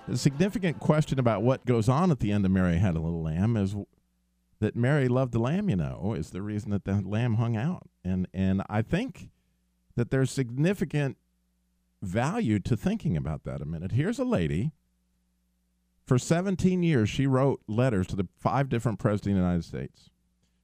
a 0.08 0.16
significant 0.16 0.80
question 0.80 1.20
about 1.20 1.44
what 1.44 1.66
goes 1.66 1.90
on 1.90 2.12
at 2.12 2.20
the 2.20 2.32
end 2.32 2.46
of 2.46 2.52
Mary 2.52 2.78
Had 2.78 2.96
a 2.96 3.02
Little 3.02 3.22
Lamb 3.22 3.58
is 3.58 3.76
that 4.60 4.78
Mary 4.78 5.10
loved 5.10 5.34
the 5.34 5.40
lamb, 5.40 5.70
you 5.70 5.76
know, 5.76 6.16
is 6.18 6.30
the 6.30 6.42
reason 6.42 6.72
that 6.72 6.86
the 6.86 7.02
lamb 7.06 7.36
hung 7.36 7.58
out. 7.58 7.90
And 8.06 8.28
and 8.34 8.64
I 8.70 8.82
think 8.82 9.30
that 9.98 10.10
there's 10.10 10.32
significant 10.32 11.18
value 12.02 12.60
to 12.60 12.78
thinking 12.78 13.18
about 13.18 13.44
that 13.44 13.62
a 13.62 13.66
minute. 13.66 13.92
Here's 13.92 14.20
a 14.20 14.24
lady 14.24 14.72
for 16.06 16.18
17 16.18 16.84
years 16.84 17.10
she 17.10 17.28
wrote 17.28 17.62
letters 17.68 18.08
to 18.08 18.16
the 18.16 18.28
five 18.38 18.70
different 18.70 19.00
presidents 19.00 19.28
of 19.28 19.34
the 19.36 19.42
United 19.42 19.66
States. 19.66 20.10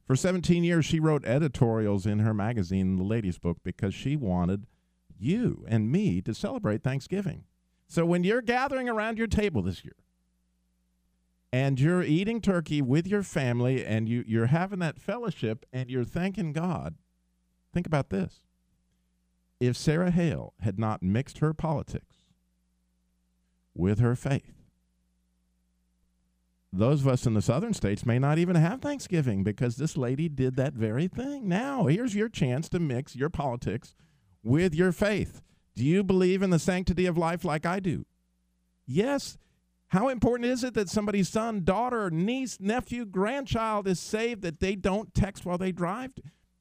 For 0.09 0.15
17 0.15 0.63
years, 0.63 0.85
she 0.85 0.99
wrote 0.99 1.23
editorials 1.23 2.07
in 2.07 2.17
her 2.17 2.33
magazine, 2.33 2.95
The 2.95 3.03
Ladies 3.03 3.37
Book, 3.37 3.59
because 3.63 3.93
she 3.93 4.15
wanted 4.15 4.65
you 5.19 5.63
and 5.67 5.91
me 5.91 6.19
to 6.21 6.33
celebrate 6.33 6.81
Thanksgiving. 6.81 7.43
So 7.87 8.07
when 8.07 8.23
you're 8.23 8.41
gathering 8.41 8.89
around 8.89 9.19
your 9.19 9.27
table 9.27 9.61
this 9.61 9.85
year 9.85 9.93
and 11.53 11.79
you're 11.79 12.01
eating 12.01 12.41
turkey 12.41 12.81
with 12.81 13.05
your 13.05 13.21
family 13.21 13.85
and 13.85 14.09
you, 14.09 14.23
you're 14.25 14.47
having 14.47 14.79
that 14.79 14.99
fellowship 14.99 15.63
and 15.71 15.91
you're 15.91 16.03
thanking 16.03 16.53
God, 16.53 16.95
think 17.71 17.85
about 17.85 18.09
this. 18.09 18.39
If 19.59 19.77
Sarah 19.77 20.09
Hale 20.09 20.55
had 20.61 20.79
not 20.79 21.03
mixed 21.03 21.37
her 21.37 21.53
politics 21.53 22.15
with 23.75 23.99
her 23.99 24.15
faith, 24.15 24.58
those 26.71 27.01
of 27.01 27.07
us 27.07 27.25
in 27.25 27.33
the 27.33 27.41
southern 27.41 27.73
states 27.73 28.05
may 28.05 28.19
not 28.19 28.37
even 28.37 28.55
have 28.55 28.81
Thanksgiving 28.81 29.43
because 29.43 29.75
this 29.75 29.97
lady 29.97 30.29
did 30.29 30.55
that 30.55 30.73
very 30.73 31.07
thing. 31.07 31.47
Now, 31.47 31.87
here's 31.87 32.13
your 32.13 32.29
chance 32.29 32.69
to 32.69 32.79
mix 32.79 33.15
your 33.15 33.29
politics 33.29 33.95
with 34.43 34.75
your 34.75 34.91
faith. 34.91 35.41
Do 35.75 35.83
you 35.83 36.03
believe 36.03 36.43
in 36.43 36.51
the 36.51 36.59
sanctity 36.59 37.07
of 37.07 37.17
life 37.17 37.43
like 37.43 37.65
I 37.65 37.79
do? 37.79 38.05
Yes. 38.85 39.37
How 39.87 40.09
important 40.09 40.47
is 40.47 40.63
it 40.63 40.75
that 40.75 40.89
somebody's 40.89 41.29
son, 41.29 41.63
daughter, 41.63 42.11
niece, 42.11 42.59
nephew, 42.59 43.05
grandchild 43.05 43.87
is 43.87 43.99
saved 43.99 44.43
that 44.43 44.59
they 44.59 44.75
don't 44.75 45.13
text 45.15 45.45
while 45.45 45.57
they 45.57 45.71
drive? 45.71 46.11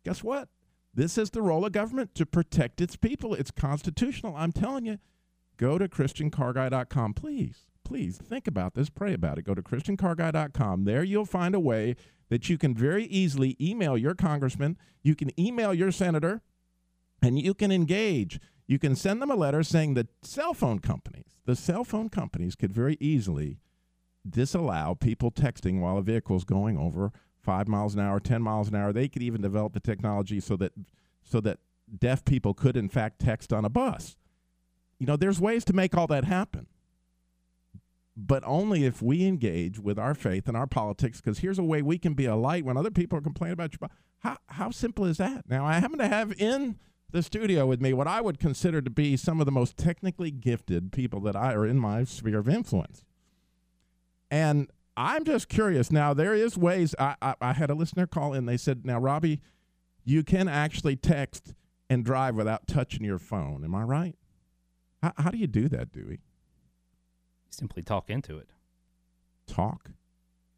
Guess 0.05 0.25
what? 0.25 0.49
This 0.95 1.19
is 1.19 1.31
the 1.31 1.43
role 1.43 1.67
of 1.67 1.73
government 1.73 2.15
to 2.15 2.25
protect 2.25 2.81
its 2.81 2.97
people. 2.97 3.35
It's 3.35 3.51
constitutional. 3.51 4.35
I'm 4.35 4.53
telling 4.53 4.87
you, 4.87 4.99
go 5.59 5.77
to 5.77 5.87
ChristianCarGuy.com, 5.87 7.13
please 7.13 7.67
please 7.89 8.19
think 8.19 8.47
about 8.47 8.75
this, 8.75 8.91
pray 8.91 9.15
about 9.15 9.39
it. 9.39 9.47
Go 9.47 9.55
to 9.55 9.63
ChristianCarGuy.com. 9.63 10.85
There 10.85 11.03
you'll 11.03 11.25
find 11.25 11.55
a 11.55 11.61
way 11.61 11.97
that 12.29 12.51
you 12.51 12.59
can 12.59 12.75
very 12.75 13.05
easily 13.07 13.57
email 13.59 13.97
your 13.97 14.15
congressman, 14.15 14.77
you 15.03 15.15
can 15.15 15.31
email 15.41 15.73
your 15.73 15.91
senator, 15.91 16.43
and 17.23 17.39
you 17.39 17.55
can 17.55 17.73
engage. 17.73 18.39
You 18.67 18.79
can 18.79 18.95
send 18.95 19.23
them 19.23 19.31
a 19.31 19.35
letter 19.35 19.63
saying 19.63 19.95
that 19.95 20.09
cell 20.23 20.53
phone 20.53 20.81
companies, 20.81 21.39
the 21.47 21.57
cell 21.57 21.83
phone 21.83 22.11
companies 22.11 22.55
could 22.55 22.75
very 22.75 22.99
easily 23.01 23.57
disallow 24.29 24.95
people 24.95 25.31
texting 25.31 25.81
while 25.81 25.97
a 25.97 26.03
vehicle 26.03 26.37
is 26.37 26.45
going 26.45 26.77
over 26.77 27.11
five 27.41 27.67
miles 27.67 27.95
an 27.95 28.01
hour, 28.01 28.21
10 28.21 28.43
miles 28.43 28.69
an 28.69 28.75
hour. 28.75 28.93
They 28.93 29.09
could 29.09 29.23
even 29.23 29.41
develop 29.41 29.73
the 29.73 29.81
technology 29.81 30.41
so 30.41 30.57
that 30.57 30.73
so 31.23 31.41
that 31.41 31.61
deaf 31.99 32.23
people 32.27 32.53
could 32.53 32.77
in 32.77 32.91
fact 32.91 33.19
text 33.19 33.51
on 33.51 33.65
a 33.65 33.71
bus. 33.71 34.15
You 34.99 35.07
know, 35.07 35.17
there's 35.17 35.41
ways 35.41 35.65
to 35.65 35.73
make 35.73 35.97
all 35.97 36.07
that 36.09 36.25
happen 36.25 36.67
but 38.19 38.43
only 38.45 38.85
if 38.85 39.01
we 39.01 39.25
engage 39.25 39.79
with 39.79 39.97
our 39.97 40.13
faith 40.13 40.49
and 40.49 40.57
our 40.57 40.67
politics. 40.67 41.21
Because 41.21 41.39
here's 41.39 41.59
a 41.59 41.65
way 41.65 41.83
we 41.83 41.99
can 41.99 42.15
be 42.15 42.25
a 42.27 42.35
light 42.35 42.65
when 42.65 42.77
other 42.77 42.91
people 42.91 43.17
are 43.17 43.23
complaining 43.23 43.53
about 43.53 43.73
you. 43.73 43.89
How 44.19 44.39
how 44.49 44.71
simple 44.71 45.05
is 45.05 45.19
that? 45.19 45.49
Now 45.49 45.65
I 45.65 45.75
happen 45.75 45.99
to 45.99 46.09
have 46.09 46.33
in 46.33 46.79
the 47.11 47.23
studio 47.23 47.65
with 47.65 47.81
me 47.81 47.93
what 47.93 48.09
I 48.09 48.21
would 48.21 48.41
consider 48.41 48.83
to 48.83 48.91
be 48.91 49.17
some 49.17 49.39
of 49.39 49.47
the 49.47 49.53
most 49.53 49.77
technically 49.77 50.33
gifted 50.33 50.91
people 50.91 51.21
that 51.21 51.37
I 51.37 51.55
are 51.55 51.65
in 51.65 51.79
my 51.79 52.03
sphere 52.03 52.41
of 52.41 52.49
influence, 52.49 53.05
and 54.33 54.69
I'm 54.97 55.25
just 55.25 55.49
curious. 55.49 55.93
Now 55.93 56.13
there 56.13 56.35
is 56.35 56.59
ways. 56.59 56.97
I 56.99 57.15
I, 57.23 57.35
I 57.41 57.53
had 57.53 57.71
a 57.71 57.75
listener 57.75 58.09
call 58.09 58.35
in. 58.35 58.47
They 58.47 58.57
said, 58.57 58.85
"Now 58.85 58.99
Robbie, 58.99 59.41
you 60.05 60.25
can 60.25 60.49
actually 60.49 60.97
text 60.97 61.55
and 61.89 62.05
drive 62.05 62.35
without 62.35 62.67
touching 62.67 63.05
your 63.05 63.19
phone. 63.21 63.63
Am 63.63 63.77
I 63.77 63.83
right? 63.85 64.17
How, 65.03 65.13
how 65.17 65.31
do 65.31 65.39
you 65.39 65.47
do 65.47 65.69
that, 65.69 65.93
Dewey?" 65.93 66.19
Simply 67.51 67.83
talk 67.83 68.11
into 68.11 68.37
it. 68.39 68.51
talk 69.47 69.91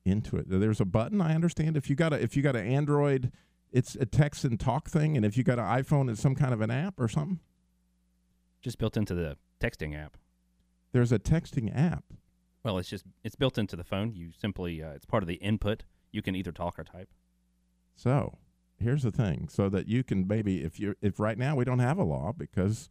into 0.05 0.37
it. 0.37 0.47
There's 0.49 0.81
a 0.81 0.85
button. 0.85 1.21
I 1.21 1.35
understand 1.35 1.77
if 1.77 1.89
you 1.91 1.97
got 1.97 2.13
a 2.13 2.23
if 2.23 2.37
you 2.37 2.43
got 2.43 2.57
an 2.57 2.67
Android, 2.67 3.33
it's 3.73 3.95
a 3.95 4.07
text 4.07 4.45
and 4.45 4.59
talk 4.59 4.89
thing, 4.89 5.17
and 5.17 5.25
if 5.25 5.37
you 5.37 5.45
got 5.45 5.59
an 5.59 5.65
iPhone, 5.65 6.11
it's 6.11 6.21
some 6.21 6.35
kind 6.35 6.53
of 6.53 6.61
an 6.61 6.71
app 6.71 6.99
or 6.99 7.09
something. 7.09 7.41
Just 8.63 8.79
built 8.79 8.97
into 8.97 9.15
the 9.15 9.37
texting 9.61 9.97
app. 9.97 10.17
There's 10.93 11.13
a 11.13 11.19
texting 11.19 11.75
app. 11.75 12.05
Well, 12.65 12.79
it's 12.79 12.89
just 12.89 13.05
it's 13.25 13.37
built 13.37 13.59
into 13.59 13.77
the 13.77 13.85
phone. 13.85 14.13
You 14.15 14.31
simply 14.37 14.83
uh, 14.83 14.91
it's 14.91 15.07
part 15.07 15.23
of 15.23 15.29
the 15.29 15.37
input. 15.37 15.85
You 16.13 16.23
can 16.23 16.35
either 16.35 16.53
talk 16.53 16.79
or 16.79 16.85
type. 16.85 17.09
So 17.95 18.39
here's 18.79 19.03
the 19.03 19.13
thing: 19.13 19.49
so 19.49 19.69
that 19.69 19.87
you 19.87 20.03
can 20.03 20.27
maybe 20.27 20.63
if 20.65 20.81
you 20.81 20.95
if 21.01 21.21
right 21.21 21.39
now 21.39 21.55
we 21.55 21.65
don't 21.65 21.79
have 21.79 21.99
a 21.99 22.05
law 22.05 22.33
because 22.37 22.91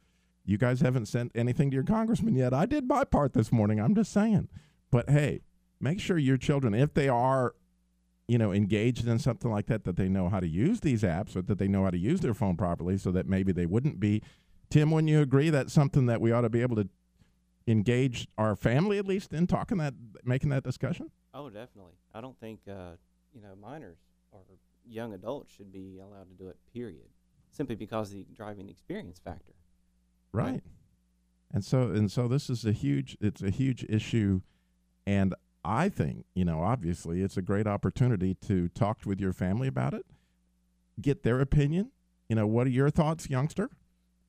you 0.49 0.57
guys 0.57 0.81
haven't 0.81 1.05
sent 1.05 1.31
anything 1.35 1.69
to 1.69 1.75
your 1.75 1.83
congressman 1.83 2.33
yet. 2.33 2.55
I 2.55 2.65
did 2.65 2.87
my 2.87 3.03
part 3.03 3.33
this 3.33 3.51
morning. 3.51 3.79
I'm 3.79 3.93
just 3.93 4.11
saying. 4.11 4.47
But 4.89 5.07
hey, 5.09 5.41
make 5.79 5.99
sure 5.99 6.17
your 6.17 6.37
children, 6.37 6.73
if 6.73 6.95
they 6.95 7.07
are, 7.07 7.53
you 8.27 8.39
know, 8.39 8.51
engaged 8.51 9.07
in 9.07 9.19
something 9.19 9.51
like 9.51 9.67
that, 9.67 9.83
that 9.83 9.95
they 9.95 10.09
know 10.09 10.27
how 10.27 10.39
to 10.39 10.47
use 10.47 10.79
these 10.79 11.03
apps 11.03 11.35
or 11.35 11.43
that 11.43 11.59
they 11.59 11.67
know 11.67 11.83
how 11.83 11.91
to 11.91 11.99
use 11.99 12.21
their 12.21 12.33
phone 12.33 12.57
properly 12.57 12.97
so 12.97 13.11
that 13.11 13.27
maybe 13.27 13.51
they 13.51 13.67
wouldn't 13.67 13.99
be. 13.99 14.23
Tim, 14.71 14.89
when 14.89 15.07
you 15.07 15.21
agree 15.21 15.51
that's 15.51 15.71
something 15.71 16.07
that 16.07 16.19
we 16.19 16.31
ought 16.31 16.41
to 16.41 16.49
be 16.49 16.63
able 16.63 16.77
to 16.77 16.89
engage 17.67 18.27
our 18.35 18.55
family 18.55 18.97
at 18.97 19.05
least 19.05 19.33
in 19.33 19.45
talking 19.45 19.77
that, 19.77 19.93
making 20.23 20.49
that 20.49 20.63
discussion? 20.63 21.11
Oh, 21.31 21.51
definitely. 21.51 21.93
I 22.15 22.21
don't 22.21 22.39
think 22.39 22.61
uh, 22.67 22.93
you 23.35 23.41
know 23.41 23.55
minors 23.61 23.99
or 24.31 24.41
young 24.83 25.13
adults 25.13 25.53
should 25.53 25.71
be 25.71 25.99
allowed 26.03 26.27
to 26.29 26.43
do 26.43 26.49
it. 26.49 26.57
Period. 26.73 27.05
Simply 27.51 27.75
because 27.75 28.09
of 28.11 28.17
the 28.17 28.25
driving 28.35 28.67
experience 28.67 29.19
factor. 29.23 29.53
Right. 30.31 30.61
And 31.51 31.63
so 31.65 31.83
and 31.91 32.11
so 32.11 32.27
this 32.27 32.49
is 32.49 32.65
a 32.65 32.71
huge 32.71 33.17
it's 33.19 33.41
a 33.41 33.49
huge 33.49 33.83
issue 33.89 34.41
and 35.07 35.33
I 35.63 35.89
think, 35.89 36.25
you 36.35 36.45
know, 36.45 36.61
obviously 36.61 37.21
it's 37.21 37.37
a 37.37 37.41
great 37.41 37.67
opportunity 37.67 38.35
to 38.47 38.69
talk 38.69 38.99
with 39.05 39.19
your 39.19 39.33
family 39.33 39.67
about 39.67 39.93
it, 39.93 40.05
get 41.01 41.23
their 41.23 41.41
opinion. 41.41 41.91
You 42.29 42.35
know, 42.35 42.47
what 42.47 42.67
are 42.67 42.71
your 42.71 42.89
thoughts, 42.89 43.29
youngster? 43.29 43.69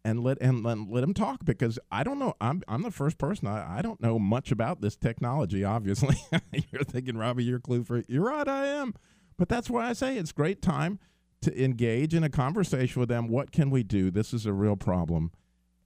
And 0.03 0.25
let 0.25 0.39
and 0.41 0.63
let, 0.65 0.79
let 0.89 1.03
them 1.03 1.13
talk 1.13 1.45
because 1.45 1.79
I 1.93 2.03
don't 2.03 2.19
know. 2.19 2.35
I'm 2.41 2.63
I'm 2.67 2.83
the 2.83 2.91
first 2.91 3.19
person. 3.19 3.47
I, 3.47 3.79
I 3.79 3.83
don't 3.83 4.01
know 4.01 4.19
much 4.19 4.51
about 4.51 4.81
this 4.81 4.97
technology. 4.97 5.63
Obviously, 5.63 6.17
you're 6.73 6.85
thinking, 6.85 7.19
Robbie, 7.19 7.45
you're 7.45 7.61
clue 7.61 7.85
for. 7.85 8.03
You're 8.09 8.25
right. 8.25 8.49
I 8.49 8.67
am, 8.67 8.95
But 9.37 9.51
that's 9.51 9.69
why 9.69 9.91
I 9.91 9.93
say 9.93 10.17
it's 10.17 10.33
great 10.33 10.63
time 10.63 10.99
to 11.43 11.63
engage 11.63 12.15
in 12.15 12.25
a 12.25 12.31
conversation 12.31 13.01
with 13.01 13.11
them. 13.11 13.29
What 13.29 13.53
can 13.53 13.69
we 13.69 13.83
do? 13.83 14.11
This 14.11 14.33
is 14.33 14.47
a 14.47 14.55
real 14.55 14.77
problem. 14.77 15.33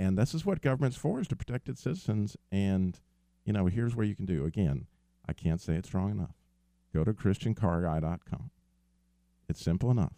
And 0.04 0.18
this 0.18 0.34
is 0.34 0.44
what 0.44 0.60
government's 0.60 0.98
for 0.98 1.18
is 1.18 1.28
to 1.28 1.36
protect 1.36 1.66
its 1.66 1.80
citizens. 1.80 2.36
And, 2.52 3.00
you 3.46 3.54
know, 3.54 3.66
here's 3.66 3.96
where 3.96 4.04
you 4.04 4.14
can 4.14 4.26
do. 4.26 4.44
Again, 4.44 4.86
I 5.26 5.32
can't 5.32 5.62
say 5.62 5.76
it 5.76 5.86
strong 5.86 6.10
enough. 6.10 6.34
Go 6.92 7.04
to 7.04 7.14
ChristianCarGuy.com. 7.14 8.50
It's 9.48 9.62
simple 9.62 9.90
enough. 9.90 10.12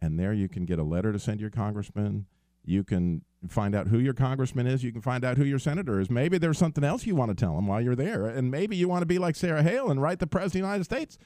And 0.00 0.16
there 0.16 0.32
you 0.32 0.48
can 0.48 0.64
get 0.64 0.78
a 0.78 0.84
letter 0.84 1.12
to 1.12 1.18
send 1.18 1.38
to 1.38 1.42
your 1.42 1.50
congressman. 1.50 2.26
You 2.64 2.84
can 2.84 3.22
find 3.48 3.74
out 3.74 3.88
who 3.88 3.98
your 3.98 4.14
congressman 4.14 4.68
is. 4.68 4.84
You 4.84 4.92
can 4.92 5.02
find 5.02 5.24
out 5.24 5.36
who 5.36 5.44
your 5.44 5.58
senator 5.58 5.98
is. 5.98 6.08
Maybe 6.08 6.38
there's 6.38 6.58
something 6.58 6.84
else 6.84 7.04
you 7.04 7.16
want 7.16 7.30
to 7.30 7.34
tell 7.34 7.56
them 7.56 7.66
while 7.66 7.80
you're 7.80 7.96
there. 7.96 8.26
And 8.26 8.48
maybe 8.48 8.76
you 8.76 8.88
want 8.88 9.02
to 9.02 9.06
be 9.06 9.18
like 9.18 9.34
Sarah 9.34 9.64
Hale 9.64 9.90
and 9.90 10.00
write 10.00 10.20
the 10.20 10.28
President 10.28 10.46
of 10.46 10.52
the 10.52 10.58
United 10.68 10.84
States. 10.84 11.18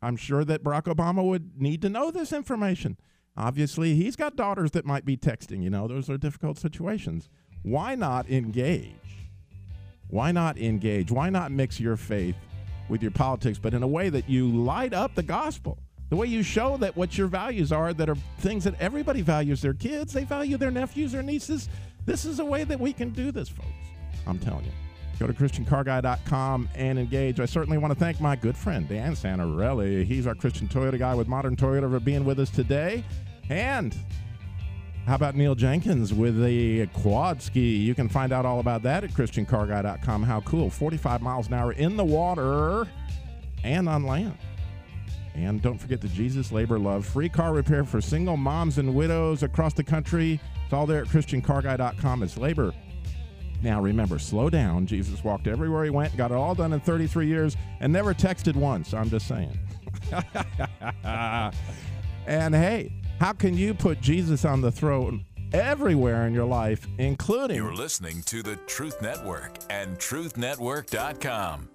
I'm 0.00 0.16
sure 0.16 0.44
that 0.44 0.62
Barack 0.62 0.84
Obama 0.84 1.24
would 1.24 1.60
need 1.60 1.82
to 1.82 1.88
know 1.88 2.12
this 2.12 2.32
information. 2.32 2.98
Obviously, 3.36 3.94
he's 3.94 4.16
got 4.16 4.36
daughters 4.36 4.72
that 4.72 4.84
might 4.84 5.04
be 5.04 5.16
texting. 5.16 5.62
You 5.62 5.70
know, 5.70 5.88
those 5.88 6.10
are 6.10 6.18
difficult 6.18 6.58
situations. 6.58 7.28
Why 7.62 7.94
not 7.94 8.28
engage? 8.28 8.94
Why 10.08 10.32
not 10.32 10.58
engage? 10.58 11.10
Why 11.10 11.30
not 11.30 11.52
mix 11.52 11.80
your 11.80 11.96
faith 11.96 12.36
with 12.88 13.00
your 13.00 13.12
politics, 13.12 13.58
but 13.58 13.72
in 13.72 13.82
a 13.82 13.88
way 13.88 14.10
that 14.10 14.28
you 14.28 14.48
light 14.48 14.92
up 14.92 15.14
the 15.14 15.22
gospel? 15.22 15.78
The 16.10 16.16
way 16.16 16.26
you 16.26 16.42
show 16.42 16.76
that 16.76 16.94
what 16.94 17.16
your 17.16 17.26
values 17.26 17.72
are, 17.72 17.94
that 17.94 18.10
are 18.10 18.16
things 18.40 18.64
that 18.64 18.78
everybody 18.78 19.22
values 19.22 19.62
their 19.62 19.72
kids, 19.72 20.12
they 20.12 20.24
value 20.24 20.58
their 20.58 20.70
nephews, 20.70 21.12
their 21.12 21.22
nieces. 21.22 21.70
This 22.04 22.26
is 22.26 22.38
a 22.38 22.44
way 22.44 22.64
that 22.64 22.78
we 22.78 22.92
can 22.92 23.10
do 23.10 23.32
this, 23.32 23.48
folks. 23.48 23.68
I'm 24.26 24.38
telling 24.38 24.64
you. 24.66 24.72
Go 25.18 25.26
to 25.26 25.32
ChristianCarGuy.com 25.32 26.68
and 26.74 26.98
engage. 26.98 27.38
I 27.40 27.46
certainly 27.46 27.78
want 27.78 27.92
to 27.92 27.98
thank 27.98 28.20
my 28.20 28.34
good 28.34 28.56
friend 28.56 28.88
Dan 28.88 29.12
Santarelli. 29.12 30.04
He's 30.04 30.26
our 30.26 30.34
Christian 30.34 30.68
Toyota 30.68 30.98
guy 30.98 31.14
with 31.14 31.28
Modern 31.28 31.54
Toyota 31.54 31.90
for 31.90 32.00
being 32.00 32.24
with 32.24 32.40
us 32.40 32.50
today. 32.50 33.04
And 33.50 33.94
how 35.06 35.16
about 35.16 35.34
Neil 35.34 35.54
Jenkins 35.54 36.14
with 36.14 36.40
the 36.40 36.86
Quadski? 36.88 37.80
You 37.80 37.94
can 37.94 38.08
find 38.08 38.32
out 38.32 38.46
all 38.46 38.60
about 38.60 38.82
that 38.82 39.02
at 39.02 39.10
ChristianCarGuy.com. 39.10 40.22
How 40.22 40.40
cool. 40.42 40.70
45 40.70 41.20
miles 41.20 41.48
an 41.48 41.54
hour 41.54 41.72
in 41.72 41.96
the 41.96 42.04
water 42.04 42.86
and 43.64 43.88
on 43.88 44.04
land. 44.04 44.38
And 45.34 45.60
don't 45.62 45.78
forget 45.78 46.00
the 46.00 46.08
Jesus 46.08 46.52
Labor 46.52 46.78
Love 46.78 47.06
free 47.06 47.28
car 47.28 47.52
repair 47.52 47.84
for 47.84 48.00
single 48.00 48.36
moms 48.36 48.78
and 48.78 48.94
widows 48.94 49.42
across 49.42 49.72
the 49.74 49.82
country. 49.82 50.40
It's 50.64 50.72
all 50.72 50.86
there 50.86 51.02
at 51.02 51.08
ChristianCarGuy.com. 51.08 52.22
It's 52.22 52.36
labor. 52.36 52.72
Now 53.62 53.80
remember, 53.80 54.18
slow 54.18 54.50
down. 54.50 54.86
Jesus 54.86 55.22
walked 55.24 55.46
everywhere 55.46 55.84
he 55.84 55.90
went, 55.90 56.16
got 56.16 56.30
it 56.32 56.36
all 56.36 56.54
done 56.54 56.72
in 56.72 56.80
33 56.80 57.26
years, 57.26 57.56
and 57.80 57.92
never 57.92 58.12
texted 58.12 58.56
once. 58.56 58.92
I'm 58.92 59.08
just 59.08 59.28
saying. 59.28 59.58
and 62.26 62.54
hey, 62.54 62.92
how 63.22 63.32
can 63.32 63.56
you 63.56 63.72
put 63.72 64.00
Jesus 64.00 64.44
on 64.44 64.60
the 64.60 64.72
throne 64.72 65.24
everywhere 65.52 66.26
in 66.26 66.34
your 66.34 66.44
life, 66.44 66.88
including 66.98 67.56
You're 67.56 67.72
listening 67.72 68.20
to 68.22 68.42
the 68.42 68.56
Truth 68.66 69.00
Network 69.00 69.58
and 69.70 69.96
TruthNetwork.com. 69.96 71.68